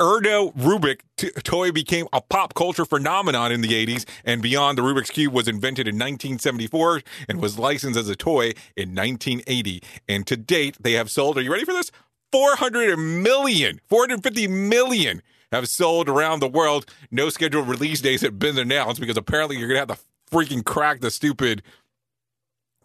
Erno 0.00 0.52
Rubik 0.56 1.02
t- 1.16 1.30
toy 1.44 1.70
became 1.70 2.08
a 2.12 2.20
pop 2.20 2.54
culture 2.54 2.84
phenomenon 2.84 3.52
in 3.52 3.60
the 3.60 3.68
80s 3.68 4.04
and 4.24 4.42
beyond. 4.42 4.76
The 4.76 4.82
Rubik's 4.82 5.10
Cube 5.10 5.32
was 5.32 5.46
invented 5.46 5.86
in 5.86 5.94
1974 5.94 7.02
and 7.28 7.40
was 7.40 7.56
licensed 7.56 7.96
as 7.96 8.08
a 8.08 8.16
toy 8.16 8.52
in 8.76 8.96
1980. 8.96 9.80
And 10.08 10.26
to 10.26 10.36
date, 10.36 10.76
they 10.80 10.94
have 10.94 11.08
sold, 11.08 11.38
are 11.38 11.40
you 11.40 11.52
ready 11.52 11.64
for 11.64 11.72
this? 11.72 11.92
400 12.32 12.96
million, 12.96 13.80
450 13.88 14.48
million 14.48 15.22
have 15.52 15.68
sold 15.68 16.08
around 16.08 16.40
the 16.40 16.48
world. 16.48 16.86
No 17.10 17.28
scheduled 17.28 17.68
release 17.68 18.00
dates 18.00 18.22
have 18.22 18.38
been 18.38 18.58
announced 18.58 19.00
because 19.00 19.16
apparently 19.16 19.58
you're 19.58 19.68
going 19.68 19.86
to 19.86 19.92
have 19.92 19.98
to 19.98 20.04
freaking 20.34 20.64
crack 20.64 21.00
the 21.00 21.10
stupid 21.10 21.62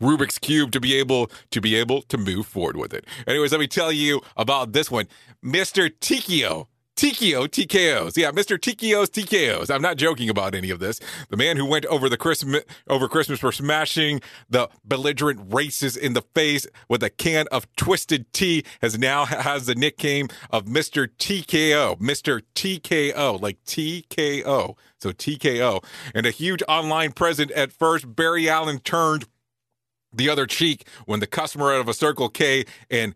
Rubik's 0.01 0.37
cube 0.37 0.71
to 0.71 0.79
be 0.79 0.93
able 0.95 1.31
to 1.51 1.61
be 1.61 1.75
able 1.75 2.01
to 2.03 2.17
move 2.17 2.45
forward 2.45 2.77
with 2.77 2.93
it. 2.93 3.05
Anyways, 3.25 3.51
let 3.51 3.59
me 3.59 3.67
tell 3.67 3.91
you 3.91 4.21
about 4.35 4.73
this 4.73 4.91
one, 4.91 5.07
Mr. 5.43 5.89
Tikio. 5.89 6.67
Tikio 6.97 7.47
TKOs. 7.47 8.17
Yeah, 8.17 8.31
Mr. 8.31 8.57
Tikio's 8.57 9.11
TKOs. 9.11 9.69
I'm 9.69 9.83
not 9.83 9.97
joking 9.97 10.29
about 10.29 10.55
any 10.55 10.71
of 10.71 10.79
this. 10.79 10.99
The 11.29 11.37
man 11.37 11.55
who 11.55 11.65
went 11.65 11.85
over 11.85 12.09
the 12.09 12.17
Christmas 12.17 12.63
over 12.87 13.07
Christmas 13.07 13.39
for 13.39 13.51
smashing 13.51 14.19
the 14.49 14.67
belligerent 14.83 15.53
races 15.53 15.95
in 15.95 16.13
the 16.13 16.23
face 16.33 16.65
with 16.89 17.03
a 17.03 17.11
can 17.11 17.45
of 17.51 17.67
twisted 17.75 18.33
tea 18.33 18.63
has 18.81 18.97
now 18.97 19.25
has 19.25 19.67
the 19.67 19.75
nickname 19.75 20.27
of 20.49 20.65
Mr. 20.65 21.07
TKO. 21.07 21.99
Mr. 21.99 22.41
TKO, 22.55 23.39
like 23.39 23.63
TKO. 23.65 24.75
So 24.99 25.11
TKO. 25.11 25.83
And 26.15 26.25
a 26.25 26.31
huge 26.31 26.63
online 26.67 27.11
presence 27.11 27.51
at 27.55 27.71
first, 27.71 28.15
Barry 28.15 28.49
Allen 28.49 28.79
turned 28.79 29.25
the 30.11 30.29
other 30.29 30.47
cheek 30.47 30.87
when 31.05 31.19
the 31.19 31.27
customer 31.27 31.73
out 31.73 31.81
of 31.81 31.87
a 31.87 31.93
Circle 31.93 32.29
K 32.29 32.65
in 32.89 33.13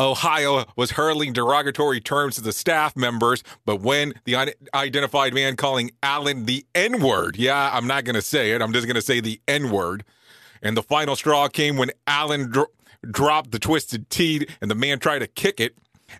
Ohio 0.00 0.64
was 0.76 0.92
hurling 0.92 1.34
derogatory 1.34 2.00
terms 2.00 2.36
to 2.36 2.40
the 2.40 2.52
staff 2.52 2.96
members, 2.96 3.44
but 3.66 3.80
when 3.80 4.14
the 4.24 4.54
unidentified 4.72 5.34
man 5.34 5.56
calling 5.56 5.90
Allen 6.02 6.46
the 6.46 6.64
N 6.74 7.02
word, 7.02 7.36
yeah, 7.36 7.70
I'm 7.72 7.86
not 7.86 8.04
going 8.04 8.14
to 8.14 8.22
say 8.22 8.52
it, 8.52 8.62
I'm 8.62 8.72
just 8.72 8.86
going 8.86 8.96
to 8.96 9.02
say 9.02 9.20
the 9.20 9.40
N 9.46 9.70
word. 9.70 10.04
And 10.62 10.76
the 10.76 10.82
final 10.82 11.16
straw 11.16 11.48
came 11.48 11.76
when 11.76 11.90
Allen 12.06 12.50
dro- 12.50 12.66
dropped 13.10 13.50
the 13.50 13.58
twisted 13.58 14.08
tea 14.10 14.46
and 14.60 14.70
the 14.70 14.74
man 14.74 14.98
tried 14.98 15.20
to 15.20 15.26
kick 15.26 15.60
it. 15.60 15.76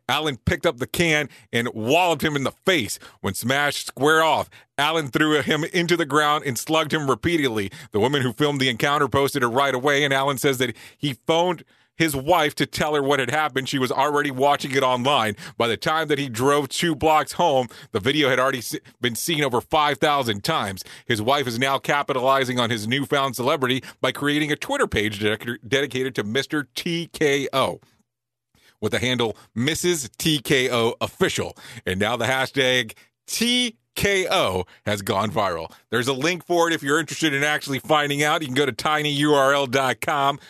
Allen 0.09 0.37
picked 0.45 0.67
up 0.67 0.79
the 0.79 0.87
can 0.87 1.29
and 1.53 1.69
walloped 1.75 2.23
him 2.23 2.37
in 2.37 2.45
the 2.45 2.53
face. 2.53 2.99
When 3.23 3.35
smashed 3.35 3.89
square 3.89 4.23
off, 4.23 4.49
Allen 4.79 5.09
threw 5.09 5.41
him 5.43 5.65
into 5.65 5.97
the 5.97 6.07
ground 6.07 6.45
and 6.45 6.57
slugged 6.57 6.93
him 6.93 7.11
repeatedly. 7.11 7.71
The 7.91 8.01
woman 8.01 8.23
who 8.23 8.33
filmed 8.33 8.61
the 8.61 8.69
encounter 8.69 9.09
posted 9.09 9.43
it 9.43 9.49
right 9.49 9.75
away, 9.75 10.05
and 10.05 10.15
Allen 10.15 10.39
says 10.39 10.59
that 10.59 10.77
he 10.97 11.15
phoned 11.27 11.65
his 12.01 12.17
wife 12.17 12.55
to 12.55 12.65
tell 12.65 12.95
her 12.95 13.03
what 13.03 13.21
had 13.21 13.31
happened. 13.31 13.69
She 13.69 13.79
was 13.79 13.93
already 13.93 14.31
watching 14.31 14.75
it 14.75 14.83
online. 14.83 15.37
By 15.59 15.69
the 15.69 15.77
time 15.77 16.09
that 16.09 16.19
he 16.19 16.31
drove 16.31 16.71
two 16.71 16.95
blocks 16.95 17.33
home, 17.33 17.69
the 17.93 18.01
video 18.01 18.31
had 18.31 18.41
already 18.41 18.63
been 19.03 19.15
seen 19.15 19.45
over 19.45 19.61
5,000 19.61 20.43
times. 20.43 20.83
His 21.05 21.21
wife 21.21 21.47
is 21.47 21.59
now 21.59 21.77
capitalizing 21.77 22.59
on 22.59 22.71
his 22.71 22.89
newfound 22.89 23.37
celebrity 23.37 23.85
by 24.01 24.13
creating 24.13 24.51
a 24.51 24.57
Twitter 24.57 24.87
page 24.87 25.21
dedicated 25.21 26.15
to 26.15 26.25
Mr. 26.25 26.65
TKO 26.75 27.83
with 28.81 28.93
the 28.93 28.99
handle 28.99 29.37
Mrs. 29.55 30.09
TKO 30.17 30.95
Official. 31.03 31.55
And 31.85 32.01
now 32.01 32.17
the 32.17 32.25
hashtag 32.25 32.95
TKO 33.27 34.67
has 34.87 35.03
gone 35.03 35.31
viral. 35.31 35.71
There's 35.91 36.09
a 36.09 36.15
link 36.15 36.47
for 36.47 36.67
it 36.67 36.73
if 36.73 36.83
you're 36.83 36.99
interested 36.99 37.35
in 37.35 37.45
actually 37.45 37.81
finding 37.81 38.23
out. 38.23 38.41
You 38.41 38.49
can 38.49 38.57
go 38.57 38.65
to 38.65 38.73
tinyurl.com 38.73 40.41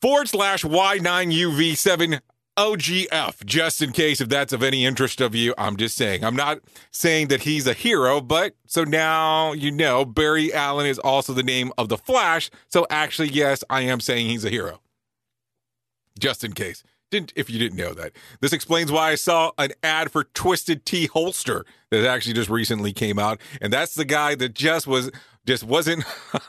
forward 0.00 0.28
slash 0.28 0.64
Y9UV7 0.64 2.20
OGF, 2.56 3.44
just 3.44 3.82
in 3.82 3.92
case 3.92 4.20
if 4.20 4.30
that's 4.30 4.52
of 4.52 4.62
any 4.62 4.86
interest 4.86 5.20
of 5.20 5.34
you. 5.34 5.52
I'm 5.58 5.76
just 5.76 5.96
saying. 5.96 6.24
I'm 6.24 6.36
not 6.36 6.60
saying 6.90 7.28
that 7.28 7.42
he's 7.42 7.66
a 7.66 7.74
hero, 7.74 8.20
but 8.20 8.54
so 8.66 8.82
now 8.82 9.52
you 9.52 9.70
know 9.70 10.06
Barry 10.06 10.52
Allen 10.54 10.86
is 10.86 10.98
also 10.98 11.34
the 11.34 11.42
name 11.42 11.70
of 11.76 11.90
the 11.90 11.98
Flash. 11.98 12.50
So 12.68 12.86
actually, 12.88 13.28
yes, 13.28 13.62
I 13.68 13.82
am 13.82 14.00
saying 14.00 14.28
he's 14.28 14.44
a 14.44 14.50
hero. 14.50 14.80
Just 16.18 16.44
in 16.44 16.52
case. 16.52 16.82
Didn't 17.10 17.32
if 17.36 17.48
you 17.50 17.58
didn't 17.58 17.78
know 17.78 17.94
that. 17.94 18.12
This 18.40 18.52
explains 18.52 18.90
why 18.90 19.12
I 19.12 19.14
saw 19.14 19.52
an 19.58 19.72
ad 19.82 20.10
for 20.10 20.24
Twisted 20.24 20.84
Tea 20.84 21.06
holster 21.06 21.64
that 21.90 22.04
actually 22.04 22.32
just 22.32 22.50
recently 22.50 22.92
came 22.92 23.18
out, 23.18 23.40
and 23.60 23.72
that's 23.72 23.94
the 23.94 24.04
guy 24.04 24.34
that 24.34 24.54
just 24.54 24.86
was 24.86 25.10
just 25.46 25.64
wasn't 25.64 26.04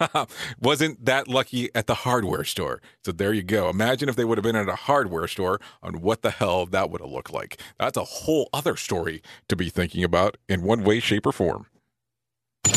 wasn't 0.59 1.05
that 1.05 1.27
lucky 1.27 1.69
at 1.75 1.87
the 1.87 1.95
hardware 1.95 2.43
store. 2.43 2.81
So 3.05 3.11
there 3.11 3.33
you 3.33 3.43
go. 3.43 3.69
Imagine 3.69 4.09
if 4.09 4.15
they 4.15 4.25
would 4.25 4.37
have 4.37 4.43
been 4.43 4.55
at 4.55 4.67
a 4.67 4.75
hardware 4.75 5.27
store 5.27 5.59
on 5.81 6.01
what 6.01 6.21
the 6.21 6.31
hell 6.31 6.65
that 6.65 6.89
would 6.89 7.01
have 7.01 7.11
looked 7.11 7.31
like. 7.31 7.61
That's 7.79 7.97
a 7.97 8.03
whole 8.03 8.49
other 8.53 8.75
story 8.75 9.21
to 9.47 9.55
be 9.55 9.69
thinking 9.69 10.03
about 10.03 10.37
in 10.49 10.63
one 10.63 10.83
way, 10.83 10.99
shape, 10.99 11.25
or 11.25 11.31
form. 11.31 11.67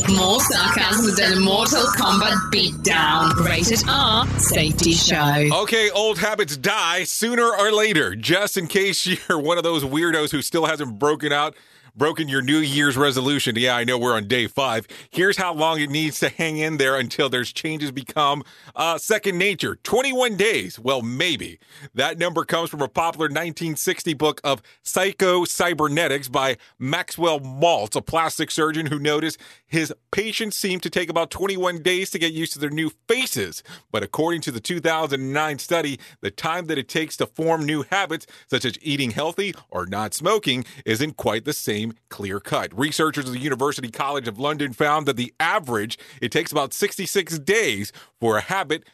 More 0.09 0.41
sarcasm 0.41 1.15
than 1.17 1.39
a 1.39 1.41
Mortal 1.41 1.83
Kombat 1.83 2.51
beatdown. 2.53 3.35
Rated 3.45 3.83
R 3.89 4.27
Safety 4.39 4.93
Show. 4.93 5.49
Okay, 5.63 5.91
old 5.91 6.19
habits 6.19 6.57
die 6.57 7.05
sooner 7.05 7.45
or 7.45 7.73
later. 7.73 8.15
Just 8.15 8.57
in 8.57 8.67
case 8.67 9.07
you're 9.29 9.41
one 9.41 9.59
of 9.59 9.65
those 9.65 9.85
weirdos 9.85 10.31
who 10.31 10.43
still 10.43 10.67
hasn't 10.67 10.99
broken 10.99 11.33
out 11.33 11.55
broken 11.95 12.29
your 12.29 12.43
New 12.43 12.59
Year's 12.59 12.97
resolution. 12.97 13.57
Yeah, 13.57 13.77
I 13.77 13.85
know 13.85 13.99
we're 13.99 14.15
on 14.15 14.29
day 14.29 14.47
five. 14.47 14.87
Here's 15.11 15.37
how 15.37 15.55
long 15.55 15.81
it 15.81 15.91
needs 15.91 16.21
to 16.21 16.29
hang 16.29 16.59
in 16.59 16.77
there 16.77 16.97
until 16.97 17.29
there's 17.29 17.53
changes 17.53 17.91
become 17.91 18.43
uh, 18.75 18.99
second 18.99 19.39
nature 19.39 19.77
21 19.83 20.37
days. 20.37 20.79
Well, 20.79 21.03
maybe. 21.03 21.59
That 21.95 22.19
number 22.19 22.45
comes 22.45 22.71
from 22.71 22.83
a 22.83 22.89
popular 22.89 23.27
1960 23.27 24.15
book 24.15 24.41
of 24.45 24.63
Psycho-Cybernetics 24.83 26.29
by 26.29 26.57
Maxwell 26.79 27.41
Maltz, 27.41 27.97
a 27.97 28.03
plastic 28.03 28.51
surgeon 28.51 28.87
who 28.87 28.99
noticed 28.99 29.39
his 29.67 29.93
patients 30.11 30.57
seemed 30.57 30.83
to 30.83 30.91
take 30.91 31.09
about 31.09 31.31
21 31.31 31.83
days 31.83 32.11
to 32.11 32.19
get 32.19 32.33
used 32.33 32.53
to 32.55 32.59
their 32.59 32.71
new 32.71 32.91
faces. 33.09 33.63
But 33.91 34.03
according 34.03 34.41
to 34.43 34.51
the 34.51 34.61
2009 34.61 35.59
study, 35.59 35.99
the 36.21 36.31
time 36.31 36.67
that 36.67 36.79
it 36.79 36.89
takes 36.89 37.17
to 37.19 37.27
form 37.27 37.65
new 37.65 37.85
habits, 37.91 38.27
such 38.49 38.65
as 38.65 38.75
eating 38.83 39.13
healthy 39.13 39.55
or 39.71 39.87
not 39.87 40.15
smoking, 40.15 40.65
isn't 40.85 41.17
quite 41.17 41.45
the 41.45 41.53
same 41.53 41.80
clear 42.09 42.41
cut. 42.41 42.77
Researchers 42.79 43.27
at 43.27 43.33
the 43.33 43.39
University 43.39 43.91
College 43.91 44.29
of 44.29 44.39
London 44.39 44.73
found 44.73 45.07
that 45.07 45.17
the 45.17 45.33
average, 45.41 45.99
it 46.21 46.33
takes 46.33 46.53
about 46.53 46.73
66 46.73 47.39
days 47.41 47.93
for 48.21 48.37
a 48.37 48.41
habit 48.41 48.85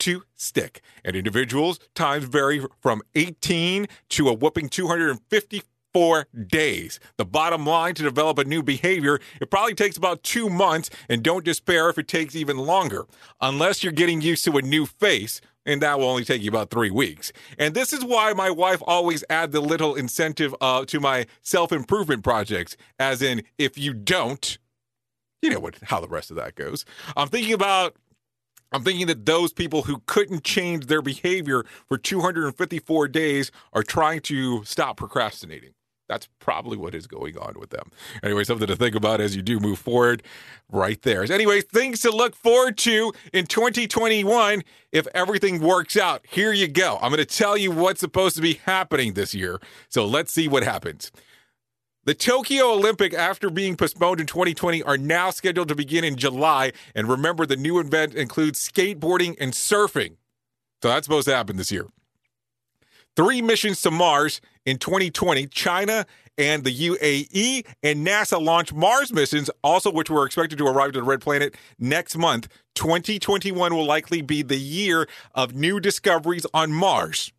to 0.00 0.24
stick. 0.34 0.80
And 1.04 1.14
individuals, 1.14 1.78
times 1.94 2.24
vary 2.24 2.64
from 2.80 3.02
18 3.14 3.86
to 4.10 4.28
a 4.28 4.32
whooping 4.32 4.68
254 4.68 6.26
days. 6.46 6.98
The 7.18 7.24
bottom 7.24 7.64
line 7.64 7.94
to 7.94 8.02
develop 8.02 8.38
a 8.38 8.44
new 8.44 8.62
behavior, 8.62 9.20
it 9.40 9.50
probably 9.50 9.74
takes 9.74 9.96
about 9.96 10.22
two 10.22 10.48
months, 10.48 10.90
and 11.08 11.22
don't 11.22 11.44
despair 11.44 11.88
if 11.88 11.98
it 11.98 12.08
takes 12.08 12.34
even 12.34 12.58
longer. 12.58 13.06
Unless 13.40 13.82
you're 13.82 13.92
getting 13.92 14.20
used 14.20 14.44
to 14.46 14.56
a 14.56 14.62
new 14.62 14.86
face, 14.86 15.40
and 15.66 15.80
that 15.82 15.98
will 15.98 16.08
only 16.08 16.24
take 16.24 16.42
you 16.42 16.48
about 16.48 16.70
three 16.70 16.90
weeks. 16.90 17.32
And 17.58 17.74
this 17.74 17.92
is 17.92 18.04
why 18.04 18.32
my 18.32 18.50
wife 18.50 18.82
always 18.86 19.24
add 19.30 19.52
the 19.52 19.60
little 19.60 19.94
incentive 19.94 20.54
uh, 20.60 20.84
to 20.86 21.00
my 21.00 21.26
self 21.42 21.72
improvement 21.72 22.24
projects, 22.24 22.76
as 22.98 23.22
in 23.22 23.42
if 23.58 23.78
you 23.78 23.92
don't, 23.92 24.58
you 25.40 25.50
know 25.50 25.60
what 25.60 25.76
how 25.84 26.00
the 26.00 26.08
rest 26.08 26.30
of 26.30 26.36
that 26.36 26.54
goes. 26.54 26.84
I'm 27.16 27.28
thinking 27.28 27.54
about. 27.54 27.96
I'm 28.74 28.84
thinking 28.84 29.06
that 29.08 29.26
those 29.26 29.52
people 29.52 29.82
who 29.82 30.02
couldn't 30.06 30.44
change 30.44 30.86
their 30.86 31.02
behavior 31.02 31.66
for 31.88 31.98
254 31.98 33.08
days 33.08 33.50
are 33.74 33.82
trying 33.82 34.20
to 34.22 34.64
stop 34.64 34.96
procrastinating. 34.96 35.74
That's 36.12 36.28
probably 36.40 36.76
what 36.76 36.94
is 36.94 37.06
going 37.06 37.38
on 37.38 37.54
with 37.58 37.70
them. 37.70 37.90
Anyway, 38.22 38.44
something 38.44 38.66
to 38.66 38.76
think 38.76 38.94
about 38.94 39.22
as 39.22 39.34
you 39.34 39.40
do 39.40 39.58
move 39.58 39.78
forward 39.78 40.22
right 40.70 41.00
there. 41.00 41.22
Anyway, 41.22 41.62
things 41.62 42.00
to 42.00 42.10
look 42.10 42.36
forward 42.36 42.76
to 42.78 43.14
in 43.32 43.46
2021 43.46 44.62
if 44.92 45.06
everything 45.14 45.58
works 45.58 45.96
out. 45.96 46.20
Here 46.28 46.52
you 46.52 46.68
go. 46.68 46.98
I'm 47.00 47.10
going 47.12 47.16
to 47.16 47.24
tell 47.24 47.56
you 47.56 47.70
what's 47.70 48.00
supposed 48.00 48.36
to 48.36 48.42
be 48.42 48.60
happening 48.66 49.14
this 49.14 49.32
year. 49.32 49.58
So 49.88 50.04
let's 50.04 50.30
see 50.30 50.48
what 50.48 50.64
happens. 50.64 51.10
The 52.04 52.12
Tokyo 52.12 52.72
Olympic, 52.72 53.14
after 53.14 53.48
being 53.48 53.74
postponed 53.74 54.20
in 54.20 54.26
2020, 54.26 54.82
are 54.82 54.98
now 54.98 55.30
scheduled 55.30 55.68
to 55.68 55.74
begin 55.74 56.04
in 56.04 56.16
July. 56.16 56.72
And 56.94 57.08
remember, 57.08 57.46
the 57.46 57.56
new 57.56 57.78
event 57.78 58.14
includes 58.14 58.68
skateboarding 58.68 59.34
and 59.40 59.54
surfing. 59.54 60.16
So 60.82 60.88
that's 60.88 61.06
supposed 61.06 61.28
to 61.28 61.34
happen 61.34 61.56
this 61.56 61.72
year 61.72 61.86
three 63.16 63.42
missions 63.42 63.82
to 63.82 63.90
Mars 63.90 64.40
in 64.64 64.78
2020. 64.78 65.46
China 65.48 66.06
and 66.38 66.64
the 66.64 66.74
UAE 66.74 67.66
and 67.82 68.06
NASA 68.06 68.40
launched 68.40 68.72
Mars 68.72 69.12
missions, 69.12 69.50
also 69.62 69.92
which 69.92 70.10
were 70.10 70.24
expected 70.24 70.58
to 70.58 70.66
arrive 70.66 70.92
to 70.92 71.00
the 71.00 71.04
red 71.04 71.20
planet 71.20 71.54
next 71.78 72.16
month. 72.16 72.48
2021 72.74 73.74
will 73.74 73.84
likely 73.84 74.22
be 74.22 74.42
the 74.42 74.56
year 74.56 75.06
of 75.34 75.54
new 75.54 75.78
discoveries 75.78 76.46
on 76.54 76.72
Mars. 76.72 77.32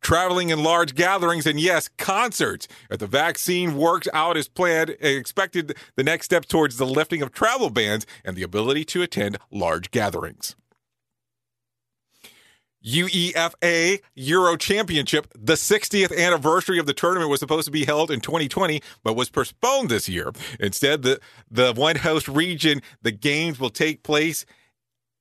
Traveling 0.00 0.50
in 0.50 0.62
large 0.62 0.94
gatherings 0.94 1.46
and 1.46 1.58
yes, 1.58 1.88
concerts. 1.98 2.68
If 2.90 3.00
the 3.00 3.08
vaccine 3.08 3.76
works 3.76 4.08
out 4.14 4.36
as 4.36 4.48
planned, 4.48 4.90
expected 5.00 5.76
the 5.96 6.04
next 6.04 6.26
step 6.26 6.46
towards 6.46 6.76
the 6.76 6.86
lifting 6.86 7.22
of 7.22 7.32
travel 7.32 7.70
bans 7.70 8.06
and 8.24 8.36
the 8.36 8.44
ability 8.44 8.84
to 8.86 9.02
attend 9.02 9.38
large 9.50 9.90
gatherings. 9.90 10.54
UEFA 12.84 14.00
Euro 14.14 14.56
Championship. 14.56 15.26
The 15.34 15.54
60th 15.54 16.16
anniversary 16.16 16.78
of 16.78 16.86
the 16.86 16.94
tournament 16.94 17.30
was 17.30 17.40
supposed 17.40 17.64
to 17.66 17.70
be 17.70 17.84
held 17.84 18.10
in 18.10 18.20
2020, 18.20 18.82
but 19.02 19.14
was 19.14 19.30
postponed 19.30 19.88
this 19.88 20.08
year. 20.08 20.32
Instead, 20.60 21.02
the, 21.02 21.20
the 21.50 21.72
one 21.72 21.96
host 21.96 22.28
region, 22.28 22.82
the 23.02 23.12
games 23.12 23.58
will 23.58 23.70
take 23.70 24.02
place 24.02 24.44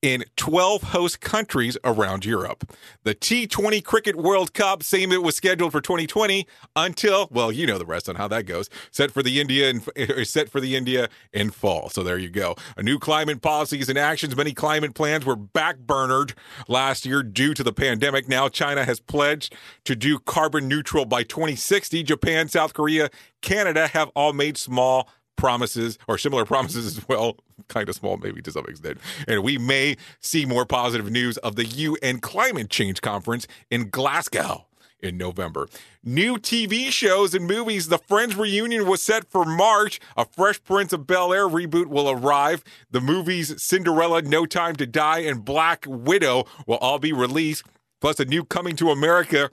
in 0.03 0.25
12 0.35 0.83
host 0.83 1.21
countries 1.21 1.77
around 1.85 2.25
Europe. 2.25 2.69
The 3.03 3.15
T20 3.15 3.83
Cricket 3.85 4.17
World 4.17 4.53
Cup, 4.53 4.83
same 4.83 5.13
it 5.13 5.23
was 5.23 5.37
scheduled 5.37 5.71
for 5.71 5.79
2020 5.79 6.45
until, 6.75 7.29
well, 7.31 7.53
you 7.53 7.65
know 7.65 7.77
the 7.77 7.85
rest 7.85 8.09
on 8.09 8.15
how 8.15 8.27
that 8.27 8.45
goes. 8.45 8.69
Set 8.91 9.11
for 9.11 9.23
the 9.23 9.39
India 9.39 9.69
and 9.69 10.27
set 10.27 10.49
for 10.49 10.59
the 10.59 10.75
India 10.75 11.07
in 11.31 11.51
fall. 11.51 11.89
So 11.89 12.03
there 12.03 12.17
you 12.17 12.29
go. 12.29 12.55
A 12.75 12.83
new 12.83 12.99
climate 12.99 13.41
policies 13.41 13.87
and 13.87 13.97
actions. 13.97 14.35
Many 14.35 14.51
climate 14.51 14.93
plans 14.93 15.25
were 15.25 15.37
backburnered 15.37 16.33
last 16.67 17.05
year 17.05 17.23
due 17.23 17.53
to 17.53 17.63
the 17.63 17.73
pandemic. 17.73 18.27
Now 18.27 18.49
China 18.49 18.83
has 18.83 18.99
pledged 18.99 19.55
to 19.85 19.95
do 19.95 20.19
carbon 20.19 20.67
neutral 20.67 21.05
by 21.05 21.23
2060. 21.23 22.03
Japan, 22.03 22.49
South 22.49 22.73
Korea, 22.73 23.09
Canada 23.41 23.87
have 23.87 24.09
all 24.15 24.33
made 24.33 24.57
small 24.57 25.07
promises 25.36 25.97
or 26.07 26.17
similar 26.17 26.45
promises 26.53 26.97
as 26.97 27.07
well, 27.07 27.38
kind 27.67 27.89
of 27.89 27.95
small 27.95 28.17
maybe 28.17 28.41
to 28.41 28.51
some 28.51 28.65
extent. 28.65 28.97
And 29.27 29.43
we 29.43 29.57
may 29.57 29.97
see 30.19 30.45
more 30.45 30.65
positive 30.65 31.11
news 31.11 31.38
of 31.38 31.55
the 31.55 31.65
UN 31.65 32.19
Climate 32.19 32.69
Change 32.69 33.01
Conference 33.01 33.47
in 33.69 33.89
Glasgow 33.89 34.67
in 35.03 35.17
November. 35.17 35.67
New 36.03 36.38
TV 36.38 36.89
shows 36.89 37.36
and 37.36 37.45
movies. 37.45 37.89
The 37.89 37.97
Friends 37.97 38.36
reunion 38.36 38.88
was 38.88 39.01
set 39.01 39.29
for 39.29 39.45
March. 39.45 39.99
A 40.15 40.25
Fresh 40.25 40.63
Prince 40.63 40.93
of 40.93 41.05
Bel 41.05 41.34
Air 41.34 41.47
reboot 41.47 41.88
will 41.88 42.09
arrive. 42.09 42.63
The 42.89 43.01
movies 43.01 43.61
Cinderella, 43.61 44.21
No 44.21 44.45
Time 44.45 44.75
to 44.77 44.88
Die, 44.88 45.19
and 45.19 45.45
Black 45.45 45.86
Widow 45.88 46.45
will 46.65 46.77
all 46.77 46.99
be 46.99 47.13
released. 47.13 47.63
Plus, 48.01 48.19
a 48.19 48.25
new 48.25 48.43
Coming 48.43 48.75
to 48.77 48.89
America 48.89 49.49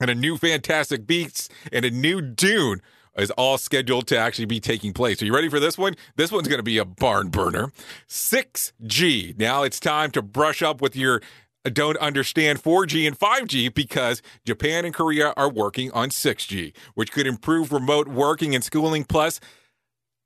and 0.00 0.10
a 0.10 0.14
new 0.14 0.36
Fantastic 0.36 1.06
Beasts 1.06 1.48
and 1.72 1.84
a 1.84 1.90
new 1.90 2.20
Dune 2.20 2.80
is 3.16 3.30
all 3.32 3.58
scheduled 3.58 4.06
to 4.08 4.18
actually 4.18 4.46
be 4.46 4.60
taking 4.60 4.92
place. 4.92 5.22
Are 5.22 5.26
you 5.26 5.34
ready 5.34 5.48
for 5.48 5.60
this 5.60 5.78
one? 5.78 5.94
This 6.16 6.32
one's 6.32 6.48
going 6.48 6.58
to 6.58 6.64
be 6.64 6.78
a 6.78 6.84
barn 6.84 7.28
burner. 7.28 7.72
6G. 8.08 9.38
Now 9.38 9.62
it's 9.62 9.80
time 9.80 10.10
to 10.12 10.22
brush 10.22 10.62
up 10.62 10.80
with 10.80 10.96
your 10.96 11.20
uh, 11.64 11.70
don't 11.70 11.96
understand 11.98 12.62
4G 12.62 13.06
and 13.06 13.18
5G 13.18 13.72
because 13.74 14.20
Japan 14.44 14.84
and 14.84 14.94
Korea 14.94 15.32
are 15.36 15.50
working 15.50 15.90
on 15.92 16.10
6G, 16.10 16.74
which 16.94 17.10
could 17.10 17.26
improve 17.26 17.72
remote 17.72 18.08
working 18.08 18.54
and 18.54 18.62
schooling, 18.62 19.04
plus 19.04 19.40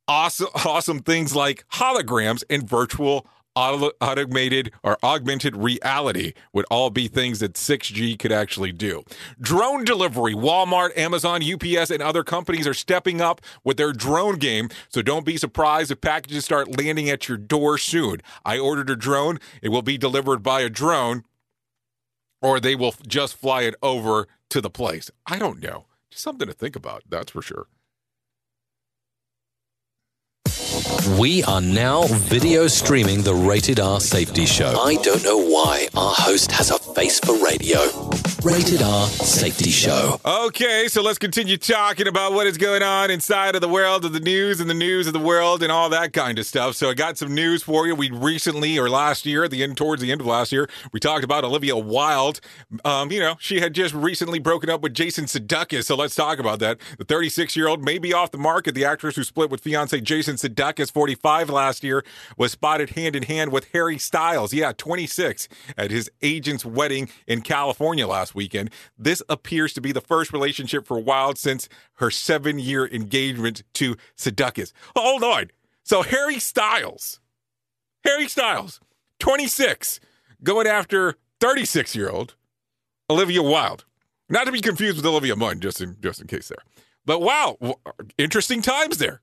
awesome, 0.09 0.49
awesome 0.64 1.01
things 1.01 1.36
like 1.36 1.64
holograms 1.74 2.43
and 2.51 2.68
virtual 2.68 3.26
automated 3.59 4.72
or 4.82 4.98
augmented 5.02 5.56
reality 5.56 6.32
would 6.52 6.66
all 6.70 6.90
be 6.90 7.09
things 7.09 7.40
that 7.40 7.54
6G 7.54 8.18
could 8.18 8.32
actually 8.32 8.72
do. 8.72 9.02
Drone 9.40 9.84
delivery. 9.84 10.34
Walmart, 10.34 10.96
Amazon, 10.96 11.42
UPS, 11.42 11.90
and 11.90 12.02
other 12.02 12.22
companies 12.22 12.66
are 12.66 12.74
stepping 12.74 13.20
up 13.20 13.40
with 13.64 13.76
their 13.76 13.92
drone 13.92 14.36
game. 14.36 14.68
So 14.88 15.02
don't 15.02 15.26
be 15.26 15.36
surprised 15.36 15.90
if 15.90 16.00
packages 16.00 16.44
start 16.44 16.78
landing 16.78 17.11
at 17.11 17.28
your 17.28 17.38
door 17.38 17.78
soon. 17.78 18.20
I 18.44 18.59
ordered 18.59 18.90
a 18.90 18.96
drone. 18.96 19.38
It 19.62 19.70
will 19.70 19.82
be 19.82 19.98
delivered 19.98 20.42
by 20.42 20.61
a 20.61 20.70
drone 20.70 21.24
or 22.40 22.61
they 22.61 22.74
will 22.74 22.94
just 23.06 23.36
fly 23.36 23.62
it 23.62 23.74
over 23.82 24.28
to 24.50 24.61
the 24.61 24.70
place. 24.70 25.11
I 25.26 25.38
don't 25.38 25.62
know. 25.62 25.86
Just 26.11 26.22
something 26.22 26.46
to 26.46 26.54
think 26.54 26.76
about, 26.76 27.02
that's 27.09 27.32
for 27.32 27.42
sure. 27.42 27.66
We 31.18 31.43
are 31.45 31.61
now 31.61 32.07
video 32.07 32.66
streaming 32.66 33.22
the 33.22 33.34
Rated 33.34 33.80
R 33.80 34.01
Safety 34.01 34.47
Show. 34.47 34.78
I 34.80 34.97
don't 34.97 35.24
know 35.24 35.39
why 35.39 35.89
our 35.97 36.12
host 36.14 36.53
has 36.53 36.70
a 36.70 36.78
face 36.78 37.18
for 37.20 37.34
radio. 37.45 37.78
Rated 38.45 38.82
R 38.82 39.07
Safety 39.09 39.70
Show. 39.70 40.20
Okay, 40.24 40.86
so 40.89 41.03
let's 41.03 41.18
continue 41.18 41.57
talking 41.57 42.07
about 42.07 42.32
what 42.32 42.47
is 42.47 42.57
going 42.57 42.82
on 42.82 43.11
inside 43.11 43.55
of 43.57 43.61
the 43.61 43.68
world 43.68 44.05
of 44.05 44.12
the 44.12 44.20
news 44.20 44.61
and 44.61 44.70
the 44.70 44.74
news 44.74 45.07
of 45.09 45.12
the 45.12 45.18
world 45.18 45.62
and 45.62 45.72
all 45.72 45.91
that 45.91 46.12
kind 46.12 46.39
of 46.39 46.47
stuff. 46.47 46.76
So 46.76 46.89
I 46.89 46.95
got 46.95 47.18
some 47.18 47.34
news 47.34 47.62
for 47.64 47.86
you. 47.86 47.95
We 47.95 48.11
recently, 48.11 48.78
or 48.78 48.89
last 48.89 49.26
year, 49.26 49.45
at 49.45 49.51
the 49.51 49.62
end, 49.64 49.76
towards 49.76 50.01
the 50.01 50.12
end 50.12 50.20
of 50.20 50.26
last 50.26 50.53
year, 50.53 50.70
we 50.93 51.01
talked 51.01 51.24
about 51.24 51.43
Olivia 51.43 51.76
Wilde. 51.76 52.41
Um, 52.84 53.11
you 53.11 53.18
know, 53.18 53.34
she 53.41 53.61
had 53.61 53.74
just 53.74 53.93
recently 53.93 54.39
broken 54.39 54.70
up 54.70 54.82
with 54.82 54.95
Jason 54.95 55.24
Sudeikis. 55.24 55.84
So 55.84 55.97
let's 55.97 56.14
talk 56.14 56.39
about 56.39 56.61
that. 56.61 56.78
The 56.97 57.05
36 57.05 57.57
year 57.57 57.66
old 57.66 57.84
may 57.84 57.99
be 57.99 58.12
off 58.12 58.30
the 58.30 58.39
market. 58.39 58.74
The 58.76 58.84
actress 58.84 59.16
who 59.16 59.24
split 59.24 59.51
with 59.51 59.62
fiance 59.62 60.01
Jason 60.01 60.36
Sudeikis 60.36 60.78
45 60.91 61.51
last 61.51 61.83
year, 61.83 62.05
was 62.37 62.53
spotted 62.53 62.91
hand 62.91 63.16
in 63.16 63.24
hand 63.24 63.53
with 63.53 63.68
Harry 63.72 63.99
Styles. 63.99 64.53
Yeah, 64.53 64.72
26 64.76 65.49
at 65.76 65.91
his 65.91 66.11
agent's 66.22 66.64
wedding 66.64 67.09
in 67.26 67.43
California 67.43 68.07
last 68.07 68.35
weekend. 68.35 68.70
This 68.97 69.22
appears 69.29 69.72
to 69.74 69.81
be 69.81 69.93
the 69.93 70.01
first 70.01 70.33
relationship 70.33 70.87
for 70.87 70.99
Wilde 70.99 71.39
since 71.39 71.68
her 71.95 72.11
seven 72.11 72.59
year 72.59 72.87
engagement 72.87 73.62
to 73.74 73.97
Sudeikis. 74.16 74.72
Hold 74.97 75.22
on. 75.24 75.51
So 75.83 76.03
Harry 76.03 76.39
Styles, 76.39 77.20
Harry 78.05 78.29
Styles, 78.29 78.81
26, 79.20 80.01
going 80.43 80.66
after 80.66 81.16
36 81.41 81.97
year 81.97 82.11
old 82.11 82.35
Olivia 83.11 83.43
Wilde. 83.43 83.85
Not 84.29 84.45
to 84.45 84.53
be 84.53 84.61
confused 84.61 84.97
with 84.97 85.07
Olivia 85.07 85.35
Munn, 85.37 85.61
just 85.61 85.81
in 85.81 85.97
just 86.01 86.20
in 86.20 86.26
case 86.26 86.49
there. 86.49 86.62
But 87.07 87.22
wow, 87.22 87.57
interesting 88.18 88.61
times 88.61 88.99
there 88.99 89.22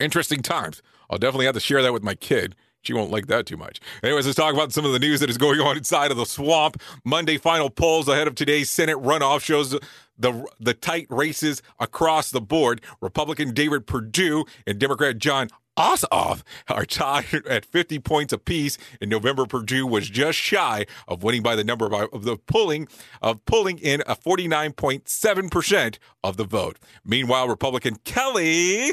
interesting 0.00 0.42
times. 0.42 0.82
I'll 1.10 1.18
definitely 1.18 1.46
have 1.46 1.54
to 1.54 1.60
share 1.60 1.82
that 1.82 1.92
with 1.92 2.02
my 2.02 2.14
kid. 2.14 2.54
She 2.82 2.92
won't 2.92 3.10
like 3.10 3.26
that 3.26 3.46
too 3.46 3.56
much. 3.56 3.80
Anyways, 4.02 4.26
let's 4.26 4.36
talk 4.36 4.54
about 4.54 4.72
some 4.72 4.84
of 4.84 4.92
the 4.92 4.98
news 4.98 5.20
that 5.20 5.28
is 5.28 5.36
going 5.36 5.60
on 5.60 5.76
inside 5.76 6.10
of 6.10 6.16
the 6.16 6.24
swamp. 6.24 6.80
Monday 7.04 7.36
final 7.36 7.70
polls 7.70 8.08
ahead 8.08 8.28
of 8.28 8.34
today's 8.34 8.70
Senate 8.70 8.96
runoff 8.98 9.42
shows 9.42 9.76
the 10.16 10.46
the 10.58 10.74
tight 10.74 11.06
races 11.10 11.62
across 11.78 12.30
the 12.30 12.40
board. 12.40 12.80
Republican 13.00 13.52
David 13.52 13.86
Perdue 13.86 14.44
and 14.66 14.78
Democrat 14.78 15.18
Jon 15.18 15.48
Ossoff 15.76 16.42
are 16.68 16.84
tied 16.84 17.46
at 17.48 17.64
50 17.64 17.98
points 18.00 18.32
apiece. 18.32 18.78
In 19.00 19.08
November, 19.08 19.46
Perdue 19.46 19.86
was 19.86 20.08
just 20.08 20.38
shy 20.38 20.86
of 21.06 21.22
winning 21.22 21.42
by 21.42 21.54
the 21.54 21.64
number 21.64 21.86
of, 21.86 22.12
of 22.12 22.24
the 22.24 22.36
pulling 22.36 22.88
of 23.22 23.44
pulling 23.44 23.78
in 23.78 24.02
a 24.06 24.16
49.7 24.16 25.50
percent 25.50 25.98
of 26.24 26.36
the 26.36 26.44
vote. 26.44 26.78
Meanwhile, 27.04 27.48
Republican 27.48 27.96
Kelly 28.04 28.92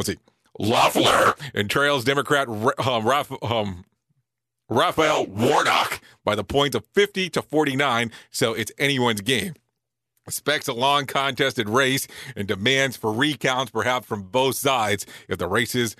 let's 0.00 0.08
see, 0.08 0.18
Loeffler 0.58 1.34
and 1.54 1.70
trails 1.70 2.04
Democrat 2.04 2.48
um, 2.48 3.04
Raph, 3.04 3.50
um, 3.50 3.84
Raphael 4.68 5.26
Warnock 5.26 6.00
by 6.24 6.34
the 6.34 6.44
points 6.44 6.74
of 6.74 6.86
50 6.94 7.28
to 7.30 7.42
49. 7.42 8.10
So 8.30 8.54
it's 8.54 8.72
anyone's 8.78 9.20
game. 9.20 9.54
Expects 10.26 10.68
a 10.68 10.72
long 10.72 11.06
contested 11.06 11.68
race 11.68 12.06
and 12.36 12.46
demands 12.46 12.96
for 12.96 13.12
recounts, 13.12 13.70
perhaps 13.70 14.06
from 14.06 14.22
both 14.22 14.54
sides, 14.54 15.06
if 15.28 15.38
the 15.38 15.48
races 15.48 15.96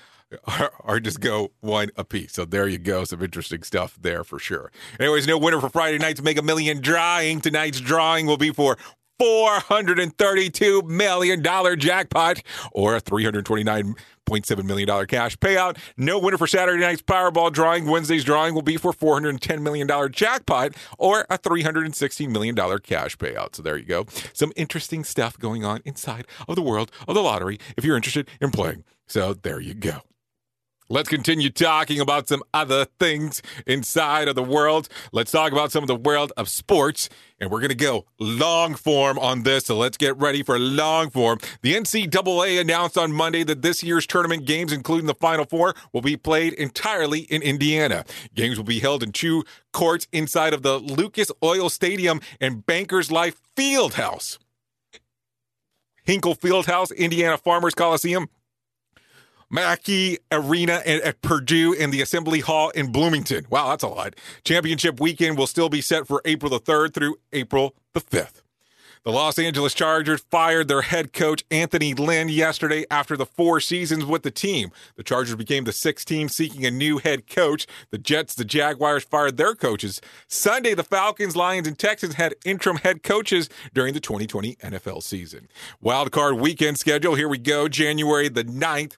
are, 0.46 0.72
are, 0.84 1.00
just 1.00 1.20
go 1.20 1.50
one 1.60 1.90
apiece. 1.96 2.32
So 2.34 2.44
there 2.44 2.68
you 2.68 2.78
go. 2.78 3.04
Some 3.04 3.22
interesting 3.22 3.62
stuff 3.62 3.98
there 4.00 4.22
for 4.22 4.38
sure. 4.38 4.70
Anyways, 5.00 5.26
no 5.26 5.38
winner 5.38 5.60
for 5.60 5.68
Friday 5.68 5.98
night's 5.98 6.22
Mega 6.22 6.42
Million 6.42 6.80
drawing. 6.80 7.40
Tonight's 7.40 7.80
drawing 7.80 8.26
will 8.26 8.36
be 8.36 8.50
for 8.50 8.76
$432 9.20 10.86
million 10.86 11.42
jackpot 11.78 12.42
or 12.72 12.96
a 12.96 13.00
$329.7 13.00 14.64
million 14.64 15.06
cash 15.06 15.36
payout. 15.36 15.76
No 15.96 16.18
winner 16.18 16.38
for 16.38 16.46
Saturday 16.46 16.80
night's 16.80 17.02
Powerball 17.02 17.52
drawing. 17.52 17.86
Wednesday's 17.86 18.24
drawing 18.24 18.54
will 18.54 18.62
be 18.62 18.76
for 18.76 18.92
$410 18.92 19.60
million 19.60 19.88
jackpot 20.12 20.72
or 20.98 21.26
a 21.28 21.38
$316 21.38 22.28
million 22.28 22.56
cash 22.80 23.16
payout. 23.18 23.56
So 23.56 23.62
there 23.62 23.76
you 23.76 23.84
go. 23.84 24.06
Some 24.32 24.52
interesting 24.56 25.04
stuff 25.04 25.38
going 25.38 25.64
on 25.64 25.82
inside 25.84 26.26
of 26.48 26.56
the 26.56 26.62
world 26.62 26.90
of 27.06 27.14
the 27.14 27.22
lottery 27.22 27.58
if 27.76 27.84
you're 27.84 27.96
interested 27.96 28.28
in 28.40 28.50
playing. 28.50 28.84
So 29.06 29.34
there 29.34 29.60
you 29.60 29.74
go. 29.74 30.02
Let's 30.92 31.08
continue 31.08 31.50
talking 31.50 32.00
about 32.00 32.26
some 32.26 32.42
other 32.52 32.84
things 32.98 33.42
inside 33.64 34.26
of 34.26 34.34
the 34.34 34.42
world. 34.42 34.88
Let's 35.12 35.30
talk 35.30 35.52
about 35.52 35.70
some 35.70 35.84
of 35.84 35.86
the 35.86 35.94
world 35.94 36.32
of 36.36 36.48
sports. 36.48 37.08
And 37.40 37.50
we're 37.50 37.60
going 37.60 37.70
to 37.70 37.74
go 37.74 38.04
long 38.18 38.74
form 38.74 39.18
on 39.18 39.44
this. 39.44 39.64
So 39.64 39.76
let's 39.76 39.96
get 39.96 40.16
ready 40.18 40.42
for 40.42 40.58
long 40.58 41.08
form. 41.08 41.38
The 41.62 41.74
NCAA 41.74 42.60
announced 42.60 42.98
on 42.98 43.12
Monday 43.12 43.42
that 43.44 43.62
this 43.62 43.82
year's 43.82 44.06
tournament 44.06 44.44
games, 44.44 44.72
including 44.72 45.06
the 45.06 45.14
Final 45.14 45.46
Four, 45.46 45.74
will 45.92 46.02
be 46.02 46.16
played 46.16 46.52
entirely 46.52 47.20
in 47.20 47.40
Indiana. 47.40 48.04
Games 48.34 48.58
will 48.58 48.64
be 48.64 48.80
held 48.80 49.02
in 49.02 49.12
two 49.12 49.44
courts 49.72 50.06
inside 50.12 50.52
of 50.52 50.62
the 50.62 50.78
Lucas 50.78 51.32
Oil 51.42 51.70
Stadium 51.70 52.20
and 52.40 52.66
Bankers 52.66 53.10
Life 53.10 53.40
Fieldhouse. 53.56 54.38
Hinkle 56.04 56.34
Fieldhouse, 56.34 56.94
Indiana 56.96 57.38
Farmers 57.38 57.74
Coliseum, 57.74 58.28
Mackey 59.50 60.18
Arena 60.30 60.82
at 60.86 61.22
Purdue 61.22 61.74
and 61.78 61.92
the 61.92 62.00
Assembly 62.00 62.40
Hall 62.40 62.70
in 62.70 62.92
Bloomington. 62.92 63.46
Wow, 63.50 63.68
that's 63.70 63.82
a 63.82 63.88
lot. 63.88 64.14
Championship 64.44 65.00
weekend 65.00 65.36
will 65.36 65.48
still 65.48 65.68
be 65.68 65.80
set 65.80 66.06
for 66.06 66.22
April 66.24 66.50
the 66.50 66.60
3rd 66.60 66.94
through 66.94 67.16
April 67.32 67.74
the 67.92 68.00
5th. 68.00 68.42
The 69.02 69.12
Los 69.12 69.38
Angeles 69.38 69.72
Chargers 69.72 70.20
fired 70.30 70.68
their 70.68 70.82
head 70.82 71.14
coach 71.14 71.42
Anthony 71.50 71.94
Lynn 71.94 72.28
yesterday 72.28 72.84
after 72.90 73.16
the 73.16 73.24
four 73.24 73.58
seasons 73.58 74.04
with 74.04 74.24
the 74.24 74.30
team. 74.30 74.72
The 74.96 75.02
Chargers 75.02 75.36
became 75.36 75.64
the 75.64 75.72
sixth 75.72 76.06
team 76.06 76.28
seeking 76.28 76.66
a 76.66 76.70
new 76.70 76.98
head 76.98 77.26
coach. 77.26 77.66
The 77.90 77.96
Jets, 77.96 78.34
the 78.34 78.44
Jaguars 78.44 79.04
fired 79.04 79.38
their 79.38 79.54
coaches. 79.54 80.02
Sunday, 80.28 80.74
the 80.74 80.84
Falcons, 80.84 81.34
Lions, 81.34 81.66
and 81.66 81.78
Texans 81.78 82.16
had 82.16 82.34
interim 82.44 82.76
head 82.76 83.02
coaches 83.02 83.48
during 83.72 83.94
the 83.94 84.00
2020 84.00 84.56
NFL 84.56 85.02
season. 85.02 85.48
Wild 85.80 86.12
card 86.12 86.34
weekend 86.34 86.78
schedule. 86.78 87.14
Here 87.14 87.28
we 87.28 87.38
go. 87.38 87.68
January 87.68 88.28
the 88.28 88.44
9th. 88.44 88.96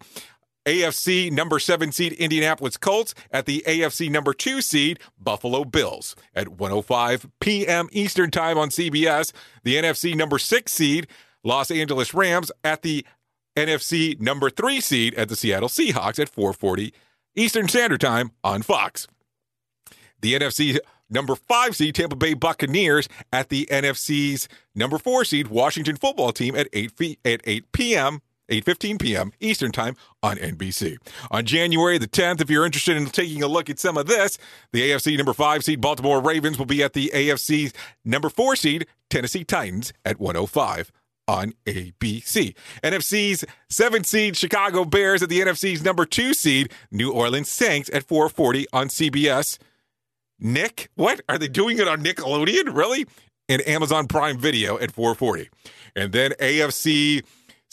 AFC 0.64 1.30
number 1.30 1.58
seven 1.58 1.92
seed 1.92 2.12
Indianapolis 2.14 2.76
Colts 2.76 3.14
at 3.30 3.46
the 3.46 3.64
AFC 3.66 4.10
number 4.10 4.32
two 4.32 4.60
seed 4.62 4.98
Buffalo 5.18 5.64
Bills 5.64 6.14
at 6.34 6.48
105 6.48 7.28
p.m. 7.40 7.88
Eastern 7.92 8.30
Time 8.30 8.58
on 8.58 8.68
CBS. 8.70 9.32
The 9.64 9.76
NFC 9.76 10.14
number 10.14 10.38
six 10.38 10.72
seed 10.72 11.06
Los 11.42 11.70
Angeles 11.70 12.14
Rams 12.14 12.52
at 12.62 12.82
the 12.82 13.04
NFC 13.56 14.18
number 14.20 14.50
three 14.50 14.80
seed 14.80 15.14
at 15.14 15.28
the 15.28 15.36
Seattle 15.36 15.68
Seahawks 15.68 16.18
at 16.18 16.28
440 16.28 16.94
Eastern 17.34 17.68
Standard 17.68 18.00
Time 18.00 18.30
on 18.44 18.62
Fox. 18.62 19.08
The 20.20 20.34
NFC 20.34 20.78
number 21.10 21.34
five 21.34 21.76
seed 21.76 21.94
Tampa 21.94 22.16
Bay 22.16 22.34
Buccaneers 22.34 23.08
at 23.32 23.48
the 23.48 23.66
NFC's 23.70 24.48
number 24.74 24.98
four 24.98 25.24
seed 25.24 25.48
Washington 25.48 25.96
Football 25.96 26.32
Team 26.32 26.54
at 26.54 26.68
8 26.72 26.92
f- 27.00 27.16
at 27.24 27.40
8 27.44 27.72
p.m. 27.72 28.22
8:15 28.52 29.00
p.m. 29.00 29.32
Eastern 29.40 29.72
Time 29.72 29.96
on 30.22 30.36
NBC. 30.36 30.98
On 31.30 31.44
January 31.44 31.96
the 31.96 32.06
10th, 32.06 32.42
if 32.42 32.50
you're 32.50 32.66
interested 32.66 32.96
in 32.96 33.06
taking 33.06 33.42
a 33.42 33.48
look 33.48 33.70
at 33.70 33.78
some 33.78 33.96
of 33.96 34.06
this, 34.06 34.36
the 34.72 34.90
AFC 34.90 35.16
number 35.16 35.32
5 35.32 35.64
seed 35.64 35.80
Baltimore 35.80 36.20
Ravens 36.20 36.58
will 36.58 36.66
be 36.66 36.82
at 36.82 36.92
the 36.92 37.10
AFC's 37.14 37.72
number 38.04 38.28
4 38.28 38.54
seed 38.56 38.86
Tennessee 39.08 39.44
Titans 39.44 39.92
at 40.04 40.20
105 40.20 40.92
on 41.26 41.54
ABC. 41.66 42.54
NFC's 42.82 43.44
7 43.70 44.04
seed 44.04 44.36
Chicago 44.36 44.84
Bears 44.84 45.22
at 45.22 45.30
the 45.30 45.40
NFC's 45.40 45.82
number 45.82 46.04
2 46.04 46.34
seed 46.34 46.70
New 46.90 47.10
Orleans 47.10 47.48
Saints 47.48 47.88
at 47.92 48.04
440 48.04 48.66
on 48.72 48.88
CBS. 48.88 49.58
Nick, 50.38 50.90
what? 50.94 51.22
Are 51.28 51.38
they 51.38 51.48
doing 51.48 51.78
it 51.78 51.88
on 51.88 52.04
Nickelodeon? 52.04 52.76
Really? 52.76 53.06
And 53.48 53.66
Amazon 53.66 54.08
Prime 54.08 54.38
Video 54.38 54.78
at 54.78 54.92
440. 54.92 55.48
And 55.94 56.12
then 56.12 56.32
AFC 56.32 57.22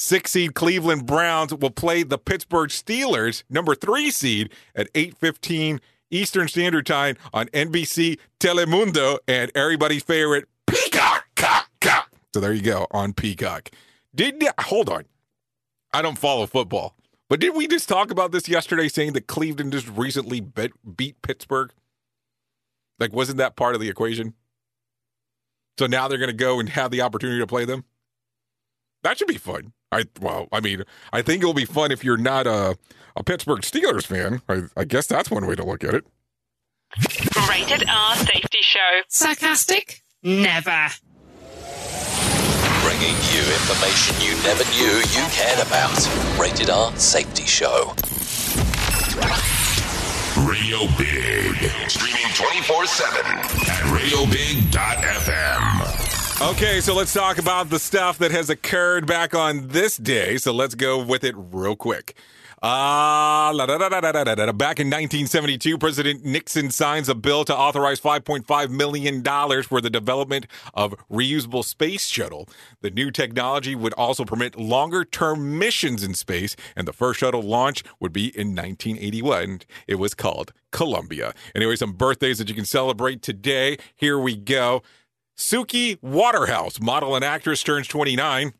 Six 0.01 0.31
seed 0.31 0.53
Cleveland 0.55 1.05
Browns 1.05 1.53
will 1.53 1.71
play 1.71 2.03
the 2.03 2.17
Pittsburgh 2.17 2.69
Steelers, 2.69 3.43
number 3.49 3.75
three 3.75 4.09
seed, 4.11 4.49
at 4.73 4.87
8:15 4.93 5.81
Eastern 6.09 6.47
Standard 6.47 6.85
Time 6.85 7.17
on 7.33 7.47
NBC 7.47 8.17
Telemundo 8.39 9.17
and 9.27 9.51
everybody's 9.53 10.01
favorite 10.01 10.47
Peacock. 10.65 11.25
So 12.33 12.39
there 12.39 12.53
you 12.53 12.61
go 12.61 12.87
on 12.91 13.11
Peacock. 13.11 13.71
Did 14.15 14.41
hold 14.61 14.87
on? 14.87 15.03
I 15.91 16.01
don't 16.01 16.17
follow 16.17 16.45
football, 16.45 16.95
but 17.27 17.41
did 17.41 17.53
we 17.53 17.67
just 17.67 17.89
talk 17.89 18.09
about 18.09 18.31
this 18.31 18.47
yesterday, 18.47 18.87
saying 18.87 19.11
that 19.13 19.27
Cleveland 19.27 19.73
just 19.73 19.89
recently 19.89 20.39
beat, 20.39 20.71
beat 20.95 21.21
Pittsburgh? 21.21 21.73
Like, 22.99 23.11
wasn't 23.11 23.39
that 23.39 23.57
part 23.57 23.75
of 23.75 23.81
the 23.81 23.89
equation? 23.89 24.33
So 25.77 25.87
now 25.87 26.07
they're 26.07 26.17
going 26.17 26.29
to 26.29 26.33
go 26.33 26.57
and 26.57 26.69
have 26.69 26.89
the 26.89 27.01
opportunity 27.01 27.39
to 27.39 27.47
play 27.47 27.65
them. 27.65 27.83
That 29.03 29.17
should 29.17 29.27
be 29.27 29.37
fun. 29.37 29.73
I 29.91 30.05
well, 30.21 30.47
I 30.51 30.59
mean, 30.59 30.83
I 31.11 31.21
think 31.21 31.41
it'll 31.41 31.53
be 31.53 31.65
fun 31.65 31.91
if 31.91 32.03
you're 32.03 32.17
not 32.17 32.47
a 32.47 32.77
a 33.15 33.23
Pittsburgh 33.23 33.61
Steelers 33.61 34.05
fan. 34.05 34.41
I, 34.47 34.63
I 34.77 34.83
guess 34.85 35.07
that's 35.07 35.31
one 35.31 35.45
way 35.47 35.55
to 35.55 35.65
look 35.65 35.83
at 35.83 35.93
it. 35.93 36.05
Rated 37.49 37.87
R 37.89 38.15
Safety 38.15 38.59
Show. 38.61 39.01
Sarcastic? 39.07 40.03
Never. 40.23 40.87
Bringing 42.83 43.15
you 43.31 43.41
information 43.41 44.15
you 44.21 44.35
never 44.43 44.63
knew 44.71 45.01
you 45.11 45.25
cared 45.31 45.59
about. 45.65 45.97
Rated 46.39 46.69
R 46.69 46.95
Safety 46.95 47.45
Show. 47.45 47.93
Radio 50.47 50.87
Big. 50.97 51.55
Streaming 51.89 52.31
24 52.33 52.85
7 52.85 53.25
at 53.25 53.43
radiobig.fm. 53.91 55.88
Okay, 56.41 56.79
so 56.79 56.95
let's 56.95 57.13
talk 57.13 57.37
about 57.37 57.69
the 57.69 57.79
stuff 57.79 58.17
that 58.19 58.31
has 58.31 58.49
occurred 58.49 59.05
back 59.05 59.35
on 59.35 59.67
this 59.67 59.97
day. 59.97 60.37
So 60.37 60.53
let's 60.53 60.73
go 60.73 61.03
with 61.03 61.25
it 61.25 61.35
real 61.37 61.75
quick. 61.75 62.15
Uh, 62.61 63.53
back 63.53 64.79
in 64.79 64.87
1972, 64.87 65.77
President 65.77 66.23
Nixon 66.23 66.71
signs 66.71 67.09
a 67.09 67.15
bill 67.15 67.43
to 67.43 67.55
authorize 67.55 67.99
$5.5 67.99 68.69
million 68.69 69.21
for 69.63 69.81
the 69.81 69.89
development 69.89 70.47
of 70.73 70.95
reusable 71.11 71.63
space 71.63 72.07
shuttle. 72.07 72.47
The 72.81 72.89
new 72.89 73.11
technology 73.11 73.75
would 73.75 73.93
also 73.93 74.23
permit 74.23 74.57
longer 74.57 75.03
term 75.03 75.59
missions 75.59 76.03
in 76.03 76.13
space, 76.13 76.55
and 76.73 76.87
the 76.87 76.93
first 76.93 77.19
shuttle 77.19 77.43
launch 77.43 77.83
would 77.99 78.13
be 78.13 78.27
in 78.27 78.55
1981. 78.55 79.61
It 79.87 79.95
was 79.95 80.13
called 80.13 80.53
Columbia. 80.71 81.33
Anyway, 81.53 81.75
some 81.75 81.93
birthdays 81.93 82.37
that 82.37 82.47
you 82.47 82.55
can 82.55 82.65
celebrate 82.65 83.21
today. 83.21 83.77
Here 83.95 84.17
we 84.17 84.35
go. 84.37 84.83
Suki 85.39 85.97
Waterhouse, 86.01 86.81
model 86.81 87.15
and 87.15 87.23
actress, 87.23 87.63
turns 87.63 87.87
29. 87.87 88.51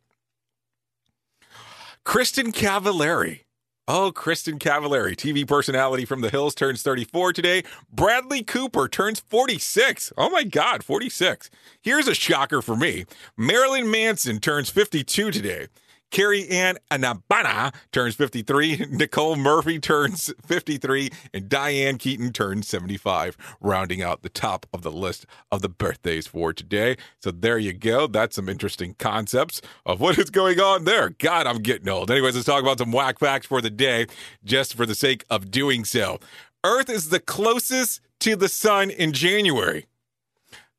Kristin 2.06 2.54
Cavallari. 2.54 3.42
Oh, 3.86 4.14
Kristin 4.16 4.58
Cavallari, 4.58 5.14
TV 5.14 5.46
personality 5.46 6.06
from 6.06 6.22
The 6.22 6.30
Hills, 6.30 6.56
turns 6.56 6.82
34 6.82 7.34
today. 7.34 7.64
Bradley 7.92 8.44
Cooper 8.44 8.88
turns 8.88 9.20
46. 9.20 10.14
Oh 10.18 10.30
my 10.30 10.46
God, 10.46 10.82
46. 10.82 11.50
Here's 11.82 12.08
a 12.08 12.16
shocker 12.16 12.62
for 12.62 12.78
me 12.78 13.06
Marilyn 13.36 13.92
Manson 13.92 14.40
turns 14.40 14.70
52 14.70 15.32
today. 15.32 15.68
Carrie 16.12 16.48
Ann 16.50 16.78
Anabana 16.92 17.74
turns 17.92 18.16
53. 18.16 18.88
Nicole 18.90 19.36
Murphy 19.36 19.80
turns 19.80 20.34
53. 20.46 21.10
And 21.34 21.50
Diane 21.50 21.98
Keaton 21.98 22.32
turns 22.32 22.68
75, 22.68 23.38
rounding 23.62 24.02
out 24.02 24.22
the 24.22 24.30
top 24.30 24.66
of 24.74 24.82
the 24.82 24.92
list 24.92 25.26
of 25.52 25.62
the 25.62 25.70
birthdays 25.70 26.28
for 26.28 26.54
today. 26.54 26.98
So 27.22 27.32
there 27.32 27.58
you 27.58 27.74
go. 27.74 28.08
That's 28.08 28.36
some 28.36 28.50
interesting 28.50 28.96
concepts 28.98 29.62
of 29.86 30.00
what 30.00 30.18
is 30.18 30.30
going 30.30 30.60
on 30.60 30.86
there. 30.86 31.10
God, 31.10 31.48
I'm 31.48 31.60
getting 31.60 31.90
old. 31.90 32.12
Anyways, 32.12 32.36
let's 32.36 32.46
talk 32.46 32.62
about 32.64 32.80
some 32.80 32.92
whack 32.92 33.20
facts 33.20 33.48
for 33.48 33.62
the 33.62 33.70
day, 33.70 34.08
just 34.44 34.76
for 34.76 34.86
the 34.86 34.96
sake 34.96 35.26
of 35.30 35.52
doing 35.52 35.86
so. 35.86 36.20
Earth 36.64 36.90
is 36.90 37.10
the 37.10 37.20
closest 37.20 38.02
to 38.20 38.36
the 38.36 38.50
sun 38.50 38.90
in 38.90 39.14
January. 39.14 39.86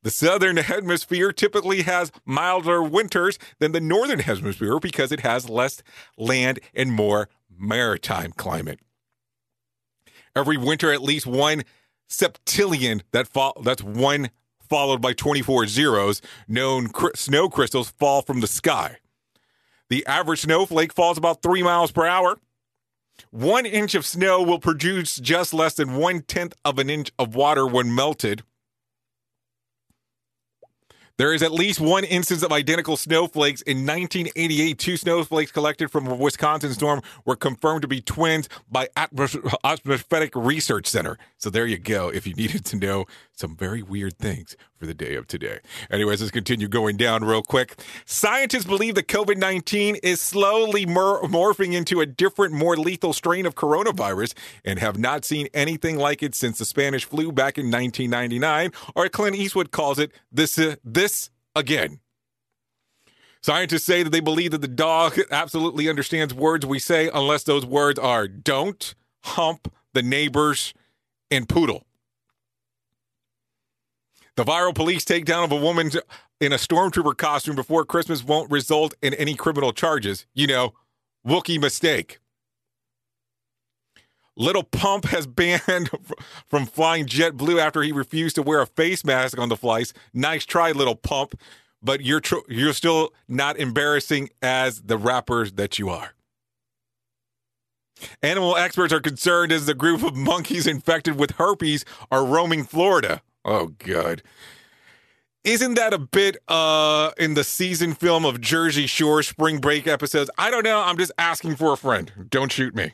The 0.03 0.11
southern 0.11 0.57
hemisphere 0.57 1.31
typically 1.33 1.83
has 1.83 2.11
milder 2.25 2.83
winters 2.83 3.39
than 3.59 3.73
the 3.73 3.81
northern 3.81 4.21
hemisphere 4.21 4.79
because 4.79 5.13
it 5.13 5.21
has 5.21 5.49
less 5.49 5.83
land 6.17 6.61
and 6.75 6.91
more 6.91 7.29
maritime 7.55 8.33
climate. 8.33 8.81
Every 10.35 10.57
winter, 10.57 10.93
at 10.93 11.03
least 11.03 11.27
one 11.27 11.65
septillion 12.09 13.03
that 13.13 13.29
fo- 13.29 13.53
that's 13.63 13.83
one 13.83 14.31
followed 14.69 15.03
by 15.03 15.13
24 15.13 15.67
zeros 15.67 16.23
known 16.49 16.89
cr- 16.89 17.09
snow 17.15 17.49
crystals 17.49 17.91
fall 17.91 18.23
from 18.23 18.41
the 18.41 18.47
sky. 18.47 18.99
The 19.89 20.07
average 20.07 20.43
snowflake 20.43 20.93
falls 20.93 21.19
about 21.19 21.43
three 21.43 21.63
miles 21.63 21.91
per 21.91 22.07
hour. 22.07 22.39
One 23.31 23.67
inch 23.67 23.95
of 23.95 24.07
snow 24.07 24.43
will 24.43 24.61
produce 24.61 25.17
just 25.17 25.53
less 25.53 25.75
than 25.75 25.97
one 25.97 26.23
tenth 26.23 26.55
of 26.65 26.79
an 26.79 26.89
inch 26.89 27.11
of 27.19 27.35
water 27.35 27.67
when 27.67 27.95
melted. 27.95 28.45
There 31.21 31.35
is 31.35 31.43
at 31.43 31.53
least 31.53 31.81
one 31.81 32.05
instance 32.05 32.43
of 32.43 32.51
identical 32.51 32.97
snowflakes. 32.97 33.61
In 33.61 33.85
1988, 33.85 34.79
two 34.79 34.97
snowflakes 34.97 35.53
collected 35.53 35.91
from 35.91 36.07
a 36.07 36.15
Wisconsin 36.15 36.73
storm 36.73 37.03
were 37.27 37.37
confirmed 37.37 37.83
to 37.83 37.89
be 37.89 38.01
twins 38.01 38.49
by 38.73 38.89
Atmos- 38.97 39.55
Atmospheric 39.63 40.35
Research 40.35 40.87
Center. 40.87 41.19
So 41.41 41.49
there 41.49 41.67
you 41.67 41.79
go. 41.79 42.11
If 42.11 42.27
you 42.27 42.35
needed 42.35 42.67
to 42.67 42.77
know 42.77 43.07
some 43.33 43.57
very 43.57 43.83
weird 43.83 44.19
things 44.19 44.57
for 44.77 44.85
the 44.85 44.93
day 44.93 45.15
of 45.15 45.27
today. 45.27 45.61
Anyways, 45.91 46.21
let's 46.21 46.31
continue 46.31 46.69
going 46.69 46.99
down 46.99 47.25
real 47.25 47.43
quick. 47.43 47.83
Scientists 48.05 48.65
believe 48.65 48.95
that 48.97 49.09
COVID 49.09 49.39
19 49.39 49.97
is 49.97 50.21
slowly 50.21 50.85
mor- 50.85 51.23
morphing 51.23 51.73
into 51.73 52.01
a 52.01 52.07
different, 52.07 52.53
more 52.53 52.77
lethal 52.77 53.15
strain 53.15 53.47
of 53.47 53.55
coronavirus 53.55 54.35
and 54.65 54.79
have 54.79 54.99
not 54.99 55.25
seen 55.25 55.49
anything 55.55 55.97
like 55.97 56.23
it 56.23 56.35
since 56.35 56.59
the 56.59 56.67
Spanish 56.67 57.07
flu 57.07 57.33
back 57.33 57.57
in 57.57 57.71
1999, 57.71 58.73
or 58.95 59.09
Clint 59.09 59.37
Eastwood 59.37 59.71
calls 59.71 59.99
it 59.99 60.13
this, 60.31 60.59
uh, 60.59 60.77
this 60.85 61.31
again. 61.57 62.01
Scientists 63.43 63.85
say 63.85 64.03
that 64.03 64.11
they 64.11 64.21
believe 64.21 64.51
that 64.51 64.61
the 64.61 64.69
dog 64.69 65.19
absolutely 65.31 65.89
understands 65.89 66.35
words 66.35 66.67
we 66.67 66.79
say 66.79 67.09
unless 67.15 67.45
those 67.45 67.65
words 67.65 67.99
are 67.99 68.29
don't, 68.29 68.95
hump, 69.23 69.73
the 69.95 70.03
neighbors, 70.03 70.75
and 71.31 71.49
poodle. 71.49 71.87
The 74.37 74.45
viral 74.45 74.75
police 74.75 75.05
takedown 75.05 75.45
of 75.45 75.53
a 75.53 75.57
woman 75.57 75.91
in 76.41 76.53
a 76.53 76.57
stormtrooper 76.57 77.17
costume 77.17 77.57
before 77.57 77.85
Christmas 77.85 78.25
won't 78.25 78.51
result 78.51 78.95
in 79.03 79.13
any 79.15 79.35
criminal 79.35 79.73
charges. 79.73 80.27
You 80.35 80.47
know, 80.47 80.75
Wookie 81.27 81.61
mistake. 81.61 82.19
Little 84.37 84.63
Pump 84.63 85.05
has 85.07 85.27
banned 85.27 85.91
from 86.49 86.65
flying 86.65 87.05
JetBlue 87.05 87.61
after 87.61 87.83
he 87.83 87.93
refused 87.93 88.37
to 88.37 88.43
wear 88.43 88.63
a 88.63 88.67
face 88.67 89.05
mask 89.05 89.39
on 89.39 89.51
the 89.51 89.57
flights. 89.57 89.93
Nice 90.15 90.47
try, 90.47 90.73
Little 90.73 90.95
Pump, 90.97 91.39
but 91.83 92.01
you're 92.01 92.21
tr- 92.21 92.37
you're 92.49 92.73
still 92.73 93.13
not 93.29 93.59
embarrassing 93.59 94.31
as 94.41 94.83
the 94.83 94.97
rappers 94.97 95.53
that 95.53 95.79
you 95.79 95.91
are. 95.91 96.15
Animal 98.23 98.57
experts 98.57 98.93
are 98.93 99.01
concerned 99.01 99.53
as 99.53 99.67
the 99.67 99.75
group 99.75 100.03
of 100.03 100.17
monkeys 100.17 100.67
infected 100.67 101.19
with 101.19 101.33
herpes 101.33 101.85
are 102.11 102.25
roaming 102.25 102.65
Florida. 102.65 103.23
Oh, 103.45 103.69
God. 103.79 104.23
Isn't 105.43 105.75
that 105.75 105.95
a 105.95 105.99
bit 105.99 106.37
uh 106.49 107.13
in 107.17 107.33
the 107.33 107.45
season 107.45 107.95
film 107.95 108.27
of 108.27 108.43
Jersey 108.43 108.87
Shore 108.87 109.23
spring 109.23 109.59
break 109.59 109.87
episodes? 109.87 110.31
I 110.37 110.51
don't 110.51 110.65
know. 110.65 110.81
I'm 110.81 110.99
just 110.99 111.13
asking 111.17 111.57
for 111.57 111.73
a 111.73 111.77
friend. 111.79 112.29
Don't 112.29 112.53
shoot 112.53 112.75
me. 112.75 112.93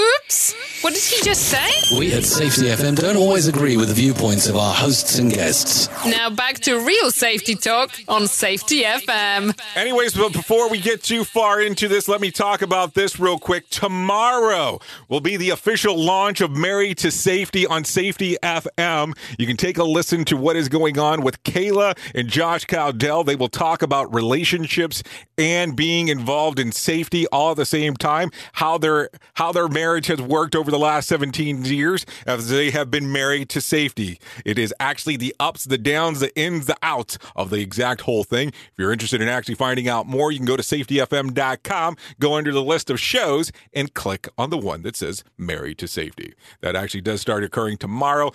Oops! 0.00 0.54
What 0.82 0.94
did 0.94 1.02
he 1.02 1.22
just 1.22 1.42
say? 1.42 1.98
We 1.98 2.12
at 2.14 2.24
Safety 2.24 2.62
FM 2.62 2.96
don't 2.96 3.16
always 3.16 3.46
agree 3.46 3.76
with 3.76 3.88
the 3.88 3.94
viewpoints 3.94 4.48
of 4.48 4.56
our 4.56 4.74
hosts 4.74 5.18
and 5.18 5.30
guests. 5.30 5.88
Now 6.06 6.30
back 6.30 6.58
to 6.60 6.80
real 6.84 7.10
safety 7.10 7.54
talk 7.54 7.92
on 8.08 8.26
Safety 8.26 8.82
FM. 8.82 9.56
Anyways, 9.76 10.14
but 10.14 10.32
before 10.32 10.68
we 10.70 10.80
get 10.80 11.02
too 11.02 11.24
far 11.24 11.60
into 11.60 11.86
this, 11.86 12.08
let 12.08 12.20
me 12.20 12.30
talk 12.30 12.62
about 12.62 12.94
this 12.94 13.20
real 13.20 13.38
quick. 13.38 13.68
Tomorrow 13.68 14.80
will 15.08 15.20
be 15.20 15.36
the 15.36 15.50
official 15.50 15.96
launch 15.96 16.40
of 16.40 16.50
Married 16.50 16.98
to 16.98 17.10
Safety 17.10 17.66
on 17.66 17.84
Safety 17.84 18.36
FM. 18.42 19.16
You 19.38 19.46
can 19.46 19.56
take 19.56 19.78
a 19.78 19.84
listen 19.84 20.24
to 20.24 20.36
what 20.36 20.56
is 20.56 20.68
going 20.68 20.98
on 20.98 21.22
with 21.22 21.42
Kayla 21.44 21.96
and 22.14 22.28
Josh 22.28 22.64
Cowdell. 22.64 23.22
They 23.24 23.36
will 23.36 23.48
talk 23.48 23.82
about 23.82 24.12
relationships 24.12 25.02
and 25.38 25.76
being 25.76 26.08
involved 26.08 26.58
in 26.58 26.72
safety 26.72 27.26
all 27.28 27.52
at 27.52 27.56
the 27.56 27.66
same 27.66 27.94
time. 27.94 28.30
How 28.54 28.78
their 28.78 29.10
how 29.34 29.52
their 29.52 29.68
marriage 29.82 30.06
has 30.06 30.22
worked 30.22 30.54
over 30.54 30.70
the 30.70 30.78
last 30.78 31.08
17 31.08 31.64
years 31.64 32.06
as 32.24 32.48
they 32.48 32.70
have 32.70 32.88
been 32.88 33.10
married 33.10 33.48
to 33.48 33.60
safety. 33.60 34.20
It 34.44 34.56
is 34.56 34.72
actually 34.78 35.16
the 35.16 35.34
ups, 35.40 35.64
the 35.64 35.76
downs, 35.76 36.20
the 36.20 36.32
ins, 36.38 36.66
the 36.66 36.76
outs 36.84 37.18
of 37.34 37.50
the 37.50 37.56
exact 37.56 38.02
whole 38.02 38.22
thing. 38.22 38.50
If 38.50 38.72
you're 38.78 38.92
interested 38.92 39.20
in 39.20 39.26
actually 39.26 39.56
finding 39.56 39.88
out 39.88 40.06
more, 40.06 40.30
you 40.30 40.38
can 40.38 40.46
go 40.46 40.56
to 40.56 40.62
safetyfm.com, 40.62 41.96
go 42.20 42.34
under 42.34 42.52
the 42.52 42.62
list 42.62 42.90
of 42.90 43.00
shows, 43.00 43.50
and 43.72 43.92
click 43.92 44.28
on 44.38 44.50
the 44.50 44.56
one 44.56 44.82
that 44.82 44.94
says 44.94 45.24
Married 45.36 45.78
to 45.78 45.88
Safety. 45.88 46.32
That 46.60 46.76
actually 46.76 47.00
does 47.00 47.20
start 47.20 47.42
occurring 47.42 47.78
tomorrow. 47.78 48.30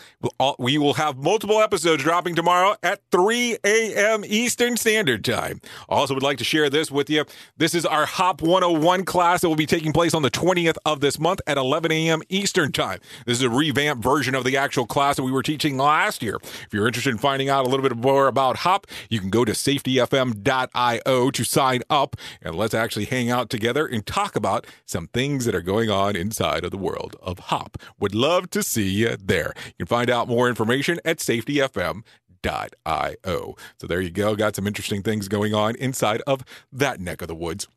We 0.60 0.78
will 0.78 0.96
have 0.96 1.16
multiple 1.16 1.62
episodes 1.62 2.04
dropping 2.04 2.36
tomorrow 2.36 2.76
at 2.84 3.00
3 3.14 3.58
a.m. 3.64 4.26
Eastern 4.28 4.76
Standard 4.76 5.24
Time. 5.24 5.62
Also, 5.88 6.14
would 6.14 6.24
like 6.24 6.40
to 6.40 6.44
share 6.44 6.70
this 6.70 6.92
with 6.92 7.10
you. 7.10 7.24
This 7.56 7.74
is 7.74 7.86
our 7.86 8.06
Hop 8.06 8.42
101 8.42 9.06
class 9.06 9.40
that 9.40 9.48
will 9.48 9.56
be 9.56 9.66
taking 9.66 9.94
place 9.94 10.14
on 10.14 10.24
the 10.24 10.32
20th 10.32 10.76
of 10.86 11.00
this 11.00 11.18
month 11.18 11.37
at 11.46 11.58
11 11.58 11.92
a.m. 11.92 12.22
Eastern 12.30 12.72
Time. 12.72 13.00
This 13.26 13.38
is 13.38 13.44
a 13.44 13.50
revamped 13.50 14.04
version 14.04 14.36
of 14.36 14.44
the 14.44 14.58
actual 14.58 14.86
class 14.88 15.18
that 15.18 15.24
we 15.24 15.32
were 15.32 15.44
teaching 15.44 15.78
last 15.78 16.24
year. 16.24 16.38
If 16.44 16.70
you're 16.72 16.88
interested 16.88 17.12
in 17.12 17.18
finding 17.18 17.50
out 17.50 17.66
a 17.66 17.70
little 17.70 17.88
bit 17.88 17.98
more 17.98 18.28
about 18.28 18.58
HOP, 18.58 18.88
you 19.10 19.20
can 19.20 19.30
go 19.30 19.46
to 19.46 19.52
safetyfm.io 19.52 21.32
to 21.32 21.44
sign 21.44 21.82
up 21.90 22.16
and 22.42 22.56
let's 22.56 22.74
actually 22.74 23.06
hang 23.06 23.30
out 23.30 23.50
together 23.50 23.86
and 23.86 24.06
talk 24.06 24.36
about 24.36 24.66
some 24.86 25.08
things 25.08 25.46
that 25.46 25.56
are 25.56 25.62
going 25.62 25.90
on 25.90 26.16
inside 26.16 26.64
of 26.64 26.72
the 26.72 26.78
world 26.78 27.16
of 27.22 27.40
HOP. 27.40 27.78
Would 28.00 28.16
love 28.16 28.50
to 28.52 28.64
see 28.64 28.90
you 28.90 29.18
there. 29.18 29.54
You 29.68 29.86
can 29.86 29.88
find 29.88 30.10
out 30.10 30.28
more 30.28 30.50
information 30.50 31.00
at 31.06 31.18
safetyfm.io. 31.18 32.04
So 33.80 33.88
there 33.88 34.02
you 34.02 34.12
go. 34.12 34.36
Got 34.36 34.56
some 34.56 34.68
interesting 34.68 35.04
things 35.04 35.28
going 35.28 35.54
on 35.54 35.76
inside 35.76 36.22
of 36.28 36.44
that 36.72 37.00
neck 37.00 37.22
of 37.22 37.28
the 37.28 37.36
woods. 37.36 37.68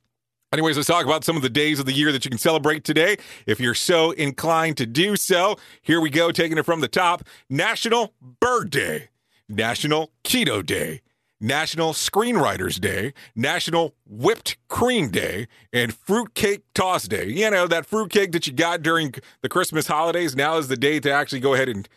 Anyways, 0.53 0.77
let's 0.77 0.89
talk 0.89 1.05
about 1.05 1.23
some 1.23 1.37
of 1.37 1.43
the 1.43 1.49
days 1.49 1.79
of 1.79 1.87
the 1.87 1.93
year 1.93 2.11
that 2.11 2.25
you 2.25 2.29
can 2.29 2.37
celebrate 2.37 2.83
today. 2.83 3.17
If 3.47 3.61
you're 3.61 3.73
so 3.73 4.11
inclined 4.11 4.77
to 4.79 4.87
do 4.87 5.15
so, 5.15 5.57
here 5.81 6.01
we 6.01 6.11
go, 6.11 6.33
taking 6.33 6.59
it 6.59 6.67
from 6.67 6.81
the 6.81 6.89
top 6.89 7.23
National 7.49 8.15
Bird 8.21 8.71
Day, 8.71 9.11
National 9.49 10.11
Keto 10.25 10.67
Day, 10.67 11.03
National 11.41 11.93
Screenwriters 11.93 12.81
Day, 12.81 13.15
National 13.37 13.95
Whipped 14.05 14.57
Cream 14.67 15.11
Day, 15.11 15.47
and 15.73 15.95
Fruitcake 15.95 16.65
Toss 16.75 17.07
Day. 17.07 17.29
You 17.29 17.49
know, 17.49 17.69
that 17.69 17.87
fruitcake 17.87 18.33
that 18.33 18.49
you 18.49 18.53
got 18.53 18.83
during 18.83 19.15
the 19.43 19.49
Christmas 19.49 19.87
holidays, 19.87 20.35
now 20.35 20.59
is 20.59 20.67
the 20.67 20.77
day 20.77 20.99
to 20.99 21.13
actually 21.13 21.39
go 21.39 21.55
ahead 21.55 21.69
and 21.69 21.89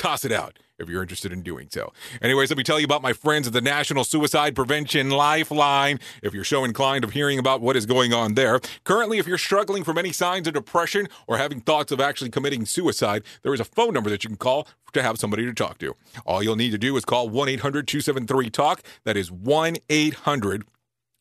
toss 0.00 0.24
it 0.24 0.32
out 0.32 0.58
if 0.78 0.88
you're 0.88 1.02
interested 1.02 1.30
in 1.30 1.42
doing 1.42 1.68
so. 1.70 1.92
Anyways, 2.22 2.50
let 2.50 2.56
me 2.56 2.64
tell 2.64 2.80
you 2.80 2.86
about 2.86 3.02
my 3.02 3.12
friends 3.12 3.46
at 3.46 3.52
the 3.52 3.60
National 3.60 4.02
Suicide 4.02 4.56
Prevention 4.56 5.10
Lifeline. 5.10 6.00
If 6.22 6.32
you're 6.32 6.42
so 6.42 6.64
inclined 6.64 7.04
of 7.04 7.10
hearing 7.10 7.38
about 7.38 7.60
what 7.60 7.76
is 7.76 7.84
going 7.84 8.14
on 8.14 8.34
there, 8.34 8.60
currently, 8.84 9.18
if 9.18 9.26
you're 9.26 9.38
struggling 9.38 9.84
from 9.84 9.98
any 9.98 10.10
signs 10.10 10.48
of 10.48 10.54
depression 10.54 11.06
or 11.26 11.36
having 11.36 11.60
thoughts 11.60 11.92
of 11.92 12.00
actually 12.00 12.30
committing 12.30 12.64
suicide, 12.64 13.22
there 13.42 13.52
is 13.52 13.60
a 13.60 13.64
phone 13.64 13.92
number 13.92 14.08
that 14.08 14.24
you 14.24 14.28
can 14.28 14.38
call 14.38 14.66
to 14.94 15.02
have 15.02 15.18
somebody 15.18 15.44
to 15.44 15.52
talk 15.52 15.78
to. 15.78 15.94
All 16.24 16.42
you'll 16.42 16.56
need 16.56 16.72
to 16.72 16.78
do 16.78 16.96
is 16.96 17.04
call 17.04 17.28
1 17.28 17.48
800 17.48 17.86
273 17.86 18.50
TALK. 18.50 18.82
That 19.04 19.16
is 19.18 19.30
1 19.30 19.76
800 19.90 20.64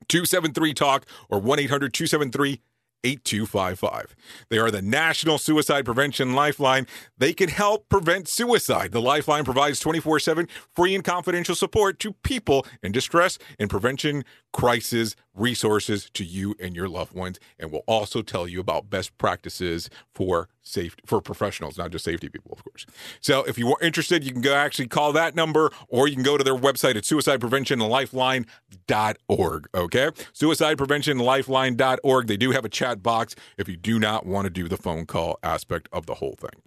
273 0.07 0.73
TALK 0.73 1.05
or 1.29 1.39
1 1.39 1.59
800 1.59 1.93
273 1.93 2.61
8255. 3.03 4.15
They 4.49 4.57
are 4.57 4.71
the 4.71 4.81
National 4.81 5.37
Suicide 5.37 5.85
Prevention 5.85 6.33
Lifeline. 6.33 6.87
They 7.17 7.33
can 7.33 7.49
help 7.49 7.87
prevent 7.89 8.27
suicide. 8.27 8.91
The 8.91 9.01
Lifeline 9.01 9.45
provides 9.45 9.79
24 9.79 10.19
7 10.19 10.47
free 10.75 10.95
and 10.95 11.03
confidential 11.03 11.55
support 11.55 11.99
to 11.99 12.13
people 12.23 12.65
in 12.83 12.91
distress 12.91 13.37
and 13.57 13.69
prevention 13.69 14.23
crisis 14.51 15.15
resources 15.33 16.09
to 16.13 16.23
you 16.23 16.55
and 16.59 16.75
your 16.75 16.89
loved 16.89 17.13
ones 17.13 17.39
and 17.57 17.71
will 17.71 17.83
also 17.87 18.21
tell 18.21 18.47
you 18.47 18.59
about 18.59 18.89
best 18.89 19.17
practices 19.17 19.89
for 20.13 20.49
safety 20.69 21.01
for 21.05 21.21
professionals 21.21 21.77
not 21.77 21.91
just 21.91 22.05
safety 22.05 22.29
people 22.29 22.51
of 22.51 22.63
course 22.63 22.85
so 23.19 23.43
if 23.43 23.57
you 23.57 23.67
are 23.69 23.77
interested 23.81 24.23
you 24.23 24.31
can 24.31 24.41
go 24.41 24.53
actually 24.53 24.87
call 24.87 25.11
that 25.13 25.35
number 25.35 25.71
or 25.87 26.07
you 26.07 26.15
can 26.15 26.23
go 26.23 26.37
to 26.37 26.43
their 26.43 26.55
website 26.55 26.95
at 26.95 27.03
suicidepreventionlifeline.org 27.03 29.67
okay 29.75 30.09
suicidepreventionlifeline.org 30.33 32.27
they 32.27 32.37
do 32.37 32.51
have 32.51 32.65
a 32.65 32.69
chat 32.69 33.03
box 33.03 33.35
if 33.57 33.67
you 33.67 33.75
do 33.75 33.99
not 33.99 34.25
want 34.25 34.45
to 34.45 34.49
do 34.49 34.67
the 34.67 34.77
phone 34.77 35.05
call 35.05 35.37
aspect 35.43 35.89
of 35.91 36.05
the 36.05 36.15
whole 36.15 36.35
thing 36.39 36.61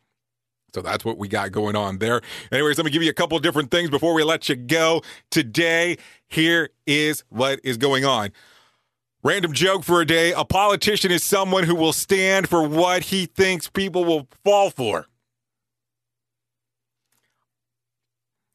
so 0.74 0.80
that's 0.80 1.04
what 1.04 1.18
we 1.18 1.28
got 1.28 1.52
going 1.52 1.76
on 1.76 1.98
there. 1.98 2.22
Anyways, 2.50 2.78
let 2.78 2.86
me 2.86 2.90
give 2.90 3.02
you 3.02 3.10
a 3.10 3.14
couple 3.14 3.38
different 3.38 3.70
things 3.70 3.90
before 3.90 4.14
we 4.14 4.22
let 4.22 4.48
you 4.48 4.56
go. 4.56 5.02
Today, 5.30 5.98
here 6.28 6.70
is 6.86 7.24
what 7.28 7.60
is 7.62 7.76
going 7.76 8.06
on. 8.06 8.30
Random 9.24 9.52
joke 9.52 9.84
for 9.84 10.00
a 10.00 10.06
day. 10.06 10.32
A 10.32 10.44
politician 10.44 11.12
is 11.12 11.22
someone 11.22 11.62
who 11.64 11.76
will 11.76 11.92
stand 11.92 12.48
for 12.48 12.66
what 12.66 13.04
he 13.04 13.26
thinks 13.26 13.68
people 13.68 14.04
will 14.04 14.26
fall 14.44 14.70
for. 14.70 15.06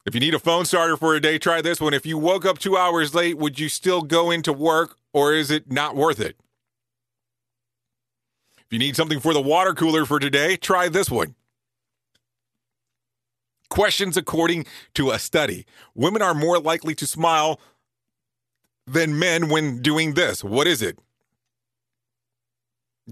If 0.04 0.14
you 0.14 0.20
need 0.20 0.34
a 0.34 0.38
phone 0.38 0.66
starter 0.66 0.96
for 0.96 1.14
a 1.14 1.20
day, 1.20 1.38
try 1.38 1.62
this 1.62 1.80
one. 1.80 1.94
If 1.94 2.04
you 2.04 2.18
woke 2.18 2.44
up 2.44 2.58
two 2.58 2.76
hours 2.76 3.14
late, 3.14 3.38
would 3.38 3.58
you 3.58 3.68
still 3.68 4.02
go 4.02 4.30
into 4.30 4.52
work 4.52 4.96
or 5.12 5.32
is 5.34 5.50
it 5.50 5.70
not 5.70 5.96
worth 5.96 6.20
it? 6.20 6.36
If 8.58 8.66
you 8.70 8.78
need 8.78 8.96
something 8.96 9.20
for 9.20 9.32
the 9.32 9.40
water 9.40 9.72
cooler 9.72 10.04
for 10.04 10.18
today, 10.18 10.56
try 10.56 10.90
this 10.90 11.10
one. 11.10 11.34
Questions 13.70 14.16
according 14.16 14.66
to 14.94 15.10
a 15.10 15.18
study. 15.18 15.64
Women 15.94 16.20
are 16.20 16.34
more 16.34 16.58
likely 16.58 16.94
to 16.96 17.06
smile 17.06 17.58
than 18.92 19.18
men 19.18 19.48
when 19.48 19.82
doing 19.82 20.14
this. 20.14 20.42
What 20.42 20.66
is 20.66 20.82
it? 20.82 20.98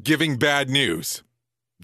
Giving 0.03 0.37
bad 0.37 0.69
news, 0.69 1.23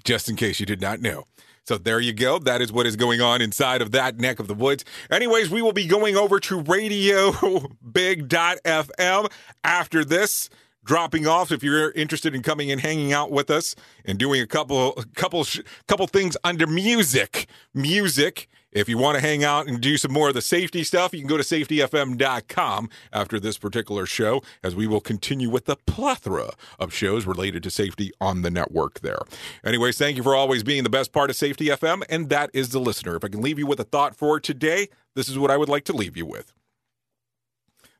just 0.04 0.28
in 0.28 0.36
case 0.36 0.60
you 0.60 0.66
did 0.66 0.80
not 0.80 1.00
know. 1.00 1.24
So 1.64 1.78
there 1.78 2.00
you 2.00 2.12
go. 2.12 2.38
That 2.38 2.60
is 2.60 2.72
what 2.72 2.86
is 2.86 2.96
going 2.96 3.20
on 3.20 3.40
inside 3.40 3.82
of 3.82 3.92
that 3.92 4.18
neck 4.18 4.40
of 4.40 4.48
the 4.48 4.54
woods. 4.54 4.84
Anyways, 5.10 5.48
we 5.48 5.62
will 5.62 5.72
be 5.72 5.86
going 5.86 6.16
over 6.16 6.40
to 6.40 6.60
Radio 6.60 7.32
Big.fm 7.92 9.32
after 9.62 10.04
this 10.04 10.50
dropping 10.84 11.26
off 11.26 11.52
if 11.52 11.62
you're 11.62 11.92
interested 11.92 12.34
in 12.34 12.42
coming 12.42 12.70
and 12.70 12.80
hanging 12.80 13.12
out 13.12 13.30
with 13.30 13.50
us 13.50 13.74
and 14.04 14.18
doing 14.18 14.40
a 14.40 14.46
couple 14.46 14.92
couple 15.14 15.46
couple 15.86 16.06
things 16.06 16.36
under 16.44 16.66
music 16.66 17.46
music. 17.74 18.48
If 18.72 18.88
you 18.88 18.96
want 18.96 19.16
to 19.16 19.20
hang 19.20 19.44
out 19.44 19.66
and 19.66 19.82
do 19.82 19.98
some 19.98 20.12
more 20.12 20.28
of 20.28 20.34
the 20.34 20.40
safety 20.40 20.82
stuff 20.82 21.12
you 21.12 21.20
can 21.20 21.28
go 21.28 21.36
to 21.36 21.42
safetyfm.com 21.42 22.88
after 23.12 23.38
this 23.38 23.58
particular 23.58 24.06
show 24.06 24.42
as 24.64 24.74
we 24.74 24.86
will 24.86 25.00
continue 25.00 25.50
with 25.50 25.66
the 25.66 25.76
plethora 25.86 26.52
of 26.78 26.94
shows 26.94 27.26
related 27.26 27.62
to 27.64 27.70
safety 27.70 28.12
on 28.18 28.40
the 28.40 28.50
network 28.50 29.00
there. 29.00 29.20
Anyways 29.62 29.98
thank 29.98 30.16
you 30.16 30.22
for 30.22 30.34
always 30.34 30.62
being 30.62 30.84
the 30.84 30.90
best 30.90 31.12
part 31.12 31.28
of 31.28 31.36
safety 31.36 31.66
fm 31.66 32.02
and 32.08 32.30
that 32.30 32.50
is 32.54 32.70
the 32.70 32.80
listener. 32.80 33.14
If 33.16 33.24
i 33.24 33.28
can 33.28 33.42
leave 33.42 33.58
you 33.58 33.66
with 33.66 33.78
a 33.78 33.84
thought 33.84 34.16
for 34.16 34.40
today 34.40 34.88
this 35.14 35.28
is 35.28 35.38
what 35.38 35.50
i 35.50 35.56
would 35.56 35.68
like 35.68 35.84
to 35.84 35.92
leave 35.92 36.16
you 36.16 36.24
with. 36.24 36.54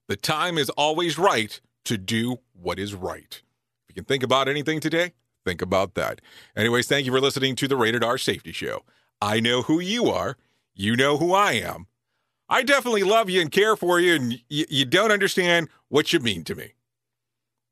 The 0.08 0.16
time 0.16 0.56
is 0.56 0.70
always 0.70 1.18
right 1.18 1.60
to 1.84 1.98
do 1.98 2.38
what 2.52 2.78
is 2.78 2.94
right. 2.94 3.42
If 3.88 3.88
you 3.88 3.94
can 3.94 4.04
think 4.04 4.22
about 4.22 4.48
anything 4.48 4.80
today, 4.80 5.12
think 5.44 5.60
about 5.62 5.94
that. 5.94 6.20
Anyways, 6.56 6.86
thank 6.86 7.06
you 7.06 7.12
for 7.12 7.20
listening 7.20 7.56
to 7.56 7.68
the 7.68 7.76
Rated 7.76 8.04
R 8.04 8.18
Safety 8.18 8.52
Show. 8.52 8.82
I 9.20 9.40
know 9.40 9.62
who 9.62 9.80
you 9.80 10.06
are. 10.06 10.36
You 10.74 10.96
know 10.96 11.16
who 11.18 11.34
I 11.34 11.52
am. 11.52 11.86
I 12.48 12.62
definitely 12.62 13.02
love 13.02 13.30
you 13.30 13.40
and 13.40 13.50
care 13.50 13.76
for 13.76 13.98
you, 14.00 14.14
and 14.14 14.30
y- 14.50 14.66
you 14.68 14.84
don't 14.84 15.10
understand 15.12 15.68
what 15.88 16.12
you 16.12 16.20
mean 16.20 16.44
to 16.44 16.54
me. 16.54 16.72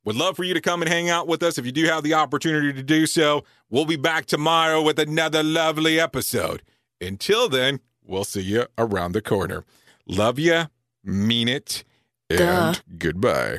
Would 0.04 0.16
love 0.16 0.36
for 0.36 0.44
you 0.44 0.54
to 0.54 0.61
come 0.62 0.80
and 0.80 0.90
hang 0.90 1.11
out 1.11 1.26
with 1.28 1.42
us 1.42 1.58
if 1.58 1.66
you 1.66 1.72
do 1.72 1.84
have 1.84 2.02
the 2.02 2.14
opportunity 2.14 2.72
to 2.72 2.82
do 2.82 3.06
so. 3.06 3.44
We'll 3.68 3.84
be 3.84 3.96
back 3.96 4.24
tomorrow 4.26 4.80
with 4.80 4.98
another 4.98 5.42
lovely 5.42 6.00
episode. 6.00 6.62
Until 7.00 7.48
then, 7.48 7.80
we'll 8.02 8.24
see 8.24 8.40
you 8.40 8.66
around 8.78 9.12
the 9.12 9.20
corner. 9.20 9.64
Love 10.06 10.38
you, 10.38 10.64
mean 11.04 11.48
it, 11.48 11.84
and 12.30 12.38
Duh. 12.38 12.74
goodbye. 12.96 13.58